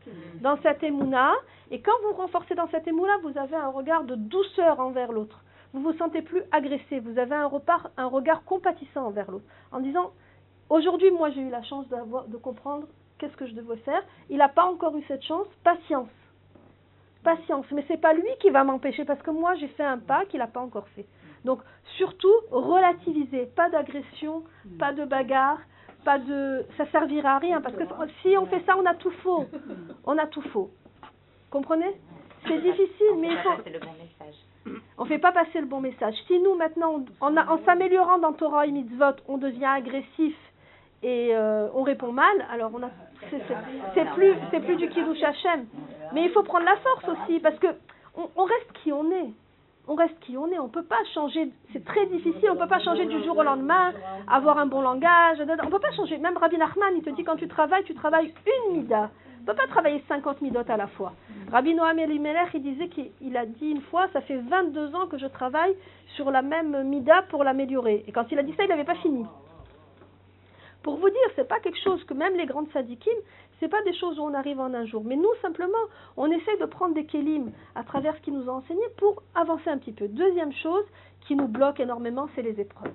dans 0.41 0.57
cette 0.63 0.81
émouna. 0.81 1.33
Et 1.71 1.81
quand 1.81 1.91
vous 2.07 2.13
renforcez 2.13 2.55
dans 2.55 2.67
cette 2.69 2.87
émouna, 2.87 3.13
vous 3.21 3.37
avez 3.37 3.55
un 3.55 3.69
regard 3.69 4.03
de 4.03 4.15
douceur 4.15 4.79
envers 4.79 5.11
l'autre. 5.11 5.43
Vous 5.73 5.81
vous 5.81 5.93
sentez 5.93 6.21
plus 6.21 6.43
agressé. 6.51 6.99
Vous 6.99 7.17
avez 7.17 7.35
un, 7.35 7.47
repart, 7.47 7.91
un 7.97 8.05
regard 8.05 8.43
compatissant 8.43 9.07
envers 9.07 9.29
l'autre. 9.31 9.45
En 9.71 9.79
disant, 9.79 10.11
aujourd'hui, 10.69 11.09
moi, 11.11 11.31
j'ai 11.31 11.41
eu 11.41 11.49
la 11.49 11.63
chance 11.63 11.87
d'avoir, 11.89 12.25
de 12.25 12.37
comprendre 12.37 12.87
qu'est-ce 13.17 13.35
que 13.35 13.47
je 13.47 13.53
devais 13.53 13.77
faire. 13.77 14.03
Il 14.29 14.37
n'a 14.37 14.49
pas 14.49 14.65
encore 14.65 14.95
eu 14.95 15.03
cette 15.07 15.23
chance. 15.23 15.47
Patience. 15.63 16.09
Patience. 17.23 17.65
Mais 17.71 17.83
c'est 17.87 17.99
pas 17.99 18.13
lui 18.13 18.29
qui 18.39 18.51
va 18.51 18.63
m'empêcher 18.63 19.03
parce 19.03 19.21
que 19.21 19.31
moi, 19.31 19.55
j'ai 19.55 19.67
fait 19.69 19.83
un 19.83 19.97
pas 19.97 20.25
qu'il 20.25 20.39
n'a 20.39 20.47
pas 20.47 20.59
encore 20.59 20.87
fait. 20.89 21.07
Donc, 21.43 21.59
surtout, 21.97 22.33
relativiser. 22.51 23.47
Pas 23.55 23.69
d'agression, 23.69 24.43
pas 24.77 24.93
de 24.93 25.05
bagarre, 25.05 25.59
pas 26.05 26.19
de. 26.19 26.65
Ça 26.77 26.85
servira 26.91 27.35
à 27.35 27.39
rien 27.39 27.61
parce 27.61 27.75
que 27.75 27.83
si 28.21 28.37
on 28.37 28.45
fait 28.45 28.63
ça, 28.65 28.77
on 28.77 28.85
a 28.85 28.93
tout 28.93 29.11
faux. 29.23 29.45
On 30.05 30.17
a 30.17 30.27
tout 30.27 30.41
faux. 30.53 30.69
Comprenez? 31.49 31.99
C'est 32.47 32.61
difficile, 32.61 33.17
mais 33.19 33.29
il 33.31 33.37
faut. 33.37 33.49
C'est 33.63 33.71
le 33.71 33.79
bon 33.79 33.93
message. 33.93 34.35
On 34.97 35.03
ne 35.03 35.07
fait 35.07 35.19
pas 35.19 35.31
passer 35.31 35.59
le 35.59 35.65
bon 35.65 35.81
message. 35.81 36.15
Si 36.27 36.39
nous, 36.39 36.55
maintenant, 36.55 37.03
en, 37.21 37.33
s'améliorant 37.65 38.19
dans 38.19 38.33
Torah 38.33 38.65
et 38.65 38.71
Mitzvot, 38.71 39.15
on 39.27 39.37
devient 39.37 39.65
agressif 39.65 40.35
et 41.01 41.31
euh, 41.33 41.67
on 41.73 41.83
répond 41.83 42.13
mal, 42.13 42.45
alors 42.49 42.71
on 42.73 42.81
a, 42.81 42.89
c'est, 43.93 44.05
plus, 44.13 44.33
c'est 44.51 44.61
plus 44.61 44.75
du 44.75 44.87
Kiddush 44.89 45.21
Hashem. 45.21 45.65
Mais 46.13 46.23
il 46.23 46.31
faut 46.31 46.43
prendre 46.43 46.65
la 46.65 46.77
force 46.77 47.05
aussi, 47.09 47.39
parce 47.39 47.57
que 47.59 47.67
on, 48.15 48.43
reste 48.43 48.71
qui 48.83 48.91
on 48.91 49.11
est. 49.11 49.31
On 49.87 49.95
reste 49.95 50.17
qui 50.21 50.37
on 50.37 50.47
est. 50.51 50.59
On 50.59 50.65
ne 50.65 50.69
peut 50.69 50.83
pas 50.83 51.03
changer. 51.13 51.51
C'est 51.73 51.83
très 51.83 52.05
difficile. 52.05 52.49
On 52.51 52.55
ne 52.55 52.59
peut 52.59 52.67
pas 52.67 52.79
changer 52.79 53.05
du 53.05 53.23
jour 53.23 53.37
au 53.37 53.43
lendemain, 53.43 53.91
avoir 54.27 54.59
un 54.59 54.65
bon 54.65 54.81
langage. 54.81 55.39
On 55.39 55.45
ne 55.45 55.71
peut 55.71 55.79
pas 55.79 55.91
changer. 55.93 56.17
Même 56.19 56.37
Rabbi 56.37 56.57
Nachman, 56.57 56.93
il 56.95 57.03
te 57.03 57.09
dit 57.09 57.23
quand 57.23 57.35
tu 57.35 57.47
travailles, 57.47 57.83
tu 57.83 57.95
travailles 57.95 58.33
une 58.69 58.77
mida. 58.77 59.09
On 59.45 59.51
ne 59.51 59.57
peut 59.57 59.61
pas 59.61 59.67
travailler 59.67 60.01
50 60.07 60.39
midot 60.41 60.61
à 60.69 60.77
la 60.77 60.87
fois. 60.87 61.11
Rabbi 61.51 61.75
Noam 61.75 61.99
Elimelech, 61.99 62.47
il 62.53 62.63
disait 62.63 62.87
qu'il 62.87 63.11
il 63.19 63.35
a 63.35 63.45
dit 63.45 63.71
une 63.71 63.81
fois, 63.81 64.07
ça 64.13 64.21
fait 64.21 64.37
22 64.37 64.95
ans 64.95 65.07
que 65.07 65.17
je 65.17 65.25
travaille 65.25 65.75
sur 66.15 66.31
la 66.31 66.41
même 66.41 66.87
mida 66.87 67.23
pour 67.23 67.43
l'améliorer. 67.43 68.05
Et 68.07 68.13
quand 68.13 68.31
il 68.31 68.39
a 68.39 68.43
dit 68.43 68.53
ça, 68.55 68.63
il 68.63 68.69
n'avait 68.69 68.85
pas 68.85 68.95
fini. 68.95 69.25
Pour 70.81 70.95
vous 70.95 71.09
dire, 71.09 71.29
c'est 71.35 71.47
pas 71.47 71.59
quelque 71.59 71.77
chose 71.83 72.01
que 72.05 72.13
même 72.13 72.37
les 72.37 72.45
grandes 72.45 72.71
sadikim, 72.71 73.11
c'est 73.59 73.67
pas 73.67 73.81
des 73.81 73.93
choses 73.93 74.17
où 74.17 74.21
on 74.21 74.33
arrive 74.33 74.61
en 74.61 74.73
un 74.73 74.85
jour. 74.85 75.03
Mais 75.03 75.17
nous, 75.17 75.33
simplement, 75.41 75.73
on 76.15 76.31
essaie 76.31 76.57
de 76.61 76.65
prendre 76.65 76.93
des 76.93 77.05
kélim 77.05 77.51
à 77.75 77.83
travers 77.83 78.15
ce 78.15 78.21
qu'il 78.21 78.35
nous 78.35 78.49
a 78.49 78.53
enseigné 78.53 78.83
pour 78.95 79.23
avancer 79.35 79.69
un 79.69 79.77
petit 79.77 79.91
peu. 79.91 80.07
Deuxième 80.07 80.53
chose 80.53 80.85
qui 81.27 81.35
nous 81.35 81.49
bloque 81.49 81.81
énormément, 81.81 82.29
c'est 82.33 82.43
les 82.43 82.61
épreuves. 82.61 82.93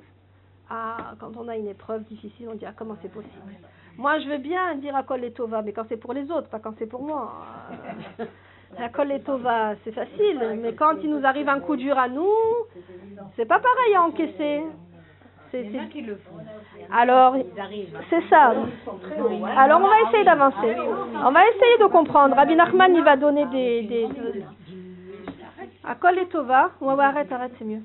Ah, 0.70 1.14
quand 1.20 1.36
on 1.36 1.46
a 1.48 1.58
une 1.58 1.68
épreuve 1.68 2.04
difficile, 2.04 2.48
on 2.50 2.54
dit 2.54 2.64
ah 2.64 2.72
comment 2.74 2.96
c'est 3.02 3.12
possible? 3.12 3.52
Moi, 3.98 4.20
je 4.20 4.28
veux 4.28 4.38
bien 4.38 4.76
dire 4.76 4.94
à 4.96 5.02
Kol 5.02 5.24
et 5.24 5.32
Tova, 5.32 5.60
mais 5.60 5.72
quand 5.72 5.82
c'est 5.88 5.96
pour 5.96 6.12
les 6.14 6.30
autres, 6.30 6.48
pas 6.48 6.60
quand 6.60 6.72
c'est 6.78 6.86
pour 6.86 7.02
moi. 7.02 7.32
Euh, 8.20 8.24
La 8.78 8.88
Kol 8.90 9.10
et 9.10 9.20
Tova, 9.20 9.74
c'est 9.82 9.92
facile, 9.92 10.58
mais 10.62 10.74
quand 10.74 10.92
il 11.02 11.10
nous 11.10 11.24
arrive 11.26 11.48
un 11.48 11.58
coup 11.58 11.74
dur 11.74 11.98
à 11.98 12.08
nous, 12.08 12.30
c'est 13.34 13.46
pas 13.46 13.58
pareil 13.58 13.94
à 13.96 14.02
encaisser. 14.02 14.62
C'est, 15.50 15.66
c'est- 15.72 15.88
qui 15.88 16.02
le 16.02 16.16
font. 16.16 16.36
Alors, 16.94 17.34
c'est 18.10 18.22
ça. 18.28 18.52
Alors, 19.56 19.80
on 19.82 19.88
va 19.88 20.02
essayer 20.08 20.24
d'avancer. 20.24 20.76
On 21.24 21.30
va 21.32 21.40
essayer 21.48 21.78
de 21.80 21.86
comprendre. 21.86 22.36
Rabbi 22.36 22.54
Nachman, 22.54 22.94
il 22.94 23.02
va 23.02 23.16
donner 23.16 23.46
des... 23.46 23.82
des... 23.82 24.08
À 25.84 25.94
Kol 25.94 26.18
et 26.18 26.26
Tova, 26.26 26.70
ouais, 26.82 26.94
ouais, 26.94 27.04
arrête, 27.04 27.32
arrête, 27.32 27.52
c'est 27.58 27.64
mieux. 27.64 27.80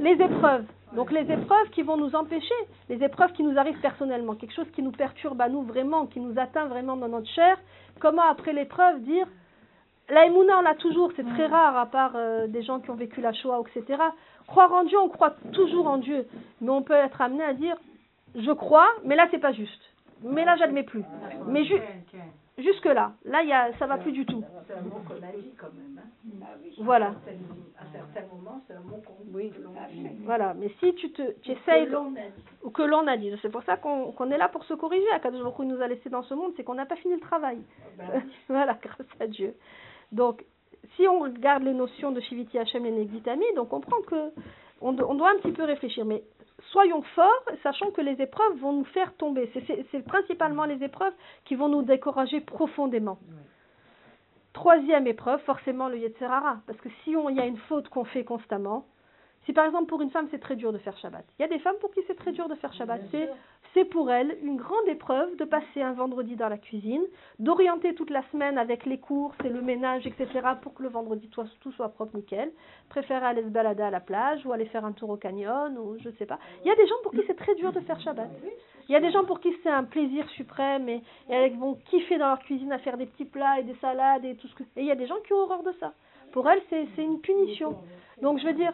Les 0.00 0.12
épreuves. 0.22 0.64
Donc 0.94 1.12
les 1.12 1.20
épreuves 1.30 1.70
qui 1.70 1.82
vont 1.82 1.96
nous 1.96 2.14
empêcher, 2.16 2.54
les 2.88 3.02
épreuves 3.04 3.32
qui 3.32 3.42
nous 3.44 3.56
arrivent 3.58 3.80
personnellement, 3.80 4.34
quelque 4.34 4.54
chose 4.54 4.70
qui 4.74 4.82
nous 4.82 4.90
perturbe 4.90 5.40
à 5.40 5.48
nous 5.48 5.62
vraiment, 5.62 6.06
qui 6.06 6.20
nous 6.20 6.38
atteint 6.38 6.66
vraiment 6.66 6.96
dans 6.96 7.08
notre 7.08 7.28
chair, 7.30 7.56
comment 8.00 8.22
après 8.28 8.52
l'épreuve 8.52 9.00
dire 9.02 9.26
la 10.08 10.26
on 10.26 10.62
l'a 10.62 10.74
toujours, 10.74 11.12
c'est 11.14 11.22
très 11.34 11.46
rare 11.46 11.76
à 11.76 11.86
part 11.86 12.12
euh, 12.16 12.48
des 12.48 12.62
gens 12.62 12.80
qui 12.80 12.90
ont 12.90 12.96
vécu 12.96 13.20
la 13.20 13.32
Shoah, 13.32 13.62
etc. 13.76 14.02
Croire 14.48 14.72
en 14.72 14.82
Dieu, 14.82 14.98
on 14.98 15.08
croit 15.08 15.34
toujours 15.52 15.86
en 15.86 15.98
Dieu, 15.98 16.26
mais 16.60 16.70
on 16.70 16.82
peut 16.82 16.94
être 16.94 17.20
amené 17.20 17.44
à 17.44 17.54
dire 17.54 17.76
je 18.34 18.50
crois, 18.50 18.88
mais 19.04 19.14
là 19.14 19.28
c'est 19.30 19.38
pas 19.38 19.52
juste. 19.52 19.80
Mais 20.24 20.44
là 20.44 20.56
j'admets 20.56 20.82
plus. 20.82 21.04
Mais 21.46 21.64
ju- 21.64 21.80
jusque 22.62 22.84
là, 22.86 23.12
là 23.24 23.42
il 23.42 23.48
y 23.48 23.52
a, 23.52 23.72
ça 23.78 23.86
va 23.86 23.98
plus 23.98 24.12
du 24.12 24.24
tout. 24.26 24.42
C'est 24.66 24.74
un 24.74 24.82
mot 24.82 25.00
qu'on 25.06 25.14
a 25.14 25.32
dit 25.32 25.52
quand 25.58 25.72
même. 25.74 25.98
Hein. 25.98 26.06
Voilà, 26.78 27.08
À 27.78 27.84
certains 27.92 28.26
moments, 28.34 28.60
c'est 28.66 28.74
un 28.74 28.80
mot 28.80 29.00
qu'on 29.06 29.14
oui. 29.36 29.52
voilà. 30.24 30.54
Mais 30.54 30.68
si 30.80 30.94
tu 30.94 31.10
te, 31.12 31.22
tu 31.40 31.52
essayes, 31.52 31.86
Que 31.86 31.92
l'on 31.92 32.06
a 32.16 32.20
dit. 32.20 32.42
ou 32.62 32.70
que 32.70 32.82
l'on 32.82 33.06
a 33.06 33.16
dit. 33.16 33.32
C'est 33.42 33.50
pour 33.50 33.62
ça 33.64 33.76
qu'on 33.76 34.30
est 34.30 34.38
là 34.38 34.48
pour 34.48 34.64
se 34.64 34.74
corriger. 34.74 35.10
Akadosh 35.12 35.42
Baruch 35.42 35.58
nous 35.60 35.80
a 35.82 35.88
laissé 35.88 36.08
dans 36.10 36.22
ce 36.22 36.34
monde, 36.34 36.52
c'est 36.56 36.64
qu'on 36.64 36.74
n'a 36.74 36.86
pas 36.86 36.96
fini 36.96 37.14
le 37.14 37.20
travail. 37.20 37.58
Ben, 37.98 38.22
voilà, 38.48 38.78
grâce 38.80 39.06
à 39.20 39.26
Dieu. 39.26 39.54
Donc, 40.12 40.44
si 40.96 41.06
on 41.06 41.20
regarde 41.20 41.62
les 41.64 41.74
notions 41.74 42.12
de 42.12 42.20
Shiviti 42.20 42.58
Hashem 42.58 42.84
et 42.86 42.90
Negditami, 42.90 43.44
donc 43.54 43.72
on 43.72 43.80
comprend 43.80 44.00
que 44.02 44.30
on, 44.80 44.92
do- 44.92 45.06
on 45.08 45.14
doit 45.14 45.30
un 45.30 45.38
petit 45.40 45.52
peu 45.52 45.64
réfléchir. 45.64 46.04
Mais 46.06 46.22
soyons 46.72 47.02
forts, 47.02 47.44
sachant 47.62 47.90
que 47.90 48.00
les 48.00 48.20
épreuves 48.20 48.56
vont 48.58 48.72
nous 48.72 48.84
faire 48.84 49.14
tomber. 49.16 49.50
C'est- 49.54 50.02
principalement 50.04 50.64
les 50.64 50.82
épreuves 50.82 51.12
qui 51.44 51.54
vont 51.54 51.68
nous 51.68 51.82
décourager 51.82 52.40
profondément. 52.40 53.18
Troisième 54.52 55.06
épreuve, 55.06 55.40
forcément 55.42 55.88
le 55.88 55.98
Yetzerara. 55.98 56.58
Parce 56.66 56.78
que 56.80 56.88
si 57.04 57.12
il 57.12 57.36
y 57.36 57.40
a 57.40 57.46
une 57.46 57.56
faute 57.56 57.88
qu'on 57.88 58.04
fait 58.04 58.24
constamment, 58.24 58.84
si 59.46 59.52
par 59.52 59.64
exemple 59.64 59.86
pour 59.86 60.02
une 60.02 60.10
femme 60.10 60.26
c'est 60.30 60.40
très 60.40 60.56
dur 60.56 60.72
de 60.72 60.78
faire 60.78 60.96
Shabbat, 60.98 61.24
il 61.38 61.42
y 61.42 61.44
a 61.44 61.48
des 61.48 61.60
femmes 61.60 61.76
pour 61.80 61.92
qui 61.92 62.00
c'est 62.06 62.16
très 62.16 62.32
dur 62.32 62.48
de 62.48 62.54
faire 62.56 62.72
Shabbat. 62.74 63.00
C'est 63.74 63.84
pour 63.84 64.10
elles 64.10 64.36
une 64.42 64.56
grande 64.56 64.88
épreuve 64.88 65.36
de 65.36 65.44
passer 65.44 65.82
un 65.82 65.92
vendredi 65.92 66.36
dans 66.36 66.48
la 66.48 66.58
cuisine, 66.58 67.02
d'orienter 67.38 67.94
toute 67.94 68.10
la 68.10 68.22
semaine 68.32 68.58
avec 68.58 68.84
les 68.84 68.98
courses 68.98 69.36
et 69.44 69.48
le 69.48 69.62
ménage, 69.62 70.06
etc., 70.06 70.26
pour 70.60 70.74
que 70.74 70.82
le 70.82 70.88
vendredi 70.88 71.28
tout, 71.28 71.72
soit 71.72 71.90
propre, 71.90 72.16
nickel. 72.16 72.50
Préférer 72.88 73.24
aller 73.24 73.42
se 73.42 73.48
balader 73.48 73.82
à 73.82 73.90
la 73.90 74.00
plage 74.00 74.44
ou 74.44 74.52
aller 74.52 74.66
faire 74.66 74.84
un 74.84 74.92
tour 74.92 75.10
au 75.10 75.16
canyon 75.16 75.76
ou 75.78 75.96
je 76.00 76.10
sais 76.18 76.26
pas. 76.26 76.38
Il 76.64 76.68
y 76.68 76.70
a 76.72 76.76
des 76.76 76.86
gens 76.86 76.96
pour 77.02 77.12
qui 77.12 77.20
c'est 77.26 77.36
très 77.36 77.54
dur 77.54 77.72
de 77.72 77.80
faire 77.80 78.00
Shabbat. 78.00 78.28
Il 78.88 78.92
y 78.92 78.96
a 78.96 79.00
des 79.00 79.12
gens 79.12 79.24
pour 79.24 79.38
qui 79.38 79.54
c'est 79.62 79.70
un 79.70 79.84
plaisir 79.84 80.28
suprême 80.30 80.88
et, 80.88 81.02
et 81.28 81.48
vont 81.50 81.78
kiffer 81.90 82.18
dans 82.18 82.26
leur 82.26 82.40
cuisine 82.40 82.72
à 82.72 82.78
faire 82.78 82.96
des 82.96 83.06
petits 83.06 83.24
plats 83.24 83.60
et 83.60 83.62
des 83.62 83.76
salades 83.76 84.24
et 84.24 84.34
tout 84.34 84.48
ce 84.48 84.54
que. 84.56 84.62
Et 84.76 84.80
il 84.80 84.86
y 84.86 84.90
a 84.90 84.96
des 84.96 85.06
gens 85.06 85.20
qui 85.24 85.32
ont 85.32 85.38
horreur 85.38 85.62
de 85.62 85.72
ça. 85.78 85.92
Pour 86.32 86.48
elles, 86.48 86.62
c'est 86.70 87.02
une 87.02 87.20
punition. 87.20 87.76
Donc 88.22 88.38
je 88.38 88.46
veux 88.46 88.52
dire, 88.52 88.72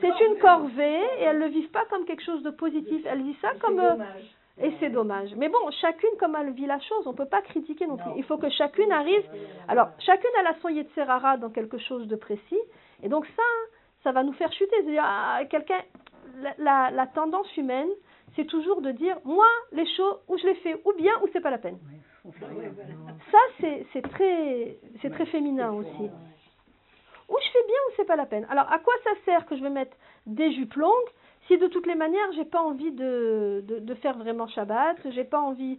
c'est 0.00 0.24
une 0.26 0.38
corvée 0.38 1.00
et 1.18 1.22
elles 1.22 1.38
le 1.38 1.46
vivent 1.46 1.70
pas 1.70 1.84
comme 1.86 2.04
quelque 2.04 2.22
chose 2.22 2.42
de 2.42 2.50
positif. 2.50 3.02
Elles 3.06 3.22
vivent 3.22 3.40
ça 3.40 3.52
comme 3.60 3.78
euh, 3.80 3.92
dommage. 3.92 4.36
et 4.60 4.72
c'est 4.80 4.90
dommage. 4.90 5.30
Mais 5.36 5.48
bon, 5.48 5.70
chacune 5.80 6.10
comme 6.18 6.36
elle 6.38 6.52
vit 6.52 6.66
la 6.66 6.78
chose, 6.80 7.06
on 7.06 7.14
peut 7.14 7.26
pas 7.26 7.42
critiquer 7.42 7.86
non 7.86 7.96
plus. 7.96 8.10
Il 8.16 8.24
faut 8.24 8.38
que 8.38 8.50
chacune 8.50 8.92
arrive. 8.92 9.24
Alors, 9.68 9.88
chacune 10.00 10.30
a 10.46 10.54
son 10.60 10.68
Yetzerara 10.68 11.36
dans 11.38 11.50
quelque 11.50 11.78
chose 11.78 12.06
de 12.08 12.16
précis. 12.16 12.60
Et 13.02 13.08
donc 13.08 13.26
ça, 13.36 13.42
ça 14.04 14.12
va 14.12 14.22
nous 14.22 14.32
faire 14.34 14.52
chuter. 14.52 14.74
C'est-à-dire, 14.82 15.04
ah, 15.04 15.40
quelqu'un, 15.48 15.80
la, 16.40 16.54
la, 16.58 16.90
la 16.90 17.06
tendance 17.06 17.56
humaine, 17.56 17.88
c'est 18.36 18.46
toujours 18.46 18.80
de 18.80 18.90
dire, 18.92 19.16
moi, 19.24 19.46
les 19.72 19.86
choses, 19.96 20.16
ou 20.28 20.38
je 20.38 20.46
les 20.46 20.54
fais 20.56 20.80
ou 20.84 20.92
bien, 20.94 21.12
ou 21.22 21.28
c'est 21.32 21.40
pas 21.40 21.50
la 21.50 21.58
peine. 21.58 21.78
Ça, 23.30 23.38
c'est 23.92 24.02
très, 24.02 24.76
c'est 25.00 25.10
très 25.10 25.26
féminin 25.26 25.72
aussi. 25.72 26.10
Ou 27.32 27.36
je 27.42 27.50
fais 27.50 27.66
bien 27.66 27.76
ou 27.88 27.92
c'est 27.96 28.04
pas 28.04 28.16
la 28.16 28.26
peine. 28.26 28.46
Alors, 28.50 28.70
à 28.70 28.78
quoi 28.78 28.92
ça 29.04 29.10
sert 29.24 29.46
que 29.46 29.56
je 29.56 29.62
vais 29.62 29.70
mettre 29.70 29.96
des 30.26 30.52
jupes 30.52 30.74
longues 30.74 31.10
si 31.48 31.58
de 31.58 31.66
toutes 31.66 31.86
les 31.86 31.96
manières, 31.96 32.30
j'ai 32.36 32.44
pas 32.44 32.60
envie 32.60 32.92
de, 32.92 33.94
faire 34.00 34.16
vraiment 34.16 34.46
Shabbat, 34.46 34.96
j'ai 35.10 35.24
pas 35.24 35.40
envie. 35.40 35.78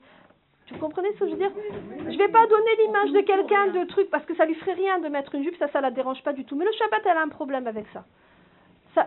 Tu 0.65 0.73
comprenez 0.75 1.09
ce 1.13 1.19
que 1.19 1.25
je 1.25 1.31
veux 1.31 1.37
dire? 1.37 1.51
Je 2.11 2.17
vais 2.17 2.27
pas 2.27 2.45
donner 2.47 2.75
l'image 2.79 3.11
de 3.11 3.21
quelqu'un 3.21 3.67
de 3.67 3.85
truc 3.85 4.09
parce 4.09 4.25
que 4.25 4.35
ça 4.35 4.45
lui 4.45 4.55
ferait 4.55 4.73
rien 4.73 4.99
de 4.99 5.07
mettre 5.07 5.35
une 5.35 5.43
jupe, 5.43 5.55
ça, 5.57 5.67
ça 5.69 5.81
la 5.81 5.91
dérange 5.91 6.21
pas 6.23 6.33
du 6.33 6.45
tout. 6.45 6.55
Mais 6.55 6.65
le 6.65 6.71
Shabbat, 6.73 7.01
elle 7.05 7.17
a 7.17 7.21
un 7.21 7.29
problème 7.29 7.67
avec 7.67 7.85
ça. 7.93 8.03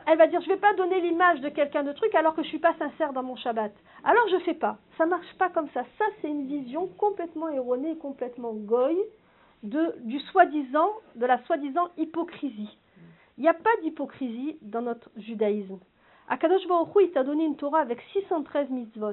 Elle 0.07 0.19
va 0.19 0.27
dire, 0.27 0.41
je 0.41 0.49
vais 0.49 0.57
pas 0.57 0.75
donner 0.75 1.01
l'image 1.01 1.41
de 1.41 1.49
quelqu'un 1.49 1.85
de 1.85 1.93
truc 1.93 2.15
alors 2.15 2.35
que 2.35 2.43
je 2.43 2.49
suis 2.49 2.59
pas 2.59 2.75
sincère 2.79 3.13
dans 3.13 3.23
mon 3.23 3.37
Shabbat. 3.37 3.73
Alors 4.05 4.27
je 4.31 4.39
fais 4.39 4.55
pas. 4.55 4.79
Ça 4.99 5.07
marche 5.07 5.33
pas 5.39 5.49
comme 5.49 5.69
ça. 5.75 5.85
Ça, 5.99 6.05
c'est 6.21 6.29
une 6.29 6.47
vision 6.47 6.89
complètement 6.99 7.49
erronée, 7.49 7.97
complètement 7.99 8.53
goy 8.53 8.97
de 9.67 9.95
du 10.01 10.21
soi-disant, 10.21 10.91
de 11.17 11.27
la 11.27 11.43
soi-disant 11.45 11.89
hypocrisie. 11.97 12.79
Il 13.39 13.43
n'y 13.43 13.49
a 13.49 13.55
pas 13.55 13.71
d'hypocrisie 13.83 14.57
dans 14.63 14.83
notre 14.83 15.11
judaïsme. 15.17 15.79
Akadosh 16.29 16.67
Baruch 16.67 16.95
Hu, 16.97 17.05
il 17.05 17.11
t'a 17.11 17.23
donné 17.23 17.45
une 17.45 17.57
Torah 17.57 17.81
avec 17.81 18.01
613 18.13 18.71
mitzvot. 18.71 19.13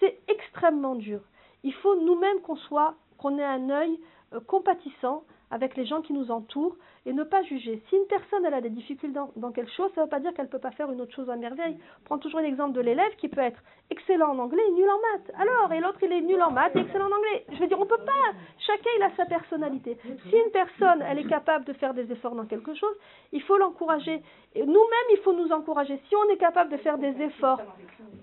C'est 0.00 0.18
extrêmement 0.28 0.94
dur. 0.94 1.20
Il 1.64 1.74
faut 1.74 2.00
nous-mêmes 2.00 2.40
qu'on 2.40 2.56
soit, 2.56 2.94
qu'on 3.18 3.38
ait 3.38 3.44
un 3.44 3.70
œil 3.70 3.98
euh, 4.32 4.40
compatissant 4.40 5.24
avec 5.50 5.76
les 5.76 5.86
gens 5.86 6.02
qui 6.02 6.12
nous 6.12 6.30
entourent 6.30 6.76
et 7.06 7.12
ne 7.12 7.24
pas 7.24 7.42
juger. 7.42 7.82
Si 7.88 7.96
une 7.96 8.06
personne 8.06 8.44
elle 8.44 8.54
a 8.54 8.60
des 8.60 8.70
difficultés 8.70 9.14
dans, 9.14 9.30
dans 9.36 9.50
quelque 9.50 9.72
chose, 9.72 9.90
ça 9.94 10.02
ne 10.02 10.06
veut 10.06 10.10
pas 10.10 10.20
dire 10.20 10.34
qu'elle 10.34 10.46
ne 10.46 10.50
peut 10.50 10.58
pas 10.58 10.72
faire 10.72 10.90
une 10.90 11.00
autre 11.00 11.14
chose 11.14 11.30
à 11.30 11.36
merveille. 11.36 11.78
Prends 12.04 12.18
toujours 12.18 12.40
l'exemple 12.40 12.72
de 12.72 12.80
l'élève 12.80 13.14
qui 13.16 13.28
peut 13.28 13.40
être 13.40 13.60
excellent 13.90 14.30
en 14.30 14.38
anglais 14.38 14.62
et 14.68 14.72
nul 14.72 14.88
en 14.88 14.98
maths. 15.12 15.32
Alors, 15.40 15.72
et 15.72 15.80
l'autre 15.80 15.98
il 16.02 16.12
est 16.12 16.20
nul 16.20 16.42
en 16.42 16.50
maths 16.50 16.76
et 16.76 16.80
excellent 16.80 17.06
en 17.06 17.16
anglais. 17.16 17.44
Je 17.50 17.58
veux 17.58 17.66
dire, 17.66 17.80
on 17.80 17.86
peut 17.86 18.04
pas. 18.04 18.32
Chacun 18.66 18.90
il 18.98 19.02
a 19.02 19.10
sa 19.16 19.24
personnalité. 19.24 19.96
Si 20.28 20.36
une 20.36 20.50
personne 20.52 21.02
elle 21.02 21.18
est 21.18 21.28
capable 21.28 21.64
de 21.64 21.72
faire 21.74 21.94
des 21.94 22.10
efforts 22.12 22.34
dans 22.34 22.46
quelque 22.46 22.74
chose, 22.74 22.94
il 23.32 23.42
faut 23.42 23.56
l'encourager. 23.56 24.22
Nous-mêmes, 24.54 25.10
il 25.12 25.20
faut 25.24 25.32
nous 25.32 25.50
encourager. 25.52 26.00
Si 26.08 26.16
on 26.16 26.30
est 26.32 26.38
capable 26.38 26.70
de 26.70 26.76
faire 26.78 26.98
des 26.98 27.14
efforts 27.22 27.62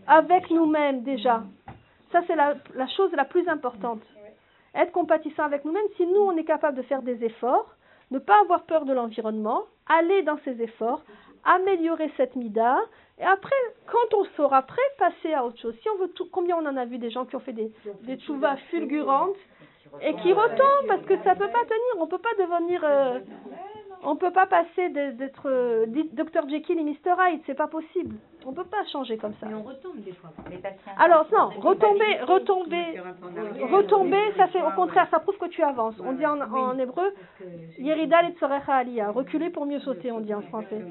avec 0.08 0.50
nous-mêmes 0.52 1.02
déjà, 1.04 1.44
ça 2.12 2.22
c'est 2.28 2.36
la, 2.36 2.56
la 2.76 2.88
chose 2.90 3.12
la 3.14 3.26
plus 3.26 3.48
importante. 3.48 4.02
Être 4.76 4.92
compatissant 4.92 5.44
avec 5.44 5.66
nous-mêmes, 5.66 5.88
si 5.98 6.06
nous 6.06 6.22
on 6.22 6.36
est 6.38 6.44
capable 6.44 6.78
de 6.78 6.84
faire 6.84 7.02
des 7.02 7.24
efforts, 7.24 7.76
ne 8.12 8.20
pas 8.20 8.40
avoir 8.42 8.64
peur 8.64 8.86
de 8.86 8.94
l'environnement, 8.94 9.64
aller 9.88 10.22
dans 10.24 10.38
ces 10.44 10.62
efforts, 10.62 11.02
améliorer 11.44 12.12
cette 12.18 12.36
mida, 12.36 12.78
et 13.18 13.24
après, 13.24 13.56
quand 13.88 14.18
on 14.18 14.26
sera 14.36 14.62
prêt, 14.64 14.82
passer 14.98 15.34
à 15.34 15.46
autre 15.46 15.60
chose. 15.60 15.76
Si 15.82 15.90
on 15.90 15.98
veut 15.98 16.10
tout, 16.10 16.28
combien 16.32 16.58
on 16.58 16.66
en 16.66 16.76
a 16.76 16.86
vu 16.86 16.98
des 16.98 17.10
gens 17.10 17.26
qui 17.26 17.36
ont 17.36 17.40
fait 17.40 17.54
des, 17.54 17.72
des 18.04 18.18
tchouvas 18.18 18.58
fulgurantes 18.70 19.38
et 20.02 20.14
qui 20.16 20.34
retombent 20.34 20.88
parce 20.88 21.04
que 21.04 21.16
ça 21.24 21.36
peut 21.36 21.48
pas 21.48 21.64
tenir. 21.64 21.96
On 22.00 22.08
peut 22.08 22.18
pas 22.18 22.34
devenir, 22.38 22.82
euh, 22.84 23.20
on 24.06 24.16
peut 24.16 24.32
pas 24.32 24.46
passer 24.46 24.90
d'être 24.90 25.86
Dr 26.14 26.50
Jekyll 26.50 26.80
et 26.80 26.84
Mr 26.84 27.16
Hyde, 27.20 27.42
c'est 27.46 27.56
pas 27.56 27.68
possible. 27.68 28.16
On 28.46 28.54
peut 28.54 28.64
pas 28.64 28.86
changer 28.92 29.18
comme 29.18 29.34
ça. 29.40 29.48
Mais 29.48 29.56
on 29.56 29.64
retombe 29.64 29.98
des 30.04 30.14
fois. 30.14 30.30
Les 30.50 30.58
patients. 30.58 30.92
Alors 30.98 31.28
non, 31.32 31.50
retomber, 31.60 32.22
retomber, 32.28 33.02
retomber, 33.62 34.34
ça 34.38 34.48
c'est 34.54 34.62
au 34.62 34.72
contraire, 34.72 35.08
ça 35.10 35.20
prouve 35.20 35.38
que 35.38 35.48
tu 35.48 35.64
avances. 35.64 35.96
On 36.04 36.14
dit 36.14 36.26
en, 36.26 36.40
en 36.40 36.78
hébreu, 36.78 37.14
Yerida 37.80 38.22
et 38.24 38.36
Aliyah, 38.68 39.12
reculer 39.12 39.50
pour 39.50 39.66
mieux 39.66 39.80
sauter, 39.80 40.12
on 40.12 40.20
dit 40.20 40.34
en 40.34 40.42
français. 40.42 40.82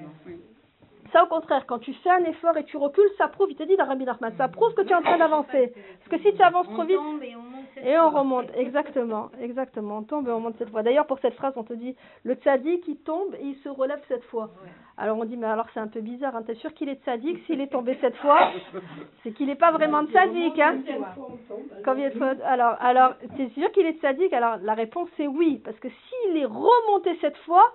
Ça 1.12 1.22
au 1.22 1.26
contraire, 1.26 1.64
quand 1.66 1.78
tu 1.78 1.94
fais 1.94 2.10
un 2.10 2.24
effort 2.24 2.56
et 2.56 2.64
tu 2.64 2.76
recules, 2.76 3.08
ça 3.18 3.28
prouve, 3.28 3.48
il 3.48 3.56
te 3.56 3.62
dit 3.62 3.76
dans 3.76 3.86
Rabbi 3.86 4.04
Nachman, 4.04 4.32
ça 4.36 4.48
prouve 4.48 4.74
que 4.74 4.82
tu 4.82 4.90
es 4.90 4.94
en 4.94 5.02
train 5.02 5.18
d'avancer. 5.18 5.72
Parce 6.00 6.22
que 6.22 6.28
si 6.28 6.34
tu 6.34 6.42
avances 6.42 6.66
trop 6.66 6.82
vite, 6.82 6.98
et 7.82 7.98
on 7.98 8.10
remonte, 8.10 8.48
exactement, 8.56 9.30
exactement. 9.40 9.98
On 9.98 10.02
tombe 10.02 10.28
et 10.28 10.30
on 10.30 10.40
monte 10.40 10.56
cette 10.58 10.70
fois. 10.70 10.82
D'ailleurs, 10.82 11.06
pour 11.06 11.18
cette 11.18 11.34
phrase, 11.34 11.54
on 11.56 11.64
te 11.64 11.72
dit 11.72 11.96
le 12.22 12.34
tzaddik, 12.34 12.86
il 12.86 12.96
tombe 12.98 13.34
et 13.34 13.44
il 13.44 13.56
se 13.56 13.68
relève 13.68 14.00
cette 14.08 14.24
fois. 14.24 14.50
Alors 14.96 15.18
on 15.18 15.24
dit, 15.24 15.36
mais 15.36 15.46
alors 15.46 15.66
c'est 15.74 15.80
un 15.80 15.88
peu 15.88 16.00
bizarre, 16.00 16.36
hein. 16.36 16.42
t'es 16.42 16.54
sûr 16.54 16.72
qu'il 16.72 16.88
est 16.88 17.02
tzaddik 17.02 17.44
S'il 17.46 17.60
est 17.60 17.72
tombé 17.72 17.98
cette 18.00 18.16
fois, 18.16 18.52
c'est 19.22 19.32
qu'il 19.32 19.48
n'est 19.48 19.56
pas 19.56 19.72
vraiment 19.72 20.04
tzaddik. 20.04 20.58
Hein 20.60 20.82
Combien 21.84 22.10
de 22.10 22.14
fois 22.14 22.34
Alors, 22.44 22.76
alors 22.80 23.14
t'es 23.36 23.48
sûr 23.50 23.72
qu'il 23.72 23.86
est 23.86 23.98
tzaddik? 23.98 24.32
Alors 24.32 24.58
la 24.62 24.74
réponse 24.74 25.08
c'est 25.16 25.26
oui, 25.26 25.60
parce 25.64 25.78
que 25.78 25.88
s'il 25.88 26.36
est 26.36 26.44
remonté 26.44 27.16
cette 27.20 27.36
fois, 27.38 27.74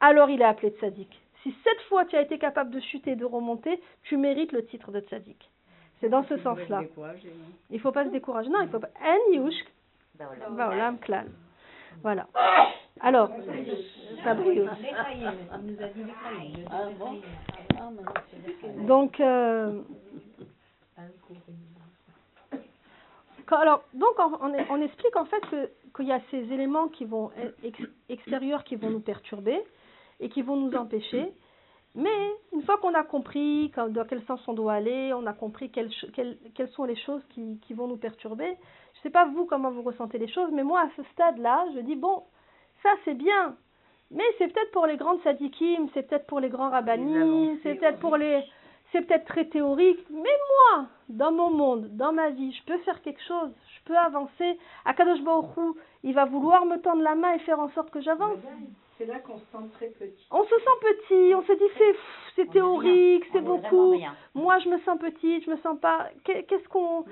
alors 0.00 0.28
il 0.28 0.42
est 0.42 0.44
appelé 0.44 0.70
tzaddik. 0.70 1.08
Si 1.42 1.54
cette 1.64 1.80
fois 1.88 2.04
tu 2.04 2.16
as 2.16 2.22
été 2.22 2.38
capable 2.38 2.70
de 2.70 2.80
chuter 2.80 3.12
et 3.12 3.16
de 3.16 3.24
remonter, 3.24 3.80
tu 4.02 4.18
mérites 4.18 4.52
le 4.52 4.66
titre 4.66 4.92
de 4.92 5.00
tzaddik. 5.00 5.50
C'est 6.02 6.08
dans 6.08 6.24
ce 6.24 6.36
sens-là. 6.38 6.82
Il 7.70 7.78
faut 7.80 7.92
pas 7.92 8.04
se 8.04 8.10
décourager. 8.10 8.50
Non, 8.50 8.60
il 8.62 8.68
faut 8.68 8.80
pas. 8.80 8.90
En 9.00 9.32
yushk, 9.32 9.66
Bah, 10.18 10.24
voilà. 10.36 10.50
baolam 10.50 10.98
klal. 10.98 11.28
Voilà. 12.02 12.26
Alors, 13.00 13.30
Donc, 18.86 19.20
euh, 19.20 19.80
Quand- 23.46 23.58
alors, 23.58 23.82
donc, 23.92 24.10
on, 24.18 24.46
on- 24.46 24.64
on 24.70 24.80
explique 24.80 25.16
en 25.16 25.24
fait 25.26 25.40
que- 25.50 25.70
qu'il 25.96 26.06
y 26.06 26.12
a 26.12 26.20
ces 26.30 26.52
éléments 26.52 26.88
qui 26.88 27.04
vont 27.04 27.30
ex- 27.64 27.82
extérieurs 28.08 28.64
qui 28.64 28.76
vont 28.76 28.88
nous 28.90 29.00
perturber 29.00 29.60
et 30.20 30.28
qui 30.28 30.42
vont 30.42 30.56
nous 30.56 30.74
empêcher. 30.76 31.32
Mais 31.94 32.32
une 32.52 32.62
fois 32.62 32.78
qu'on 32.78 32.94
a 32.94 33.02
compris 33.02 33.70
dans 33.76 34.04
quel 34.08 34.22
sens 34.24 34.40
on 34.48 34.54
doit 34.54 34.72
aller, 34.74 35.12
on 35.14 35.26
a 35.26 35.32
compris 35.34 35.70
quelles, 35.70 35.90
ch- 35.90 36.10
quelles, 36.14 36.38
quelles 36.54 36.70
sont 36.70 36.84
les 36.84 36.96
choses 36.96 37.22
qui, 37.30 37.58
qui 37.66 37.74
vont 37.74 37.86
nous 37.86 37.98
perturber. 37.98 38.46
Je 38.94 38.98
ne 38.98 39.02
sais 39.02 39.10
pas 39.10 39.26
vous 39.26 39.44
comment 39.44 39.70
vous 39.70 39.82
ressentez 39.82 40.16
les 40.18 40.28
choses, 40.28 40.50
mais 40.52 40.62
moi 40.64 40.80
à 40.80 40.88
ce 40.96 41.02
stade-là, 41.12 41.66
je 41.74 41.80
dis 41.80 41.96
bon, 41.96 42.22
ça 42.82 42.88
c'est 43.04 43.14
bien, 43.14 43.56
mais 44.10 44.24
c'est 44.38 44.48
peut-être 44.48 44.70
pour 44.72 44.86
les 44.86 44.96
grandes 44.96 45.20
sadikim, 45.22 45.88
c'est 45.92 46.08
peut-être 46.08 46.26
pour 46.26 46.40
les 46.40 46.48
grands 46.48 46.70
rabbinis, 46.70 47.58
c'est 47.62 47.74
peut-être 47.74 47.98
pour 47.98 48.16
les, 48.16 48.42
c'est 48.92 49.02
peut-être 49.02 49.26
très 49.26 49.44
théorique, 49.46 50.00
mais 50.10 50.18
moi, 50.78 50.86
dans 51.10 51.32
mon 51.32 51.50
monde, 51.50 51.88
dans 51.96 52.12
ma 52.12 52.30
vie, 52.30 52.52
je 52.52 52.62
peux 52.64 52.78
faire 52.78 53.02
quelque 53.02 53.22
chose, 53.22 53.50
je 53.76 53.84
peux 53.84 53.96
avancer. 53.98 54.58
Akadosh 54.86 55.20
Baruch 55.22 55.56
Hu, 55.58 55.72
il 56.04 56.14
va 56.14 56.24
vouloir 56.24 56.64
me 56.64 56.76
tendre 56.80 57.02
la 57.02 57.14
main 57.14 57.34
et 57.34 57.38
faire 57.40 57.60
en 57.60 57.68
sorte 57.70 57.90
que 57.90 58.00
j'avance. 58.00 58.38
C'est 59.02 59.12
là 59.12 59.18
qu'on 59.18 59.36
se 59.36 59.44
sent 59.50 59.68
très 59.74 59.86
petit. 59.88 60.26
On 60.30 60.44
se 60.44 60.54
sent 60.54 60.78
petit, 60.80 61.34
on 61.34 61.42
se 61.42 61.52
dit 61.52 61.70
c'est 61.76 61.94
c'est 62.36 62.50
théorique, 62.50 63.24
c'est 63.32 63.40
beaucoup. 63.42 63.92
Moi, 64.34 64.58
je 64.60 64.68
me 64.70 64.78
sens 64.80 64.98
petite, 64.98 65.44
je 65.44 65.50
me 65.50 65.56
sens 65.58 65.78
pas. 65.80 66.08
Qu'est- 66.24 66.44
Qu'est-ce 66.44 66.66
qu'on 66.68 67.04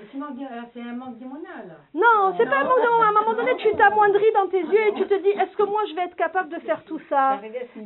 c'est 0.73 0.79
un 0.81 0.93
manque 0.93 1.19
d'hormonal. 1.19 1.77
Non, 1.93 2.33
c'est 2.37 2.45
pas 2.49 2.57
un 2.59 2.63
manque 2.63 2.79
de- 2.81 3.03
À 3.03 3.07
un 3.09 3.11
moment 3.11 3.33
donné, 3.33 3.55
tu 3.57 3.71
t'amoindris 3.75 4.31
dans 4.33 4.47
tes 4.47 4.61
yeux 4.61 4.87
et 4.87 4.93
tu 4.93 5.05
te 5.05 5.13
dis 5.15 5.29
est-ce 5.29 5.55
que 5.57 5.63
moi 5.63 5.81
je 5.89 5.95
vais 5.95 6.03
être 6.03 6.15
capable 6.15 6.49
de 6.49 6.59
faire 6.59 6.83
tout 6.85 6.99
ça? 7.09 7.37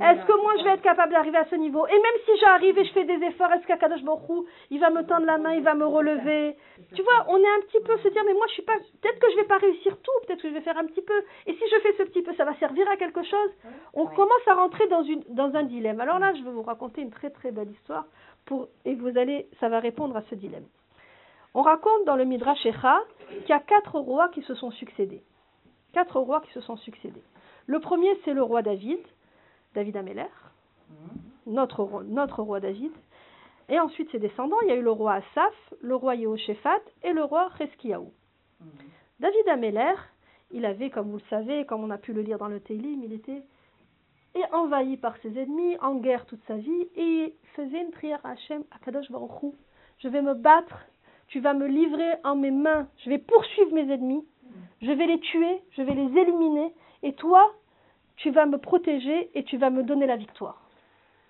Est-ce 0.02 0.26
que 0.26 0.42
moi 0.42 0.54
je 0.60 0.64
vais 0.64 0.70
être 0.72 0.82
capable 0.82 1.12
d'arriver 1.14 1.38
à 1.38 1.46
ce 1.46 1.56
niveau? 1.56 1.86
Et 1.88 1.94
même 1.94 2.20
si 2.26 2.38
j'arrive 2.40 2.78
et 2.78 2.86
je 2.86 2.94
fais 2.94 3.04
des 3.06 3.22
efforts, 3.26 3.52
est-ce 3.54 3.66
qu'Akadosh 3.68 4.02
Hu, 4.02 4.44
il 4.70 4.80
va 4.80 4.90
me 4.92 5.04
tendre 5.06 5.26
la 5.26 5.38
main, 5.38 5.54
il 5.54 5.64
va 5.64 5.74
me 5.74 5.86
relever? 5.86 6.56
Tu 6.94 7.02
vois, 7.02 7.26
on 7.30 7.38
est 7.38 7.48
un 7.58 7.62
petit 7.68 7.82
peu 7.84 7.98
se 7.98 8.08
dire 8.10 8.24
mais 8.26 8.34
moi 8.34 8.46
je 8.48 8.54
suis 8.54 8.64
pas. 8.64 8.78
Peut-être 9.02 9.20
que 9.20 9.32
je 9.32 9.36
vais 9.38 9.44
pas 9.46 9.58
réussir 9.58 9.98
tout, 10.02 10.12
peut-être 10.28 10.42
que 10.42 10.50
je 10.50 10.54
vais 10.54 10.62
faire 10.62 10.78
un 10.78 10.86
petit 10.86 11.02
peu. 11.02 11.20
Et 11.48 11.54
si 11.54 11.64
je 11.70 11.80
fais 11.82 11.94
ce 11.98 12.04
petit 12.04 12.22
peu, 12.22 12.34
ça 12.36 12.46
va 12.46 12.54
servir 12.56 12.88
à 12.90 12.96
quelque 12.98 13.24
chose? 13.24 13.52
On 13.96 14.06
commence 14.08 14.48
à 14.48 14.54
rentrer 14.56 14.88
dans 14.88 15.04
une 15.04 15.24
dans 15.30 15.56
un 15.56 15.64
dilemme. 15.64 16.00
Alors 16.02 16.20
là, 16.20 16.34
je 16.34 16.44
vais 16.44 16.52
vous 16.52 16.62
raconter 16.64 17.02
une 17.02 17.12
très 17.12 17.30
très 17.30 17.52
belle 17.52 17.72
histoire 17.72 18.06
pour 18.46 18.68
et 18.84 18.94
vous 18.96 19.18
allez, 19.18 19.48
ça 19.60 19.70
va 19.70 19.80
répondre 19.80 20.16
à 20.18 20.22
ce 20.30 20.36
dilemme. 20.36 20.66
On 21.54 21.62
raconte 21.62 22.06
dans 22.06 22.18
le 22.18 22.26
Midrash 22.26 22.66
Echa 22.66 23.00
qu'il 23.30 23.48
y 23.50 23.54
a 23.54 23.60
quatre 23.60 23.98
rois 23.98 24.28
qui 24.30 24.42
se 24.42 24.54
sont 24.56 24.72
succédés. 24.72 25.24
Quatre 25.94 26.20
rois 26.20 26.42
qui 26.42 26.52
se 26.52 26.60
sont 26.60 26.76
succédés. 26.76 27.24
Le 27.68 27.80
premier, 27.80 28.10
c'est 28.26 28.34
le 28.34 28.44
roi 28.44 28.62
David, 28.62 29.00
David 29.74 29.96
Améler, 29.96 30.26
notre, 31.48 31.84
roi- 31.84 32.04
notre 32.04 32.42
roi 32.44 32.60
David. 32.60 32.92
Et 33.70 33.80
ensuite, 33.80 34.12
ses 34.12 34.20
descendants, 34.20 34.60
il 34.64 34.68
y 34.68 34.72
a 34.72 34.76
eu 34.76 34.82
le 34.82 34.92
roi 34.92 35.14
Asaph, 35.14 35.74
le 35.82 35.96
roi 35.96 36.16
Yehoshaphat 36.16 36.82
et 37.04 37.14
le 37.14 37.24
roi 37.24 37.50
Cheskiaou. 37.58 38.12
David 39.20 39.48
Améler, 39.48 39.94
il 40.52 40.66
avait, 40.66 40.90
comme 40.90 41.10
vous 41.10 41.18
le 41.18 41.24
savez, 41.30 41.66
comme 41.66 41.84
on 41.84 41.90
a 41.90 41.98
pu 41.98 42.12
le 42.14 42.22
lire 42.22 42.38
dans 42.38 42.48
le 42.50 42.60
Télim, 42.60 43.04
il 43.04 43.14
était 43.14 43.42
et 44.36 44.44
envahi 44.54 44.98
par 44.98 45.16
ses 45.18 45.38
ennemis, 45.40 45.78
en 45.82 45.96
guerre 45.96 46.26
toute 46.26 46.44
sa 46.48 46.56
vie, 46.56 46.88
et 46.96 47.34
faisait 47.56 47.82
une 47.82 47.92
prière 47.92 48.20
à 48.24 48.32
Hachem, 48.32 48.64
à 48.72 48.84
Kadosh 48.84 49.10
Baruch 49.10 49.42
Hu. 49.42 49.52
Je 50.00 50.10
vais 50.10 50.22
me 50.22 50.34
battre, 50.34 50.86
tu 51.28 51.40
vas 51.40 51.54
me 51.54 51.66
livrer 51.66 52.16
en 52.24 52.36
mes 52.36 52.52
mains, 52.52 52.88
je 53.04 53.10
vais 53.10 53.18
poursuivre 53.18 53.74
mes 53.74 53.92
ennemis, 53.92 54.26
je 54.82 54.92
vais 54.92 55.08
les 55.08 55.20
tuer, 55.20 55.62
je 55.72 55.82
vais 55.82 55.94
les 55.94 56.20
éliminer, 56.20 56.74
et 57.02 57.14
toi, 57.14 57.54
tu 58.18 58.30
vas 58.32 58.46
me 58.46 58.58
protéger 58.58 59.30
et 59.34 59.44
tu 59.44 59.58
vas 59.58 59.70
me 59.70 59.84
donner 59.84 60.06
la 60.06 60.18
victoire. 60.18 60.62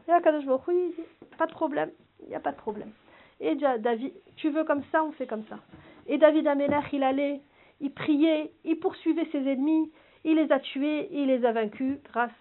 Et 0.07 0.11
là, 0.11 0.19
Kadosh 0.21 0.45
Baruch 0.45 0.67
Hu, 0.67 0.73
il 0.73 0.95
dit, 0.95 1.07
pas 1.37 1.45
de 1.45 1.51
problème, 1.51 1.91
il 2.23 2.29
n'y 2.29 2.35
a 2.35 2.39
pas 2.39 2.51
de 2.51 2.57
problème. 2.57 2.91
Et 3.39 3.55
David, 3.55 4.13
tu 4.37 4.49
veux 4.49 4.63
comme 4.63 4.83
ça, 4.91 5.03
on 5.03 5.11
fait 5.11 5.27
comme 5.27 5.43
ça. 5.49 5.59
Et 6.07 6.17
David 6.17 6.47
Améler, 6.47 6.79
il 6.93 7.03
allait, 7.03 7.41
il 7.81 7.91
priait, 7.91 8.51
il 8.63 8.79
poursuivait 8.79 9.27
ses 9.31 9.39
ennemis, 9.39 9.91
il 10.23 10.37
les 10.37 10.51
a 10.51 10.59
tués, 10.59 11.09
il 11.11 11.27
les 11.27 11.45
a 11.45 11.51
vaincus 11.51 11.97
grâce 12.11 12.31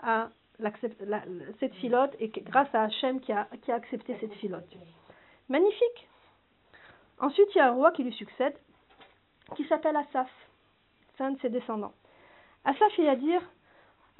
à 0.00 0.28
la- 0.58 0.72
cette 1.60 1.74
filote 1.74 2.14
et 2.20 2.28
grâce 2.28 2.72
à 2.74 2.82
Hachem 2.84 3.20
qui 3.20 3.32
a, 3.32 3.46
qui 3.62 3.70
a 3.72 3.76
accepté 3.76 4.16
cette 4.20 4.34
filote. 4.34 4.68
Magnifique. 5.48 6.08
Ensuite, 7.20 7.48
il 7.54 7.58
y 7.58 7.60
a 7.60 7.68
un 7.68 7.72
roi 7.72 7.92
qui 7.92 8.04
lui 8.04 8.12
succède, 8.12 8.56
qui 9.56 9.64
s'appelle 9.66 9.96
Asaph. 9.96 10.30
C'est 11.16 11.24
un 11.24 11.32
de 11.32 11.40
ses 11.40 11.48
descendants. 11.48 11.94
Asaph, 12.64 12.98
il 12.98 13.06
va 13.06 13.16
dire 13.16 13.42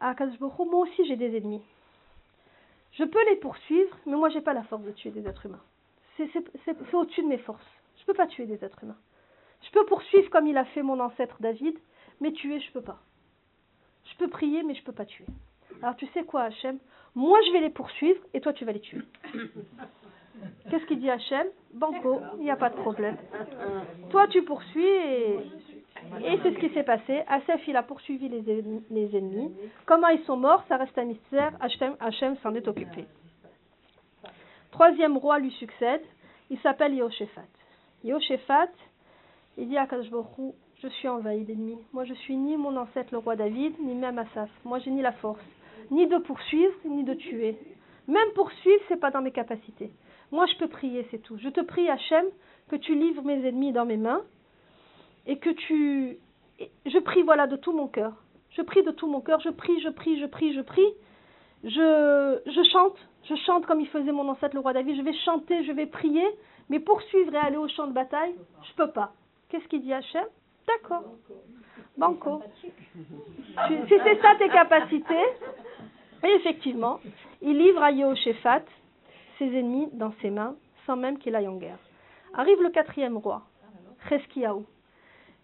à 0.00 0.10
Akadosh 0.10 0.38
Baruch 0.38 0.58
Hu, 0.58 0.64
moi 0.70 0.80
aussi 0.80 1.04
j'ai 1.06 1.16
des 1.16 1.36
ennemis. 1.36 1.62
Je 2.92 3.04
peux 3.04 3.24
les 3.28 3.36
poursuivre, 3.36 3.96
mais 4.06 4.16
moi 4.16 4.30
j'ai 4.30 4.40
pas 4.40 4.54
la 4.54 4.62
force 4.64 4.82
de 4.82 4.92
tuer 4.92 5.10
des 5.10 5.26
êtres 5.28 5.46
humains. 5.46 5.62
C'est 6.16 6.94
au-dessus 6.94 7.22
de 7.22 7.28
mes 7.28 7.38
forces. 7.38 7.66
Je 8.00 8.04
peux 8.04 8.14
pas 8.14 8.26
tuer 8.26 8.46
des 8.46 8.64
êtres 8.64 8.82
humains. 8.82 8.96
Je 9.62 9.70
peux 9.70 9.84
poursuivre 9.86 10.30
comme 10.30 10.46
il 10.46 10.56
a 10.56 10.64
fait 10.64 10.82
mon 10.82 10.98
ancêtre 11.00 11.36
David, 11.40 11.76
mais 12.20 12.32
tuer, 12.32 12.60
je 12.60 12.72
peux 12.72 12.80
pas. 12.82 12.98
Je 14.04 14.16
peux 14.16 14.28
prier, 14.28 14.62
mais 14.62 14.74
je 14.74 14.82
peux 14.82 14.92
pas 14.92 15.04
tuer. 15.04 15.26
Alors 15.82 15.96
tu 15.96 16.06
sais 16.08 16.24
quoi, 16.24 16.42
Hachem? 16.42 16.78
Moi, 17.14 17.38
je 17.46 17.52
vais 17.52 17.60
les 17.60 17.70
poursuivre 17.70 18.20
et 18.34 18.40
toi, 18.40 18.52
tu 18.52 18.64
vas 18.64 18.72
les 18.72 18.80
tuer. 18.80 19.02
Qu'est-ce 20.70 20.84
qu'il 20.86 21.00
dit 21.00 21.10
Hachem? 21.10 21.46
Banco, 21.74 22.20
il 22.38 22.44
n'y 22.44 22.50
a 22.50 22.56
pas 22.56 22.70
de 22.70 22.76
problème. 22.76 23.16
Toi, 24.10 24.26
tu 24.28 24.42
poursuis 24.42 24.84
et, 24.84 25.38
et 26.24 26.38
c'est 26.42 26.54
ce 26.54 26.58
qui 26.58 26.70
s'est 26.70 26.84
passé. 26.84 27.22
Asaph, 27.26 27.66
il 27.66 27.76
a 27.76 27.82
poursuivi 27.82 28.28
les, 28.28 29.16
ennemis-. 29.16 29.52
Comment 29.86 30.08
ils 30.08 30.22
sont 30.24 30.36
morts, 30.36 30.64
ça 30.68 30.76
reste 30.76 30.96
un 30.98 31.04
mystère. 31.04 31.52
Hachem, 31.60 32.36
s'en 32.42 32.54
est 32.54 32.68
occupé. 32.68 33.06
Troisième 34.70 35.16
roi 35.16 35.38
lui 35.38 35.50
succède. 35.52 36.02
Il 36.50 36.58
s'appelle 36.60 36.94
Yehoshaphat. 36.94 37.42
Yehoshaphat, 38.04 38.70
il 39.56 39.68
dit 39.68 39.76
à 39.76 39.84
Hu, 39.84 40.52
je 40.82 40.88
suis 40.88 41.08
envahi 41.08 41.44
d'ennemis. 41.44 41.78
Moi, 41.92 42.04
je 42.04 42.14
suis 42.14 42.36
ni 42.36 42.56
mon 42.56 42.76
ancêtre 42.76 43.08
le 43.12 43.18
roi 43.18 43.36
David, 43.36 43.74
ni 43.80 43.94
même 43.94 44.18
Asaph. 44.18 44.50
Moi, 44.64 44.78
j'ai 44.78 44.90
ni 44.90 45.02
la 45.02 45.12
force, 45.12 45.44
ni 45.90 46.06
de 46.06 46.18
poursuivre, 46.18 46.74
ni 46.84 47.04
de 47.04 47.14
tuer. 47.14 47.58
Même 48.06 48.30
poursuivre, 48.34 48.82
c'est 48.88 49.00
pas 49.00 49.10
dans 49.10 49.22
mes 49.22 49.32
capacités. 49.32 49.90
Moi, 50.30 50.46
je 50.46 50.56
peux 50.56 50.68
prier, 50.68 51.06
c'est 51.10 51.18
tout. 51.18 51.36
Je 51.38 51.48
te 51.48 51.60
prie, 51.60 51.88
Hachem, 51.88 52.24
que 52.68 52.76
tu 52.76 52.94
livres 52.94 53.22
mes 53.22 53.46
ennemis 53.46 53.72
dans 53.72 53.86
mes 53.86 53.96
mains 53.96 54.22
et 55.26 55.38
que 55.38 55.50
tu. 55.50 56.18
Je 56.86 56.98
prie, 56.98 57.22
voilà, 57.22 57.46
de 57.46 57.56
tout 57.56 57.72
mon 57.72 57.86
cœur. 57.86 58.12
Je 58.50 58.62
prie 58.62 58.82
de 58.82 58.90
tout 58.90 59.06
mon 59.06 59.20
cœur. 59.20 59.40
Je 59.40 59.50
prie, 59.50 59.80
je 59.80 59.88
prie, 59.90 60.20
je 60.20 60.26
prie, 60.26 60.54
je 60.54 60.60
prie. 60.60 60.92
Je, 61.64 62.40
je 62.46 62.70
chante. 62.70 62.96
Je 63.28 63.34
chante 63.46 63.66
comme 63.66 63.80
il 63.80 63.88
faisait 63.88 64.12
mon 64.12 64.28
ancêtre 64.28 64.54
le 64.54 64.60
roi 64.60 64.72
David. 64.72 64.96
Je 64.96 65.02
vais 65.02 65.14
chanter, 65.24 65.64
je 65.64 65.72
vais 65.72 65.86
prier. 65.86 66.26
Mais 66.70 66.80
poursuivre 66.80 67.34
et 67.34 67.38
aller 67.38 67.56
au 67.56 67.68
champ 67.68 67.86
de 67.86 67.92
bataille, 67.92 68.34
je 68.62 68.74
peux 68.74 68.90
pas. 68.90 69.12
Qu'est-ce 69.48 69.66
qu'il 69.68 69.82
dit 69.82 69.92
Hachem? 69.92 70.26
D'accord. 70.66 71.04
Banco. 71.96 72.42
Si 72.58 72.70
c'est 73.88 74.20
ça 74.20 74.34
tes 74.38 74.48
capacités, 74.50 75.26
et 76.24 76.28
effectivement, 76.28 77.00
il 77.42 77.58
livre 77.58 77.82
à 77.82 77.90
Yehoshaphat 77.90 78.62
ses 79.38 79.46
ennemis 79.46 79.88
dans 79.92 80.12
ses 80.20 80.30
mains, 80.30 80.56
sans 80.86 80.96
même 80.96 81.18
qu'il 81.18 81.34
aille 81.36 81.48
en 81.48 81.56
guerre. 81.56 81.78
Arrive 82.34 82.60
le 82.62 82.70
quatrième 82.70 83.16
roi, 83.16 83.42
Cheskiaou. 84.08 84.64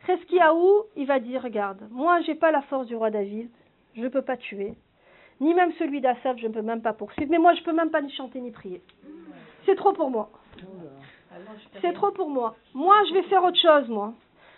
Cheskiaou, 0.07 0.85
il 0.97 1.07
va 1.07 1.21
dire, 1.21 1.43
regarde, 1.43 1.87
moi 1.91 2.21
j'ai 2.23 2.35
pas 2.35 2.51
la 2.51 2.63
force 2.63 2.87
du 2.87 2.97
roi 2.97 3.11
David, 3.11 3.51
je 3.95 4.01
ne 4.01 4.09
peux 4.09 4.23
pas 4.23 4.37
tuer, 4.37 4.75
ni 5.41 5.55
même 5.55 5.73
celui 5.79 6.01
d'Assaf, 6.01 6.37
je 6.39 6.47
ne 6.47 6.53
peux 6.53 6.63
même 6.63 6.83
pas 6.83 6.93
poursuivre, 6.93 7.31
mais 7.31 7.39
moi 7.39 7.55
je 7.55 7.63
peux 7.63 7.73
même 7.73 7.91
pas 7.91 8.03
ni 8.03 8.11
chanter 8.13 8.41
ni 8.41 8.51
prier. 8.51 8.83
C'est 9.67 9.77
trop 9.77 9.93
pour 9.93 10.11
moi. 10.11 10.31
C'est 11.81 11.93
trop 11.95 12.11
pour 12.11 12.29
moi. 12.29 12.55
Moi, 12.75 12.97
je 13.09 13.15
vais 13.15 13.23
faire 13.25 13.43
autre 13.45 13.59
chose, 13.61 13.89
moi. 13.89 14.13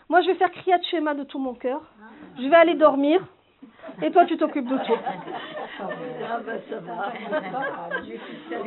Moi, 0.08 0.20
je 0.22 0.28
vais 0.28 0.34
faire 0.34 0.50
Kriyat 0.50 0.82
Shema 0.82 1.14
de 1.14 1.24
tout 1.24 1.38
mon 1.38 1.54
cœur. 1.54 1.82
Je 2.38 2.46
vais 2.48 2.56
aller 2.56 2.74
dormir. 2.74 3.26
Et 4.02 4.10
toi, 4.10 4.24
tu 4.26 4.36
t'occupes 4.36 4.68
de 4.68 4.76
tout. 4.78 4.92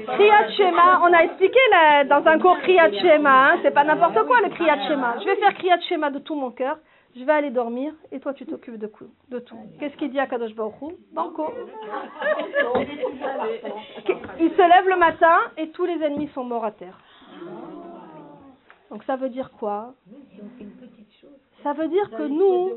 Kriyat 0.07 0.49
Shema, 0.51 1.01
on 1.03 1.13
a 1.13 1.23
expliqué 1.23 1.59
là, 1.71 2.03
dans 2.05 2.25
un 2.27 2.39
cours 2.39 2.57
Kriyat 2.59 2.91
Shema, 2.93 3.51
hein, 3.51 3.59
c'est 3.61 3.73
pas 3.73 3.83
n'importe 3.83 4.25
quoi 4.25 4.41
le 4.41 4.49
Kriyat 4.49 4.87
Shema. 4.87 5.15
Je 5.19 5.25
vais 5.25 5.35
faire 5.35 5.53
Kriyat 5.55 5.79
Shema 5.81 6.09
de 6.09 6.19
tout 6.19 6.35
mon 6.35 6.51
cœur. 6.51 6.77
Je 7.15 7.23
vais 7.23 7.31
aller 7.31 7.49
dormir 7.49 7.91
et 8.11 8.19
toi 8.19 8.33
tu 8.33 8.45
t'occupes 8.45 8.77
de, 8.77 8.89
de 9.29 9.39
tout. 9.39 9.57
Qu'est-ce 9.79 9.95
qu'il 9.97 10.11
dit 10.11 10.19
à 10.19 10.27
Kadosh 10.27 10.53
Baruch 10.53 10.93
Banco. 11.11 11.51
Il 14.39 14.51
se 14.51 14.69
lève 14.69 14.87
le 14.87 14.95
matin 14.95 15.35
et 15.57 15.69
tous 15.71 15.85
les 15.85 16.03
ennemis 16.03 16.29
sont 16.35 16.43
morts 16.43 16.65
à 16.65 16.71
terre. 16.71 16.99
Donc 18.91 19.03
ça 19.05 19.15
veut 19.15 19.29
dire 19.29 19.49
quoi? 19.59 19.93
Ça 21.63 21.73
veut 21.73 21.87
dire 21.87 22.09
que 22.09 22.23
nous, 22.27 22.69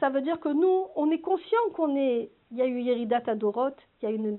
ça 0.00 0.08
veut 0.10 0.20
dire 0.20 0.38
que 0.40 0.48
nous, 0.48 0.86
on 0.96 1.10
est 1.10 1.20
conscient 1.20 1.58
qu'on 1.74 1.96
est, 1.96 2.30
il 2.50 2.58
y 2.58 2.62
a 2.62 2.66
eu 2.66 2.80
Yeridat 2.80 3.22
Adorot, 3.26 3.70
il 4.02 4.04
y 4.04 4.06
a 4.06 4.10
eu 4.10 4.16
une 4.16 4.38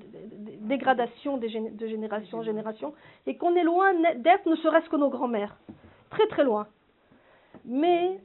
dégradation 0.68 1.38
des 1.38 1.50
gén- 1.50 1.76
de 1.76 1.88
génération 1.88 2.40
en 2.40 2.44
génération, 2.44 2.94
et 3.26 3.38
qu'on 3.38 3.56
est 3.56 3.64
loin 3.64 3.94
d'être 4.16 4.48
ne 4.50 4.56
serait-ce 4.56 4.90
que 4.90 4.98
nos 4.98 5.10
grands-mères. 5.10 5.58
Très 6.10 6.28
très 6.28 6.44
loin. 6.44 6.68
Mais 7.66 8.20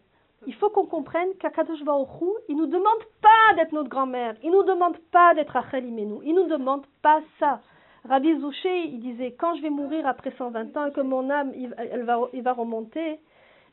il 0.46 0.54
faut 0.54 0.70
qu'on 0.70 0.86
comprenne 0.86 1.28
qu'Akadosh 1.40 1.82
Baruch 1.84 2.08
Hu, 2.20 2.26
il 2.48 2.56
nous 2.56 2.66
demande 2.66 3.02
pas 3.22 3.54
d'être 3.56 3.72
notre 3.72 3.88
grand-mère, 3.88 4.34
il 4.42 4.50
nous 4.50 4.62
demande 4.64 4.96
pas 5.12 5.34
d'être 5.34 5.50
Rachel 5.50 5.86
Imenu, 5.86 6.18
il 6.24 6.34
nous 6.34 6.46
demande 6.48 6.84
pas 7.02 7.20
ça. 7.38 7.60
Rabbi 8.08 8.38
Zouché, 8.38 8.84
il 8.84 9.00
disait, 9.00 9.32
quand 9.32 9.54
je 9.56 9.62
vais 9.62 9.70
mourir 9.70 10.06
après 10.06 10.30
120 10.38 10.76
ans 10.76 10.86
et 10.86 10.92
que 10.92 11.00
mon 11.00 11.28
âme, 11.28 11.52
il, 11.56 11.74
elle 11.78 12.04
va, 12.04 12.20
il 12.32 12.42
va 12.42 12.52
remonter, 12.52 13.18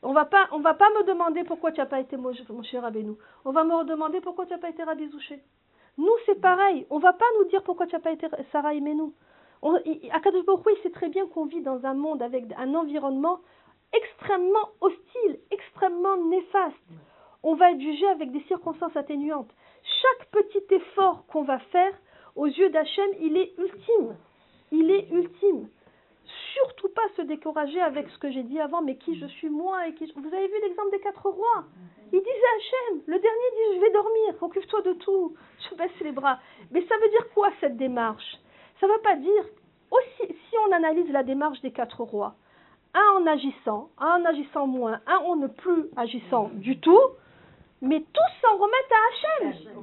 On 0.04 0.12
va 0.12 0.26
pas, 0.26 0.48
on 0.52 0.60
va 0.60 0.74
pas 0.74 0.88
me 0.90 1.04
demander 1.04 1.44
pourquoi 1.44 1.72
tu 1.72 1.80
n'as 1.80 1.86
pas 1.86 1.98
été 2.00 2.16
Moshe 2.16 2.46
Moshe 2.48 2.74
Rabbeinu. 2.74 3.14
On 3.44 3.52
va 3.52 3.64
me 3.64 3.84
demander 3.84 4.20
pourquoi 4.20 4.44
tu 4.46 4.52
n'as 4.52 4.58
pas 4.58 4.68
été 4.68 4.82
Rabbi 4.82 5.08
Zouché. 5.08 5.40
Nous, 5.96 6.12
c'est 6.26 6.40
pareil. 6.40 6.86
On 6.90 6.98
va 6.98 7.12
pas 7.14 7.24
nous 7.38 7.48
dire 7.48 7.62
pourquoi 7.62 7.86
tu 7.86 7.94
n'as 7.94 8.00
pas 8.00 8.12
été 8.12 8.26
Sarah 8.52 8.74
il- 8.74 10.10
Akadosh 10.12 10.44
Baruch 10.44 10.66
il 10.76 10.82
sait 10.82 10.90
très 10.90 11.08
bien 11.08 11.26
qu'on 11.26 11.46
vit 11.46 11.62
dans 11.62 11.86
un 11.86 11.94
monde 11.94 12.22
avec 12.22 12.44
un 12.58 12.74
environnement 12.74 13.40
extrêmement 13.94 14.68
hostile, 14.80 15.38
extrêmement 15.50 16.16
néfaste. 16.28 16.76
On 17.42 17.54
va 17.54 17.70
être 17.70 17.80
jugé 17.80 18.06
avec 18.08 18.30
des 18.32 18.42
circonstances 18.42 18.96
atténuantes. 18.96 19.50
Chaque 20.02 20.28
petit 20.30 20.74
effort 20.74 21.24
qu'on 21.28 21.44
va 21.44 21.58
faire, 21.58 21.92
aux 22.36 22.46
yeux 22.46 22.70
d'Hachem, 22.70 23.10
il 23.20 23.36
est 23.36 23.52
ultime. 23.58 24.16
Il 24.72 24.90
est 24.90 25.08
ultime. 25.10 25.68
Surtout 26.54 26.88
pas 26.88 27.08
se 27.16 27.22
décourager 27.22 27.80
avec 27.80 28.08
ce 28.10 28.18
que 28.18 28.30
j'ai 28.30 28.42
dit 28.42 28.60
avant, 28.60 28.82
mais 28.82 28.96
qui 28.96 29.18
je 29.18 29.26
suis 29.26 29.50
moi 29.50 29.78
Vous 30.16 30.34
avez 30.34 30.46
vu 30.46 30.54
l'exemple 30.62 30.90
des 30.90 31.00
quatre 31.00 31.28
rois? 31.28 31.64
Il 32.12 32.20
disait 32.20 32.30
à 32.30 32.56
Hachem, 32.56 33.02
le 33.06 33.18
dernier 33.18 33.50
dit 33.56 33.76
je 33.76 33.80
vais 33.80 33.90
dormir, 33.90 34.42
occupe-toi 34.42 34.82
de 34.82 34.92
tout, 34.94 35.34
je 35.68 35.74
baisse 35.76 36.00
les 36.00 36.12
bras. 36.12 36.38
Mais 36.70 36.84
ça 36.86 36.96
veut 37.02 37.08
dire 37.08 37.28
quoi 37.34 37.50
cette 37.60 37.76
démarche? 37.76 38.38
Ça 38.80 38.86
ne 38.86 38.92
veut 38.92 39.00
pas 39.00 39.16
dire, 39.16 39.44
aussi, 39.90 40.32
si 40.32 40.56
on 40.66 40.72
analyse 40.72 41.10
la 41.10 41.22
démarche 41.22 41.60
des 41.60 41.72
quatre 41.72 42.02
rois, 42.02 42.34
un 42.94 43.20
en 43.20 43.26
agissant, 43.26 43.90
un 43.98 44.20
en 44.20 44.24
agissant 44.24 44.66
moins, 44.66 45.00
un 45.06 45.18
en 45.18 45.36
ne 45.36 45.48
plus 45.48 45.86
agissant 45.96 46.50
du 46.54 46.78
tout, 46.78 47.02
mais 47.80 48.00
tous 48.00 48.32
s'en 48.40 48.56
remettent 48.56 48.92
à 48.92 49.02
Hachem. 49.08 49.74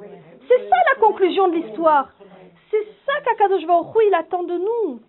C'est 0.47 0.69
ça 0.69 0.75
la 0.93 1.01
conclusion 1.01 1.47
de 1.49 1.55
l'histoire. 1.55 2.09
C'est 2.69 2.87
ça 3.05 3.19
qu'Akadosh 3.25 3.63
il 3.63 4.13
attend 4.13 4.43
de 4.43 4.57
nous. 4.57 5.01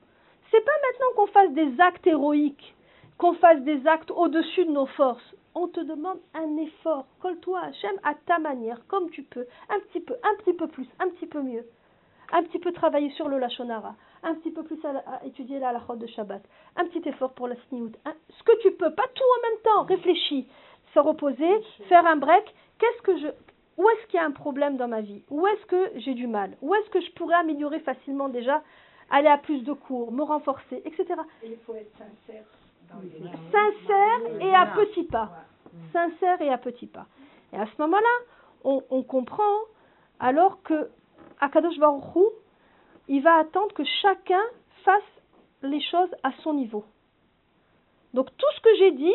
C'est 0.52 0.64
pas 0.64 0.72
maintenant 0.86 1.06
qu'on 1.16 1.32
fasse 1.32 1.50
des 1.52 1.80
actes 1.80 2.06
héroïques, 2.06 2.74
qu'on 3.16 3.32
fasse 3.32 3.62
des 3.62 3.86
actes 3.86 4.10
au-dessus 4.10 4.66
de 4.66 4.70
nos 4.70 4.84
forces. 4.84 5.34
On 5.54 5.66
te 5.66 5.80
demande 5.80 6.18
un 6.34 6.58
effort. 6.58 7.06
Colle-toi 7.20 7.58
à 7.58 7.66
Hachem 7.68 7.96
à 8.04 8.14
ta 8.26 8.38
manière, 8.38 8.86
comme 8.86 9.08
tu 9.08 9.22
peux. 9.22 9.46
Un 9.70 9.80
petit 9.80 10.00
peu, 10.00 10.14
un 10.22 10.36
petit 10.42 10.52
peu 10.52 10.66
plus, 10.68 10.86
un 11.00 11.08
petit 11.08 11.26
peu 11.26 11.40
mieux. 11.40 11.64
Un 12.32 12.42
petit 12.42 12.58
peu 12.58 12.70
travailler 12.72 13.10
sur 13.12 13.28
le 13.28 13.38
Lachonara. 13.38 13.94
Un 14.22 14.34
petit 14.34 14.50
peu 14.50 14.62
plus 14.62 14.78
à, 14.84 14.98
à 15.10 15.24
étudier 15.24 15.58
la 15.58 15.70
halachot 15.70 15.96
de 15.96 16.06
Shabbat. 16.06 16.42
Un 16.76 16.84
petit 16.84 17.08
effort 17.08 17.32
pour 17.32 17.48
la 17.48 17.56
sniout. 17.68 17.92
Ce 18.28 18.42
que 18.42 18.58
tu 18.60 18.72
peux, 18.72 18.94
pas 18.94 19.08
tout 19.14 19.24
en 19.24 19.48
même 19.48 19.60
temps. 19.64 19.82
Réfléchis. 19.84 20.46
Se 20.92 20.98
reposer, 20.98 21.62
faire 21.88 22.06
un 22.06 22.16
break. 22.16 22.44
Qu'est-ce 22.78 23.02
que 23.02 23.18
je, 23.18 23.28
où 23.78 23.88
est-ce 23.88 24.06
qu'il 24.08 24.20
y 24.20 24.22
a 24.22 24.26
un 24.26 24.32
problème 24.32 24.76
dans 24.76 24.88
ma 24.88 25.00
vie? 25.00 25.22
Où 25.30 25.46
est-ce 25.46 25.64
que 25.64 25.92
j'ai 25.96 26.12
du 26.12 26.26
mal? 26.26 26.58
Où 26.60 26.74
est-ce 26.74 26.90
que 26.90 27.00
je 27.00 27.10
pourrais 27.12 27.36
améliorer 27.36 27.80
facilement 27.80 28.28
déjà 28.28 28.62
Aller 29.12 29.28
à 29.28 29.38
plus 29.38 29.62
de 29.62 29.72
cours, 29.72 30.10
me 30.10 30.22
renforcer, 30.22 30.82
etc. 30.84 31.04
Et 31.42 31.50
il 31.50 31.56
faut 31.58 31.74
être 31.74 31.92
sincère 31.96 32.44
dans 32.90 33.00
les 33.00 33.10
Sincère 33.52 34.40
et 34.40 34.54
à 34.54 34.66
petits 34.66 35.04
pas. 35.04 35.30
Sincère 35.92 36.40
et 36.42 36.50
à 36.50 36.58
petits 36.58 36.86
pas. 36.86 37.06
Et 37.52 37.56
à 37.56 37.66
ce 37.66 37.82
moment-là, 37.82 38.26
on, 38.64 38.82
on 38.90 39.02
comprend 39.04 39.58
alors 40.18 40.62
que 40.62 40.90
Akadosh 41.40 41.78
Baruch 41.78 42.16
Hu, 42.16 42.24
il 43.08 43.22
va 43.22 43.36
attendre 43.36 43.72
que 43.74 43.84
chacun 43.84 44.42
fasse 44.84 45.02
les 45.62 45.80
choses 45.80 46.14
à 46.22 46.32
son 46.42 46.54
niveau. 46.54 46.84
Donc 48.14 48.26
tout 48.36 48.46
ce 48.56 48.60
que 48.60 48.74
j'ai 48.78 48.92
dit, 48.92 49.14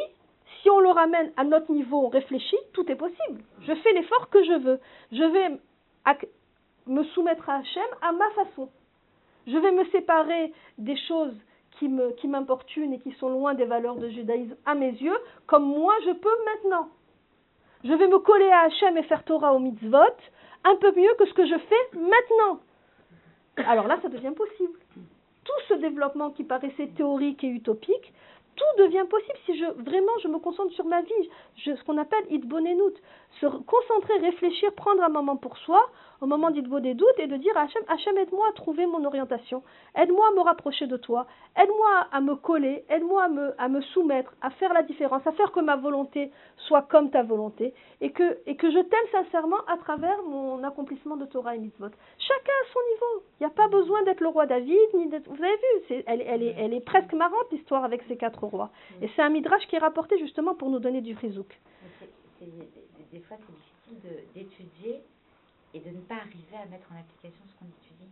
si 0.62 0.70
on 0.70 0.80
le 0.80 0.90
ramène 0.90 1.32
à 1.38 1.44
notre 1.44 1.72
niveau, 1.72 2.06
on 2.06 2.10
réfléchit, 2.10 2.58
tout 2.74 2.90
est 2.92 2.96
possible. 2.96 3.44
Je 3.62 3.74
fais 3.74 3.94
l'effort 3.94 4.30
que 4.30 4.44
je 4.44 4.54
veux. 4.60 4.80
Je 5.12 5.24
vais 5.24 5.60
me 6.88 7.04
soumettre 7.04 7.50
à 7.50 7.58
Hachem 7.58 7.88
à 8.02 8.12
ma 8.12 8.30
façon. 8.32 8.70
Je 9.48 9.58
vais 9.58 9.72
me 9.72 9.86
séparer 9.86 10.54
des 10.78 10.98
choses 11.08 11.36
qui 11.80 12.28
m'importunent 12.28 12.94
et 12.94 13.00
qui 13.00 13.12
sont 13.14 13.30
loin 13.30 13.54
des 13.54 13.66
valeurs 13.66 13.96
de 13.96 14.10
judaïsme 14.10 14.56
à 14.66 14.76
mes 14.76 14.92
yeux, 14.92 15.18
comme 15.46 15.64
moi 15.64 15.94
je 16.06 16.12
peux 16.12 16.38
maintenant. 16.46 16.90
Je 17.84 17.94
vais 17.94 18.08
me 18.08 18.20
coller 18.20 18.50
à 18.50 18.62
Hachem 18.62 18.98
et 18.98 19.04
faire 19.04 19.24
Torah 19.24 19.54
au 19.54 19.60
mitzvot 19.60 19.98
un 20.64 20.76
peu 20.78 20.92
mieux 20.96 21.14
que 21.18 21.26
ce 21.26 21.34
que 21.34 21.46
je 21.46 21.58
fais 21.58 21.98
maintenant. 21.98 22.60
Alors 23.58 23.88
là, 23.88 24.00
ça 24.02 24.10
devient 24.10 24.34
possible. 24.36 24.78
Tout 25.44 25.62
ce 25.70 25.76
développement 25.76 26.32
qui 26.32 26.44
paraissait 26.44 26.88
théorique 26.98 27.44
et 27.44 27.48
utopique, 27.48 28.14
tout 28.58 28.84
devient 28.84 29.06
possible 29.10 29.38
si 29.46 29.58
je 29.58 29.66
vraiment 29.90 30.12
je 30.22 30.28
me 30.28 30.40
concentre 30.40 30.74
sur 30.74 30.86
ma 30.86 31.02
vie, 31.02 31.30
ce 31.64 31.84
qu'on 31.86 31.98
appelle 31.98 32.26
itbonenut, 32.30 32.96
se 33.40 33.46
re- 33.46 33.64
concentrer, 33.64 34.18
réfléchir, 34.18 34.74
prendre 34.74 35.02
un 35.04 35.10
moment 35.10 35.38
pour 35.38 35.58
soi, 35.60 35.82
au 36.22 36.26
moment 36.26 36.50
d'itbonenut 36.50 37.20
et 37.20 37.28
de 37.28 37.38
dire 37.38 37.56
Hachem, 37.56 37.84
Hachem 37.88 38.18
aide-moi 38.18 38.48
à 38.50 38.54
trouver 38.54 38.86
mon 38.88 39.06
orientation, 39.06 39.64
aide-moi 39.96 40.26
à 40.30 40.32
me 40.36 40.42
rapprocher 40.42 40.88
de 40.88 40.98
toi, 40.98 41.28
aide-moi 41.56 42.08
à 42.12 42.20
me 42.20 42.36
coller, 42.36 42.84
aide-moi 42.90 43.28
à 43.58 43.68
me, 43.70 43.82
soumettre, 43.94 44.34
à 44.42 44.50
faire 44.50 44.74
la 44.74 44.82
différence, 44.82 45.26
à 45.28 45.32
faire 45.34 45.52
que 45.52 45.60
ma 45.60 45.76
volonté 45.76 46.32
soit 46.68 46.82
comme 46.82 47.12
ta 47.12 47.24
volonté 47.24 47.74
et 48.02 48.12
que, 48.12 48.40
et 48.48 48.56
que 48.56 48.72
je 48.72 48.80
t'aime 48.80 49.10
sincèrement 49.12 49.62
à 49.68 49.78
travers 49.78 50.22
mon 50.24 50.64
accomplissement 50.64 51.16
de 51.18 51.26
Torah 51.26 51.56
et 51.56 51.60
mitzvot. 51.60 51.92
Chacun 52.18 52.54
à 52.64 52.74
son 52.74 52.80
niveau. 52.92 53.26
Il 53.40 53.44
n'y 53.46 53.52
a 53.52 53.56
pas 53.56 53.68
besoin 53.68 54.02
d'être 54.04 54.22
le 54.22 54.30
roi 54.30 54.48
David, 54.48 54.90
ni 54.96 55.08
d'être... 55.08 55.30
Vous 55.30 55.44
avez 55.44 55.54
vu, 55.54 56.04
elle, 56.08 56.24
elle 56.26 56.42
est, 56.42 56.56
elle 56.58 56.74
est 56.74 56.82
presque 56.84 57.14
marrante 57.14 57.52
l'histoire 57.52 57.84
avec 57.84 58.02
ces 58.08 58.18
quatre 58.18 58.47
rois. 58.48 58.72
Et 59.02 59.10
c'est 59.16 59.22
un 59.22 59.30
midrash 59.30 59.66
qui 59.68 59.76
est 59.76 59.80
rapporté 59.80 60.18
justement 60.20 60.56
pour 60.56 60.70
nous 60.70 60.80
donner 60.80 61.02
du 61.02 61.16
frizouk. 61.16 61.60
Des, 62.42 63.20
fois, 63.22 63.38
c'est 63.40 63.56
difficile 63.56 64.26
d'étudier 64.36 65.02
et 65.74 65.80
de 65.80 65.90
ne 65.90 66.02
pas 66.02 66.16
arriver 66.16 66.58
à 66.62 66.66
mettre 66.68 66.88
en 66.92 67.00
application 67.00 67.44
ce 67.48 67.56
qu'on 67.60 67.66
étudie. 67.66 68.12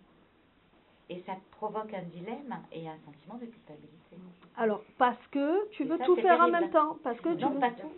Et 1.10 1.22
ça 1.26 1.34
provoque 1.52 1.94
un 1.94 2.02
dilemme 2.04 2.56
et 2.72 2.88
un 2.88 2.98
sentiment 3.06 3.36
de 3.36 3.46
culpabilité. 3.46 4.18
Alors, 4.58 4.82
parce 4.98 5.28
que 5.28 5.70
tu 5.70 5.84
Et 5.84 5.86
veux 5.86 5.98
ça, 5.98 6.06
tout 6.06 6.16
faire 6.16 6.42
en 6.42 6.50
même 6.50 6.72
temps. 6.72 6.98
Parce 7.04 7.20
que 7.20 7.36
tu 7.36 7.44
Non, 7.44 7.52
veux... 7.52 7.60
pas 7.60 7.72
tout. 7.72 7.92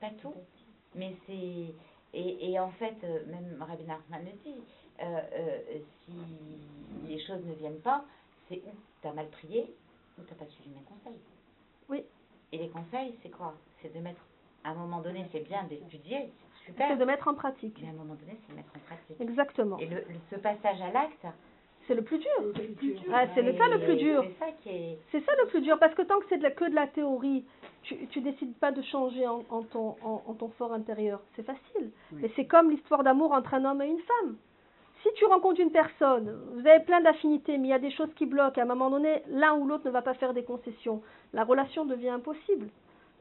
Pas 0.00 0.10
tout. 0.20 0.34
Mais 0.96 1.14
c'est. 1.26 1.74
Et, 2.12 2.50
et 2.50 2.58
en 2.58 2.70
fait, 2.72 2.96
euh, 3.04 3.24
même 3.26 3.62
Rabbi 3.62 3.84
Nachman 3.84 4.24
le 4.24 4.32
dit, 4.42 4.60
euh, 5.00 5.20
euh, 5.32 5.58
si 6.04 6.12
les 7.06 7.20
choses 7.24 7.44
ne 7.44 7.54
viennent 7.54 7.80
pas, 7.80 8.04
c'est 8.48 8.56
où 8.66 8.70
tu 9.00 9.08
as 9.08 9.12
mal 9.12 9.28
prié 9.28 9.72
ou 10.18 10.22
tu 10.24 10.30
n'as 10.32 10.38
pas 10.38 10.50
suivi 10.50 10.70
mes 10.70 10.82
conseils. 10.82 11.20
Oui. 11.90 12.02
Et 12.52 12.58
les 12.58 12.68
conseils, 12.68 13.14
c'est 13.22 13.30
quoi? 13.30 13.54
C'est 13.82 13.94
de 13.94 14.00
mettre. 14.00 14.20
À 14.64 14.70
un 14.70 14.74
moment 14.74 15.00
donné, 15.00 15.24
c'est 15.32 15.40
bien 15.40 15.64
d'étudier, 15.64 16.30
c'est 16.58 16.66
super. 16.66 16.88
C'est 16.88 16.96
de 16.96 17.04
mettre 17.04 17.28
en 17.28 17.34
pratique. 17.34 17.78
Mais 17.80 17.88
à 17.88 17.90
un 17.92 17.94
moment 17.94 18.14
donné, 18.14 18.36
c'est 18.46 18.52
de 18.52 18.56
mettre 18.56 18.72
en 18.76 18.80
pratique. 18.80 19.16
Exactement. 19.20 19.78
Et 19.78 19.86
le, 19.86 19.96
le- 19.96 20.04
ce 20.30 20.36
passage 20.36 20.80
à 20.82 20.90
l'acte, 20.92 21.26
C'est 21.88 21.94
le 21.94 22.02
plus 22.02 22.18
dur. 22.18 22.28
Ah, 23.12 23.24
c'est 23.34 23.40
le, 23.42 23.56
ça 23.56 23.66
le 23.68 23.80
plus 23.80 23.96
dur. 23.96 24.22
C'est 24.22 24.44
ça 24.44 24.52
qui 24.60 24.68
est. 24.68 24.98
C'est 25.10 25.24
ça 25.24 25.32
le 25.42 25.46
plus 25.48 25.62
dur, 25.62 25.78
parce 25.78 25.94
que 25.94 26.02
tant 26.02 26.18
que 26.20 26.26
c'est 26.28 26.36
de 26.36 26.42
la- 26.42 26.50
que 26.50 26.68
de 26.68 26.74
la 26.74 26.86
théorie, 26.88 27.44
tu, 27.82 28.06
tu 28.08 28.20
décides 28.20 28.54
pas 28.56 28.70
de 28.70 28.82
changer 28.82 29.26
en, 29.26 29.42
en 29.48 29.62
ton, 29.62 29.96
en, 30.02 30.22
en 30.26 30.34
ton 30.34 30.50
fort 30.50 30.72
intérieur. 30.74 31.20
C'est 31.36 31.42
facile. 31.42 31.90
Mais 32.12 32.30
c'est 32.36 32.44
comme 32.46 32.70
l'histoire 32.70 33.02
d'amour 33.02 33.32
entre 33.32 33.54
un 33.54 33.64
homme 33.64 33.80
et 33.80 33.86
une 33.88 33.98
femme. 34.00 34.36
Si 35.02 35.08
tu 35.14 35.24
rencontres 35.24 35.60
une 35.60 35.72
personne, 35.72 36.38
vous 36.52 36.66
avez 36.66 36.84
plein 36.84 37.00
d'affinités, 37.00 37.56
mais 37.56 37.68
il 37.68 37.70
y 37.70 37.74
a 37.74 37.78
des 37.78 37.90
choses 37.90 38.12
qui 38.16 38.26
bloquent, 38.26 38.60
à 38.60 38.64
un 38.64 38.66
moment 38.66 38.90
donné, 38.90 39.22
l'un 39.28 39.54
ou 39.54 39.66
l'autre 39.66 39.86
ne 39.86 39.90
va 39.90 40.02
pas 40.02 40.14
faire 40.14 40.34
des 40.34 40.44
concessions. 40.44 41.00
La 41.32 41.44
relation 41.44 41.86
devient 41.86 42.10
impossible. 42.10 42.68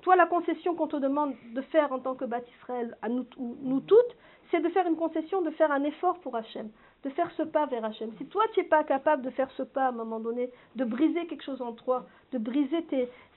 Toi, 0.02 0.16
la 0.16 0.26
concession 0.26 0.76
qu'on 0.76 0.88
te 0.88 0.98
demande 0.98 1.34
de 1.54 1.62
faire 1.62 1.92
en 1.92 2.00
tant 2.00 2.16
que 2.16 2.26
Bat 2.26 2.42
Israël, 2.60 2.98
à 3.02 3.10
nous, 3.10 3.26
ou 3.38 3.58
nous 3.62 3.80
toutes, 3.82 4.16
c'est 4.52 4.62
de 4.62 4.70
faire 4.70 4.88
une 4.88 4.96
concession, 4.96 5.42
de 5.42 5.52
faire 5.52 5.72
un 5.72 5.84
effort 5.84 6.20
pour 6.20 6.36
Hachem, 6.36 6.70
de 7.04 7.10
faire 7.12 7.32
ce 7.38 7.44
pas 7.44 7.66
vers 7.68 7.86
Hachem. 7.86 8.12
Si 8.18 8.26
toi, 8.26 8.44
tu 8.54 8.60
n'es 8.60 8.66
pas 8.66 8.84
capable 8.84 9.22
de 9.22 9.30
faire 9.30 9.52
ce 9.52 9.64
pas 9.64 9.86
à 9.86 9.90
un 9.90 9.94
moment 9.94 10.20
donné, 10.20 10.52
de 10.76 10.84
briser 10.84 11.28
quelque 11.28 11.44
chose 11.44 11.62
en 11.62 11.74
toi, 11.74 12.06
de 12.32 12.38
briser 12.40 12.86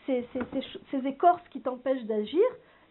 ces 0.07 1.07
écorces 1.07 1.47
qui 1.51 1.61
t'empêchent 1.61 2.05
d'agir, 2.05 2.43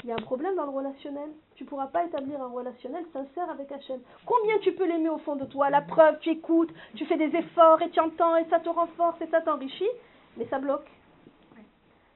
il 0.04 0.10
y 0.10 0.12
a 0.12 0.16
un 0.16 0.22
problème 0.22 0.56
dans 0.56 0.64
le 0.66 0.72
relationnel. 0.72 1.30
Tu 1.56 1.64
ne 1.64 1.70
pourras 1.70 1.88
pas 1.88 2.06
établir 2.06 2.41
un 2.41 2.47
relationnel 2.49 3.06
sincère 3.14 3.49
avec 3.49 3.72
Hachem. 3.72 3.99
Combien 4.26 4.58
tu 4.60 4.74
peux 4.74 4.86
l'aimer 4.88 5.10
au 5.10 5.20
fond 5.20 5.36
de 5.36 5.45
toi? 5.45 5.70
La 5.70 5.82
preuve, 5.82 6.18
tu 6.20 6.30
écoutes, 6.30 6.72
tu 6.95 7.06
fais 7.06 7.18
des 7.18 7.36
efforts 7.38 7.82
et 7.82 7.89
tu 7.91 7.99
entends 7.99 8.36
et 8.38 8.45
ça 8.49 8.60
te 8.60 8.70
renforce 8.70 9.22
et 9.22 9.28
ça 9.28 9.41
t'enrichit, 9.41 9.89
mais 10.38 10.45
ça 10.47 10.60
bloque. 10.60 10.89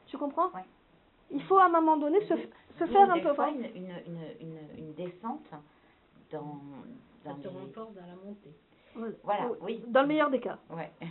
Tu 0.07 0.17
comprends? 0.17 0.47
Ouais. 0.47 0.65
Il 1.31 1.41
faut 1.43 1.57
à 1.57 1.65
un 1.65 1.69
moment 1.69 1.97
donné 1.97 2.19
se, 2.27 2.35
faire 2.85 3.11
un 3.11 3.19
peu 3.19 3.31
voir. 3.31 3.49
une, 3.49 3.65
une, 3.65 3.89
une, 4.07 4.19
une, 4.41 4.59
une 4.77 4.93
descente 4.93 5.45
dans. 6.31 6.59
Ça 7.23 7.29
dans 7.31 7.35
te 7.37 7.47
les- 7.47 7.53
renforce 7.53 7.93
dans 7.95 8.01
la 8.05 8.15
montée. 8.23 9.15
Voilà, 9.23 9.49
oui. 9.61 9.83
Dans 9.87 10.01
le 10.01 10.07
meilleur 10.07 10.29
des 10.29 10.39
cas. 10.39 10.57
Ouais. 10.69 10.91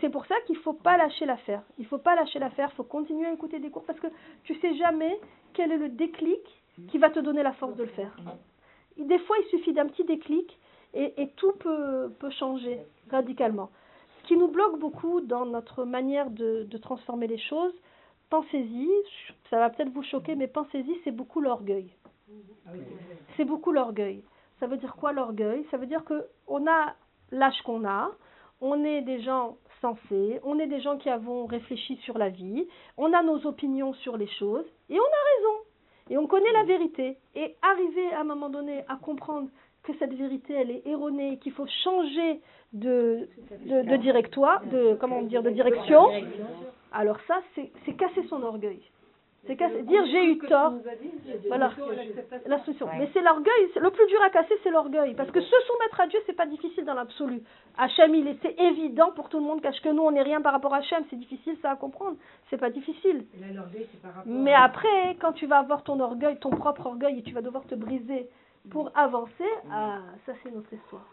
C'est 0.00 0.10
pour 0.10 0.26
ça 0.26 0.34
qu'il 0.46 0.56
faut 0.56 0.72
pas 0.72 0.96
lâcher 0.96 1.26
l'affaire. 1.26 1.62
Il 1.78 1.86
faut 1.86 1.98
pas 1.98 2.14
lâcher 2.14 2.38
l'affaire. 2.38 2.70
Il 2.72 2.76
faut 2.76 2.84
continuer 2.84 3.26
à 3.26 3.32
écouter 3.32 3.58
des 3.58 3.70
cours 3.70 3.84
parce 3.84 4.00
que 4.00 4.08
tu 4.44 4.54
sais 4.60 4.74
jamais 4.76 5.18
quel 5.52 5.72
est 5.72 5.76
le 5.76 5.88
déclic 5.88 6.40
qui 6.90 6.98
va 6.98 7.10
te 7.10 7.18
donner 7.18 7.42
la 7.42 7.52
force 7.52 7.76
de 7.76 7.82
le 7.82 7.90
faire. 7.90 8.16
Des 8.96 9.18
fois, 9.20 9.36
il 9.40 9.48
suffit 9.48 9.72
d'un 9.72 9.86
petit 9.86 10.04
déclic 10.04 10.58
et, 10.94 11.28
tout 11.36 11.52
peut, 11.52 12.30
changer 12.38 12.80
radicalement. 13.10 13.70
Ce 14.22 14.28
qui 14.28 14.36
nous 14.36 14.48
bloque 14.48 14.78
beaucoup 14.78 15.20
dans 15.20 15.46
notre 15.46 15.84
manière 15.84 16.30
de, 16.30 16.64
de 16.64 16.78
transformer 16.78 17.26
les 17.26 17.38
choses, 17.38 17.72
pensez-y, 18.30 18.88
ça 19.50 19.58
va 19.58 19.70
peut-être 19.70 19.92
vous 19.92 20.02
choquer, 20.02 20.34
mais 20.34 20.48
pensez-y, 20.48 20.98
c'est 21.04 21.10
beaucoup 21.10 21.40
l'orgueil. 21.40 21.90
C'est 23.36 23.44
beaucoup 23.44 23.72
l'orgueil. 23.72 24.22
Ça 24.60 24.66
veut 24.66 24.76
dire 24.76 24.96
quoi 24.96 25.12
l'orgueil? 25.12 25.66
Ça 25.70 25.76
veut 25.76 25.86
dire 25.86 26.04
que 26.04 26.26
on 26.46 26.66
a 26.66 26.94
l'âge 27.30 27.60
qu'on 27.62 27.86
a, 27.86 28.10
on 28.60 28.84
est 28.84 29.02
des 29.02 29.20
gens 29.22 29.56
sensés, 29.80 30.40
on 30.44 30.58
est 30.58 30.66
des 30.66 30.80
gens 30.80 30.96
qui 30.96 31.08
avons 31.08 31.46
réfléchi 31.46 31.96
sur 32.04 32.18
la 32.18 32.28
vie, 32.28 32.66
on 32.96 33.12
a 33.12 33.22
nos 33.22 33.46
opinions 33.46 33.92
sur 33.94 34.16
les 34.16 34.28
choses 34.38 34.66
et 34.90 34.94
on 34.94 35.02
a 35.02 35.22
raison. 35.36 35.64
Et 36.10 36.16
on 36.16 36.26
connaît 36.26 36.52
la 36.52 36.64
vérité. 36.64 37.18
Et 37.34 37.54
arriver 37.60 38.12
à 38.14 38.20
un 38.20 38.24
moment 38.24 38.48
donné 38.48 38.84
à 38.88 38.96
comprendre 38.96 39.48
que 39.82 39.92
cette 39.98 40.14
vérité, 40.14 40.54
elle 40.54 40.70
est 40.70 40.86
erronée, 40.86 41.38
qu'il 41.38 41.52
faut 41.52 41.66
changer 41.84 42.40
de, 42.72 43.28
de, 43.66 43.82
de 43.82 43.96
directoire, 43.96 44.64
de, 44.66 44.96
comment 45.00 45.22
dire, 45.22 45.42
de 45.42 45.50
direction, 45.50 46.08
alors 46.92 47.18
ça, 47.26 47.40
c'est 47.54 47.70
c'est 47.84 47.94
casser 47.94 48.22
son 48.28 48.42
orgueil. 48.42 48.80
C'est 49.48 49.56
casser, 49.56 49.82
dire 49.82 50.04
j'ai 50.06 50.24
eu 50.26 50.38
tort. 50.38 50.72
Voilà. 51.48 51.70
La 52.46 52.58
solution. 52.64 52.86
Ouais. 52.86 52.92
Mais 52.98 53.10
c'est 53.12 53.22
l'orgueil. 53.22 53.68
c'est- 53.74 53.80
Le 53.80 53.90
plus 53.90 54.06
dur 54.06 54.22
à 54.22 54.30
casser, 54.30 54.54
c'est 54.62 54.70
l'orgueil. 54.70 55.14
Parce 55.14 55.30
que 55.30 55.40
se 55.40 55.46
soumettre 55.66 56.00
à 56.00 56.06
Dieu, 56.06 56.20
c'est 56.26 56.34
pas 56.36 56.46
difficile 56.46 56.84
dans 56.84 56.94
l'absolu. 56.94 57.42
Hachem, 57.76 58.14
il 58.14 58.28
est, 58.28 58.38
c'est 58.42 58.54
évident 58.60 59.10
pour 59.12 59.28
tout 59.28 59.38
le 59.38 59.44
monde 59.44 59.60
qu'à- 59.60 59.72
que 59.72 59.88
nous, 59.88 60.02
on 60.02 60.10
n'est 60.12 60.22
rien 60.22 60.40
par 60.42 60.52
rapport 60.52 60.74
à 60.74 60.78
Hachem. 60.78 61.02
C'est 61.10 61.16
difficile, 61.16 61.56
ça 61.62 61.72
à 61.72 61.76
comprendre. 61.76 62.16
C'est 62.50 62.58
pas 62.58 62.70
difficile. 62.70 63.26
Et 63.36 63.40
là, 63.40 63.46
l'orgueil, 63.54 63.86
c'est 63.90 64.00
par 64.02 64.14
rapport 64.14 64.30
Mais 64.32 64.52
à- 64.54 64.62
après, 64.64 65.16
quand 65.20 65.32
tu 65.32 65.46
vas 65.46 65.58
avoir 65.58 65.82
ton 65.82 65.98
orgueil, 65.98 66.38
ton 66.38 66.50
propre 66.50 66.86
orgueil, 66.86 67.18
et 67.18 67.22
tu 67.22 67.32
vas 67.32 67.42
devoir 67.42 67.64
te 67.66 67.74
briser 67.74 68.28
pour 68.70 68.90
avancer, 68.94 69.48
ah, 69.72 70.00
ça 70.26 70.32
c'est 70.42 70.54
notre 70.54 70.72
histoire. 70.72 71.08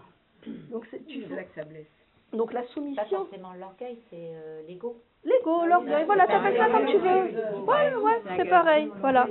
Donc, 0.71 0.85
c'est, 0.91 1.05
tu 1.07 1.23
C'est 1.27 1.35
là 1.35 1.43
que 1.43 1.55
ça 1.55 1.63
blesse. 1.63 1.87
Donc 2.35 2.53
la 2.53 2.61
Pas 2.61 2.67
soumission, 2.67 3.03
forcément 3.25 3.53
l'orgueil, 3.53 3.97
c'est 4.09 4.15
euh, 4.35 4.61
l'ego. 4.67 4.95
l'ego, 5.23 5.65
l'orgueil, 5.65 6.05
voilà, 6.05 6.27
t'appelles 6.27 6.57
ça 6.57 6.69
comme 6.69 6.85
tu 6.85 6.97
veux. 6.97 7.61
Ouais, 7.63 7.95
ouais, 7.95 8.21
c'est 8.37 8.49
pareil, 8.49 8.91
voilà. 8.99 9.27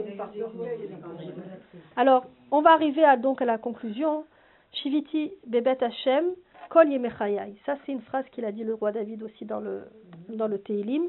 Alors, 1.97 2.25
on 2.51 2.61
va 2.63 2.73
arriver 2.73 3.05
à, 3.05 3.17
donc 3.17 3.41
à 3.43 3.45
la 3.45 3.59
conclusion. 3.59 4.25
Shiviti 4.73 5.33
Bebet 5.47 5.83
Hashem, 5.83 6.33
Kol 6.69 6.89
Yemechayai. 6.89 7.55
Ça, 7.65 7.77
c'est 7.85 7.93
une 7.93 8.03
phrase 8.03 8.25
qu'il 8.33 8.45
a 8.45 8.53
dit 8.53 8.65
le 8.65 8.75
roi 8.75 8.91
David 8.91 9.23
aussi 9.23 9.45
dans 9.45 9.61
le, 9.61 9.83
dans 10.29 10.49
le 10.49 10.59
Teilim. 10.59 11.05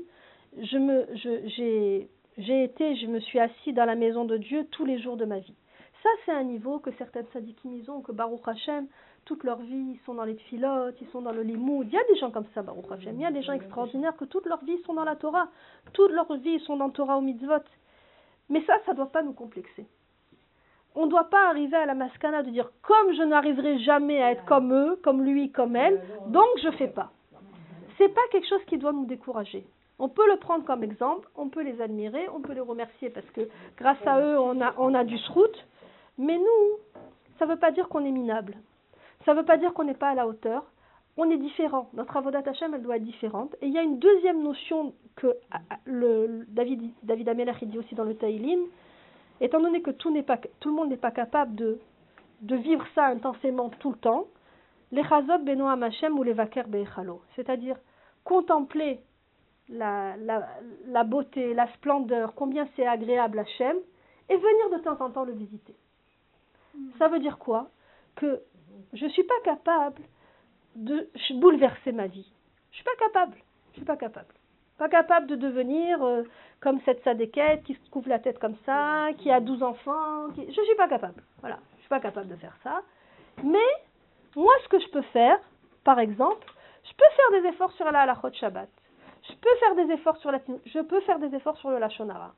Je 0.61 0.77
me, 0.77 1.07
j'ai, 1.15 2.07
j'ai 2.37 2.63
été, 2.63 2.95
je 2.95 3.07
me 3.07 3.19
suis 3.19 3.39
assis 3.39 3.73
dans 3.73 3.85
la 3.85 3.95
maison 3.95 4.25
de 4.25 4.37
Dieu 4.37 4.67
tous 4.71 4.85
les 4.85 4.99
jours 4.99 5.17
de 5.17 5.25
ma 5.25 5.39
vie. 5.39 5.55
Ça, 6.03 6.09
c'est 6.25 6.31
un 6.31 6.43
niveau 6.43 6.77
que 6.77 6.91
certaines 6.99 7.25
sadikim 7.33 7.81
ont, 7.87 8.01
que 8.01 8.11
Baruch 8.11 8.47
Hashem, 8.47 8.85
toute 9.26 9.43
leur 9.43 9.57
vie, 9.57 9.95
ils 9.95 9.99
sont 10.05 10.13
dans 10.13 10.23
les 10.23 10.36
filotes, 10.36 10.95
ils 11.01 11.07
sont 11.09 11.21
dans 11.21 11.32
le 11.32 11.41
limoud. 11.41 11.88
Il 11.88 11.93
y 11.93 11.97
a 11.97 12.03
des 12.07 12.15
gens 12.15 12.32
comme 12.32 12.45
ça, 12.53 12.61
Baruch 12.61 12.86
Hashem. 12.91 13.15
Il 13.15 13.21
y 13.21 13.26
a 13.26 13.32
des 13.32 13.41
gens 13.41 13.53
extraordinaires 13.53 14.15
que 14.15 14.26
toute 14.26 14.45
leur 14.45 14.63
vie, 14.63 14.78
ils 14.80 14.86
sont 14.86 14.93
dans 14.93 15.03
la 15.03 15.15
Torah. 15.15 15.49
Toute 15.93 16.11
leur 16.11 16.32
vie, 16.36 16.51
ils 16.51 16.61
sont 16.61 16.78
dans 16.78 16.89
Torah 16.91 17.17
au 17.17 17.21
mitzvot. 17.21 17.63
Mais 18.49 18.63
ça, 18.65 18.76
ça 18.86 18.91
ne 18.91 18.97
doit 18.97 19.11
pas 19.11 19.23
nous 19.23 19.34
complexer. 19.34 19.88
On 20.93 21.07
ne 21.07 21.11
doit 21.11 21.30
pas 21.30 21.49
arriver 21.49 21.76
à 21.76 21.86
la 21.86 21.95
mascana 21.95 22.43
de 22.43 22.51
dire 22.51 22.69
comme 22.84 23.13
je 23.13 23.23
n'arriverai 23.23 23.80
jamais 23.80 24.21
à 24.21 24.32
être 24.32 24.45
comme 24.45 24.73
eux, 24.73 24.99
comme 25.03 25.23
lui, 25.23 25.51
comme 25.51 25.76
elle, 25.76 26.01
donc 26.28 26.47
je 26.63 26.71
fais 26.71 26.88
pas. 26.88 27.11
C'est 27.97 28.09
pas 28.09 28.21
quelque 28.32 28.47
chose 28.47 28.63
qui 28.67 28.78
doit 28.78 28.93
nous 28.93 29.05
décourager. 29.05 29.65
On 29.99 30.07
peut 30.07 30.28
le 30.30 30.38
prendre 30.38 30.63
comme 30.63 30.84
exemple, 30.84 31.28
on 31.36 31.49
peut 31.49 31.63
les 31.63 31.82
admirer, 31.82 32.28
on 32.34 32.41
peut 32.41 32.53
les 32.53 32.61
remercier 32.61 33.09
parce 33.09 33.30
que 33.32 33.49
grâce 33.78 34.05
à 34.05 34.21
eux, 34.21 34.39
on 34.39 34.61
a, 34.61 34.73
on 34.78 34.93
a 34.93 35.03
du 35.03 35.17
srout. 35.17 35.51
Mais 36.17 36.38
nous, 36.38 37.01
ça 37.39 37.45
ne 37.45 37.51
veut 37.51 37.59
pas 37.59 37.71
dire 37.71 37.89
qu'on 37.89 38.05
est 38.05 38.11
minable. 38.11 38.55
Ça 39.26 39.34
ne 39.34 39.39
veut 39.39 39.45
pas 39.45 39.57
dire 39.57 39.73
qu'on 39.73 39.84
n'est 39.84 39.95
pas 39.95 40.09
à 40.09 40.15
la 40.15 40.28
hauteur. 40.28 40.63
On 41.17 41.30
est 41.30 41.38
différent. 41.38 41.89
Notre 41.93 42.17
avodat 42.17 42.43
Hashem, 42.45 42.73
elle 42.73 42.84
doit 42.84 42.97
être 42.97 43.03
différente. 43.03 43.55
Et 43.61 43.67
il 43.67 43.73
y 43.73 43.78
a 43.78 43.82
une 43.82 43.99
deuxième 43.99 44.43
notion 44.43 44.93
que 45.15 45.36
le, 45.86 46.45
David, 46.49 46.91
David 47.03 47.30
Amelech 47.30 47.57
il 47.61 47.69
dit 47.69 47.80
aussi 47.80 47.95
dans 47.95 48.03
le 48.03 48.15
Taïlim. 48.15 48.59
Étant 49.41 49.59
donné 49.59 49.82
que 49.82 49.91
tout, 49.91 50.11
n'est 50.11 50.23
pas, 50.23 50.38
tout 50.59 50.69
le 50.69 50.76
monde 50.76 50.89
n'est 50.89 50.97
pas 50.97 51.11
capable 51.11 51.55
de, 51.55 51.80
de 52.41 52.55
vivre 52.55 52.86
ça 52.93 53.05
intensément 53.05 53.69
tout 53.69 53.91
le 53.91 53.97
temps, 53.97 54.28
les 54.91 55.03
chazot 55.03 55.39
benoam 55.39 55.84
Hashem 55.84 56.17
ou 56.17 56.23
les 56.23 56.34
vaker 56.34 56.67
be'echalo. 56.67 57.21
C'est-à-dire 57.36 57.78
contempler 58.23 59.01
la, 59.69 60.15
la, 60.17 60.47
la 60.88 61.03
beauté, 61.03 61.53
la 61.53 61.67
splendeur, 61.73 62.34
combien 62.36 62.67
c'est 62.76 62.86
agréable 62.86 63.39
Hachem, 63.39 63.78
et 64.30 64.36
venir 64.38 64.78
de 64.78 64.84
temps 64.84 65.03
en 65.03 65.09
temps 65.09 65.23
le 65.23 65.34
visiter. 65.34 65.76
Ça 66.97 67.07
veut 67.07 67.19
dire 67.19 67.38
quoi? 67.38 67.69
Que 68.15 68.41
je 68.93 69.05
ne 69.05 69.09
suis 69.09 69.23
pas 69.23 69.39
capable 69.43 70.01
de 70.76 71.09
bouleverser 71.36 71.91
ma 71.91 72.07
vie. 72.07 72.30
Je 72.71 72.76
suis 72.76 72.84
pas 72.84 72.95
capable. 72.99 73.38
Je 73.71 73.78
suis 73.78 73.86
pas 73.86 73.97
capable. 73.97 74.34
Pas 74.78 74.89
capable 74.89 75.28
de 75.28 75.36
devenir 75.36 76.03
euh, 76.03 76.23
comme 76.59 76.80
cette 76.84 77.03
sadéquette 77.03 77.63
qui 77.63 77.76
se 77.76 77.89
couvre 77.89 78.09
la 78.09 78.19
tête 78.19 78.39
comme 78.39 78.57
ça, 78.65 79.07
qui 79.17 79.32
a 79.32 79.39
12 79.39 79.63
enfants. 79.63 80.28
Je 80.36 80.51
suis 80.51 80.76
pas 80.76 80.88
capable. 80.88 81.23
Voilà. 81.39 81.59
Je 81.78 81.82
suis 81.82 81.89
pas 81.89 82.01
capable 82.01 82.28
de 82.28 82.36
faire 82.36 82.57
ça. 82.63 82.82
Mais 83.43 83.69
moi, 84.36 84.53
ce 84.63 84.69
que 84.69 84.80
je 84.80 84.89
peux 84.89 85.01
faire, 85.13 85.39
par 85.84 85.99
exemple, 85.99 86.45
je 86.84 86.93
peux 86.93 87.15
faire 87.15 87.41
des 87.41 87.47
efforts 87.49 87.71
sur 87.73 87.89
la 87.91 88.01
halachot 88.01 88.34
Shabbat. 88.34 88.69
Je 89.30 89.34
peux 89.34 89.55
faire 89.59 89.76
des 89.76 89.93
efforts 89.93 90.17
sur 90.17 90.32
la 90.32 90.39
je 90.65 90.80
peux 90.80 90.99
faire 91.01 91.19
des 91.19 91.34
efforts 91.36 91.57
sur 91.57 91.69
le 91.69 91.80
lachonara. 91.80 92.34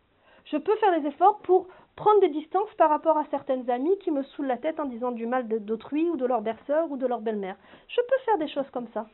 Je 0.46 0.58
peux 0.58 0.76
faire 0.78 1.02
des 1.02 1.08
efforts 1.08 1.40
pour 1.40 1.68
prendre 1.98 2.22
des 2.22 2.30
distances 2.30 2.74
par 2.78 2.90
rapport 2.90 3.18
à 3.18 3.26
certaines 3.32 3.70
amies 3.70 3.98
qui 4.00 4.12
me 4.12 4.24
saoulent 4.24 4.48
la 4.48 4.58
tête 4.58 4.80
en 4.80 4.86
disant 4.86 5.12
du 5.12 5.26
mal 5.26 5.48
d'autrui 5.50 6.08
ou 6.10 6.16
de 6.16 6.26
leur 6.26 6.42
berceur 6.42 6.90
ou 6.92 6.96
de 6.96 7.06
leur 7.06 7.20
belle-mère. 7.20 7.58
Je 7.90 8.00
peux 8.02 8.24
faire 8.24 8.38
des 8.38 8.48
choses 8.48 8.70
comme 8.72 8.88
ça. 8.94 9.08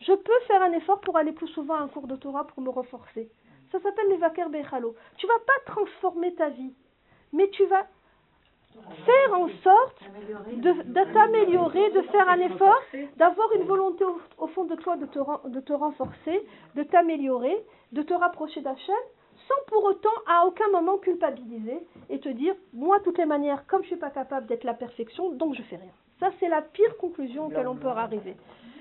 Je 0.00 0.12
peux 0.12 0.40
faire 0.46 0.62
un 0.62 0.72
effort 0.72 1.00
pour 1.00 1.16
aller 1.16 1.32
plus 1.32 1.48
souvent 1.48 1.74
à 1.74 1.80
un 1.80 1.88
cours 1.88 2.06
de 2.06 2.14
Torah 2.16 2.46
pour 2.46 2.62
me 2.62 2.68
renforcer. 2.68 3.30
Ça 3.72 3.80
s'appelle 3.80 4.08
les 4.10 4.18
vaker 4.18 4.50
bechalo. 4.50 4.94
Tu 5.16 5.26
vas 5.26 5.38
pas 5.46 5.72
transformer 5.72 6.34
ta 6.34 6.50
vie, 6.50 6.74
mais 7.32 7.48
tu 7.48 7.64
vas 7.64 7.86
faire 9.06 9.32
en 9.40 9.48
sorte 9.64 10.02
de, 10.60 11.12
t'améliorer, 11.14 11.90
de 11.92 12.02
faire 12.02 12.28
un 12.28 12.38
effort, 12.40 12.82
d'avoir 13.16 13.50
une 13.52 13.62
volonté 13.62 14.04
au, 14.36 14.46
fond 14.48 14.64
de 14.66 14.74
toi 14.76 14.96
de 14.98 15.06
te, 15.06 15.18
ren- 15.18 15.40
de 15.46 15.60
te 15.60 15.72
renforcer, 15.72 16.46
de 16.74 16.82
t'améliorer, 16.82 17.56
de 17.92 18.02
te 18.02 18.12
rapprocher 18.12 18.60
d'Hachem, 18.60 18.94
sans 19.48 19.64
pour 19.68 19.84
autant 19.84 20.08
à 20.26 20.44
aucun 20.46 20.68
moment 20.70 20.98
culpabiliser 20.98 21.78
et 22.08 22.18
te 22.20 22.28
dire, 22.28 22.54
moi, 22.72 22.98
de 22.98 23.04
toutes 23.04 23.18
les 23.18 23.26
manières, 23.26 23.66
comme 23.66 23.82
je 23.82 23.88
suis 23.88 23.96
pas 23.96 24.10
capable 24.10 24.46
d'être 24.46 24.64
la 24.64 24.74
perfection, 24.74 25.30
donc 25.30 25.54
je 25.54 25.62
fais 25.62 25.76
rien. 25.76 25.90
Ça, 26.20 26.30
c'est 26.40 26.48
la 26.48 26.62
pire 26.62 26.96
conclusion 26.98 27.46
auquel 27.46 27.68
on 27.68 27.76
peut 27.76 27.88
arriver. 27.88 28.36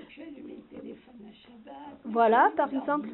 Je 0.10 0.22
fais 0.22 0.30
les 0.32 0.56
téléphones 0.80 1.26
à 1.30 1.34
Shabbat. 1.34 1.76
Voilà, 2.06 2.52
par 2.56 2.74
exemple. 2.74 3.10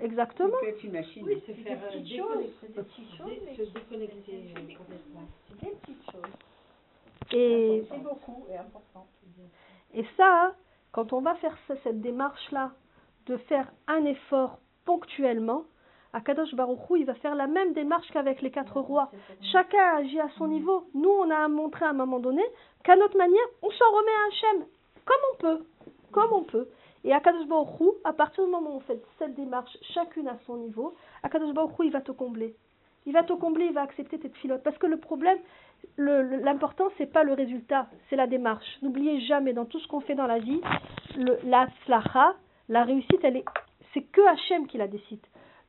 Exactement. 0.00 0.54
peut 0.60 0.68
être 0.68 0.84
une 0.84 0.92
machine. 0.92 1.24
Oui, 1.26 1.42
se 1.46 1.52
faire 1.52 1.78
des 1.80 1.84
euh, 1.86 2.00
petites 2.00 2.16
choses. 2.16 2.28
déconnecter, 2.38 2.68
Des 2.68 2.82
petites 2.82 3.16
choses, 3.16 3.56
se 3.56 3.62
déconnecter 3.72 4.54
euh, 4.56 4.76
complètement. 4.78 5.22
Des 5.60 5.70
petites 5.70 6.10
choses. 6.12 6.32
Et, 7.32 7.84
C'est 7.90 7.98
beaucoup 8.02 8.46
et 8.50 8.56
important. 8.56 9.06
et 9.94 10.04
ça, 10.16 10.54
quand 10.92 11.12
on 11.12 11.20
va 11.20 11.34
faire 11.36 11.56
ça- 11.66 11.74
cette 11.82 12.00
démarche-là, 12.00 12.72
de 13.26 13.36
faire 13.36 13.70
un 13.88 14.04
effort 14.06 14.58
ponctuellement, 14.84 15.64
Akadosh 16.12 16.54
Baruch 16.54 16.78
Hu, 16.88 17.00
il 17.00 17.04
va 17.04 17.14
faire 17.14 17.34
la 17.34 17.46
même 17.46 17.74
démarche 17.74 18.08
qu'avec 18.12 18.40
les 18.40 18.50
quatre 18.50 18.80
rois. 18.80 19.10
Chacun 19.52 19.96
agit 19.96 20.20
à 20.20 20.28
son 20.38 20.48
niveau. 20.48 20.84
Nous, 20.94 21.10
on 21.10 21.30
a 21.30 21.48
montré 21.48 21.84
à 21.84 21.90
un 21.90 21.94
moment 21.94 22.18
donné 22.18 22.42
qu'à 22.82 22.96
notre 22.96 23.16
manière, 23.16 23.44
on 23.62 23.70
s'en 23.70 23.90
remet 23.92 24.10
à 24.10 24.28
Hachem, 24.28 24.66
comme 25.04 25.16
on 25.32 25.36
peut, 25.36 25.66
comme 26.12 26.32
on 26.32 26.42
peut. 26.42 26.68
Et 27.04 27.12
Akadosh 27.12 27.46
Baruch 27.46 27.80
Hu, 27.80 27.84
à 28.04 28.12
partir 28.12 28.44
du 28.44 28.50
moment 28.50 28.70
où 28.70 28.76
on 28.76 28.80
fait 28.80 29.00
cette 29.18 29.34
démarche, 29.34 29.76
chacune 29.94 30.28
à 30.28 30.38
son 30.46 30.56
niveau, 30.56 30.94
Akadosh 31.22 31.52
Baruch 31.52 31.78
Hu, 31.78 31.86
il 31.86 31.92
va 31.92 32.00
te 32.00 32.12
combler. 32.12 32.54
Il 33.06 33.12
va 33.12 33.22
te 33.22 33.32
combler, 33.32 33.66
il 33.66 33.72
va 33.72 33.82
accepter 33.82 34.18
tes 34.18 34.28
filotes. 34.28 34.62
Parce 34.62 34.76
que 34.78 34.86
le 34.86 34.98
problème, 34.98 35.38
l'important, 35.96 36.88
c'est 36.98 37.10
pas 37.10 37.22
le 37.22 37.32
résultat, 37.32 37.86
c'est 38.08 38.16
la 38.16 38.26
démarche. 38.26 38.66
N'oubliez 38.82 39.20
jamais, 39.20 39.52
dans 39.52 39.64
tout 39.64 39.78
ce 39.78 39.88
qu'on 39.88 40.00
fait 40.00 40.14
dans 40.14 40.26
la 40.26 40.38
vie, 40.38 40.60
la 41.44 41.68
tzlacha, 41.84 42.34
la 42.68 42.84
réussite, 42.84 43.20
elle 43.22 43.36
est, 43.36 43.44
c'est 43.94 44.02
que 44.02 44.20
Hachem 44.26 44.66
qui 44.66 44.76
la 44.76 44.88
décide. 44.88 45.20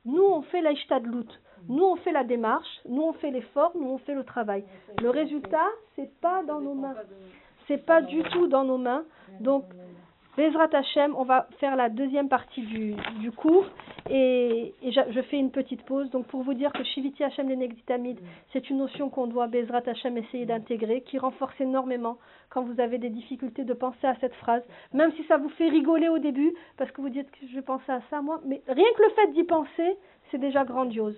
Nous, 0.04 0.22
on 0.22 0.42
fait 0.42 0.62
la 0.62 0.72
ishtadlut. 0.72 1.28
Nous, 1.68 1.84
on 1.84 1.96
fait 1.96 2.12
la 2.12 2.24
démarche. 2.24 2.80
Nous, 2.88 3.02
on 3.02 3.12
fait 3.14 3.30
l'effort. 3.30 3.72
Nous, 3.74 3.88
on 3.88 3.98
fait 3.98 4.14
le 4.14 4.24
travail. 4.24 4.64
Le 5.00 5.10
résultat, 5.10 5.68
c'est 5.96 6.10
pas 6.20 6.42
dans 6.44 6.60
nos 6.60 6.74
mains. 6.74 6.94
C'est 7.68 7.84
pas 7.84 8.02
du 8.02 8.22
tout 8.24 8.46
dans 8.48 8.64
nos 8.64 8.78
mains. 8.78 9.04
Donc, 9.40 9.64
Bezrat 10.36 10.68
Hachem, 10.72 11.14
on 11.16 11.24
va 11.24 11.48
faire 11.58 11.76
la 11.76 11.88
deuxième 11.88 12.28
partie 12.28 12.62
du, 12.62 12.94
du 13.18 13.32
cours 13.32 13.66
et, 14.08 14.74
je, 14.82 15.22
fais 15.22 15.38
une 15.38 15.50
petite 15.50 15.84
pause. 15.84 16.08
Donc 16.10 16.26
pour 16.28 16.42
vous 16.42 16.54
dire 16.54 16.72
que 16.72 16.84
Shiviti 16.84 17.24
Hachem 17.24 17.48
l'Enegditamid, 17.48 18.18
c'est 18.52 18.70
une 18.70 18.78
notion 18.78 19.10
qu'on 19.10 19.26
doit 19.26 19.48
Bezrat 19.48 19.82
Hachem 19.86 20.16
essayer 20.16 20.46
d'intégrer, 20.46 21.02
qui 21.02 21.18
renforce 21.18 21.60
énormément 21.60 22.16
quand 22.48 22.62
vous 22.62 22.80
avez 22.80 22.98
des 22.98 23.10
difficultés 23.10 23.64
de 23.64 23.74
penser 23.74 24.06
à 24.06 24.14
cette 24.20 24.34
phrase, 24.34 24.62
même 24.92 25.12
si 25.16 25.24
ça 25.24 25.36
vous 25.36 25.50
fait 25.50 25.68
rigoler 25.68 26.08
au 26.08 26.18
début, 26.18 26.54
parce 26.76 26.90
que 26.92 27.00
vous 27.00 27.10
dites 27.10 27.30
que 27.32 27.46
je 27.52 27.60
penser 27.60 27.90
à 27.90 28.00
ça 28.10 28.22
moi, 28.22 28.40
mais 28.44 28.62
rien 28.68 28.86
que 28.96 29.02
le 29.02 29.10
fait 29.10 29.32
d'y 29.32 29.44
penser, 29.44 29.96
c'est 30.30 30.38
déjà 30.38 30.64
grandiose. 30.64 31.16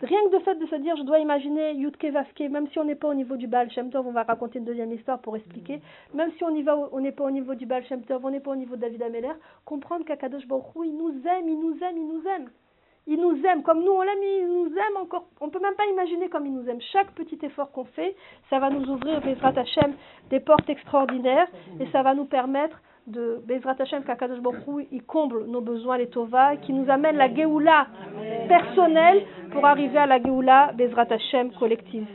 Rien 0.00 0.20
que 0.28 0.36
le 0.36 0.38
fait 0.40 0.54
de 0.54 0.66
se 0.66 0.76
dire, 0.76 0.96
je 0.96 1.02
dois 1.02 1.18
imaginer 1.18 1.72
Yutke 1.72 2.04
Vavke, 2.12 2.48
même 2.50 2.68
si 2.68 2.78
on 2.78 2.84
n'est 2.84 2.94
pas 2.94 3.08
au 3.08 3.14
niveau 3.14 3.36
du 3.36 3.48
Baal 3.48 3.68
Shem 3.72 3.90
Tov, 3.90 4.06
on 4.06 4.12
va 4.12 4.22
raconter 4.22 4.60
une 4.60 4.64
deuxième 4.64 4.92
histoire 4.92 5.18
pour 5.18 5.36
expliquer, 5.36 5.80
même 6.14 6.30
si 6.36 6.44
on 6.44 6.54
y 6.54 6.62
va, 6.62 6.76
on 6.92 7.00
n'est 7.00 7.12
pas 7.12 7.24
au 7.24 7.30
niveau 7.32 7.56
du 7.56 7.66
Baal 7.66 7.84
Shem 7.86 8.02
Tov, 8.02 8.24
on 8.24 8.30
n'est 8.30 8.38
pas 8.38 8.52
au 8.52 8.56
niveau 8.56 8.76
de 8.76 8.80
David 8.80 9.02
Ameller, 9.02 9.32
comprendre 9.64 10.04
qu'Akadosh 10.04 10.46
Baruch 10.46 10.66
Hu, 10.76 10.86
il 10.86 10.96
nous 10.96 11.10
aime, 11.26 11.48
il 11.48 11.58
nous 11.58 11.76
aime, 11.82 11.96
il 11.96 12.06
nous 12.06 12.22
aime. 12.28 12.48
Il 13.10 13.18
nous 13.18 13.42
aime, 13.46 13.62
comme 13.62 13.82
nous 13.82 13.90
on 13.90 14.02
l'aime, 14.02 14.22
il 14.22 14.46
nous 14.46 14.68
aime 14.68 14.96
encore. 15.00 15.24
On 15.40 15.48
peut 15.48 15.60
même 15.60 15.74
pas 15.74 15.86
imaginer 15.86 16.28
comme 16.28 16.44
il 16.44 16.52
nous 16.52 16.68
aime. 16.68 16.80
Chaque 16.92 17.10
petit 17.12 17.38
effort 17.42 17.72
qu'on 17.72 17.86
fait, 17.86 18.14
ça 18.50 18.58
va 18.58 18.68
nous 18.68 18.84
ouvrir, 18.88 19.22
Bezrat 19.22 19.58
Hashem, 19.58 19.94
des 20.28 20.40
portes 20.40 20.68
extraordinaires, 20.68 21.48
et 21.80 21.86
ça 21.86 22.02
va 22.02 22.14
nous 22.14 22.26
permettre 22.26 22.78
de 23.08 23.42
Bezrat 23.46 23.76
Hashem 23.80 24.04
qu'Akadosh 24.04 24.40
Baruch 24.40 24.86
il 24.92 25.02
comble 25.02 25.46
nos 25.46 25.60
besoins, 25.60 25.98
les 25.98 26.08
Tova, 26.08 26.56
qui 26.56 26.72
nous 26.72 26.90
amène 26.90 27.16
la 27.16 27.32
Géoula 27.34 27.86
personnelle 28.48 29.24
pour 29.50 29.64
arriver 29.66 29.98
à 29.98 30.06
la 30.06 30.22
Géoula 30.22 30.72
Bezrat 30.74 31.06
Hashem 31.10 31.52
collective. 31.52 32.06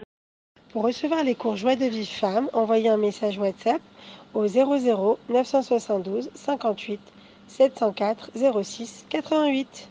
Pour 0.72 0.84
recevoir 0.84 1.24
les 1.24 1.36
cours 1.36 1.56
Joie 1.56 1.76
de 1.76 1.86
Vive 1.86 2.08
Femme, 2.08 2.50
envoyez 2.54 2.90
un 2.90 2.98
message 2.98 3.38
WhatsApp 3.38 3.82
au 4.34 4.48
00 4.48 5.20
972 5.30 6.30
58 6.34 7.00
704 7.48 8.32
06 8.64 9.06
88. 9.10 9.90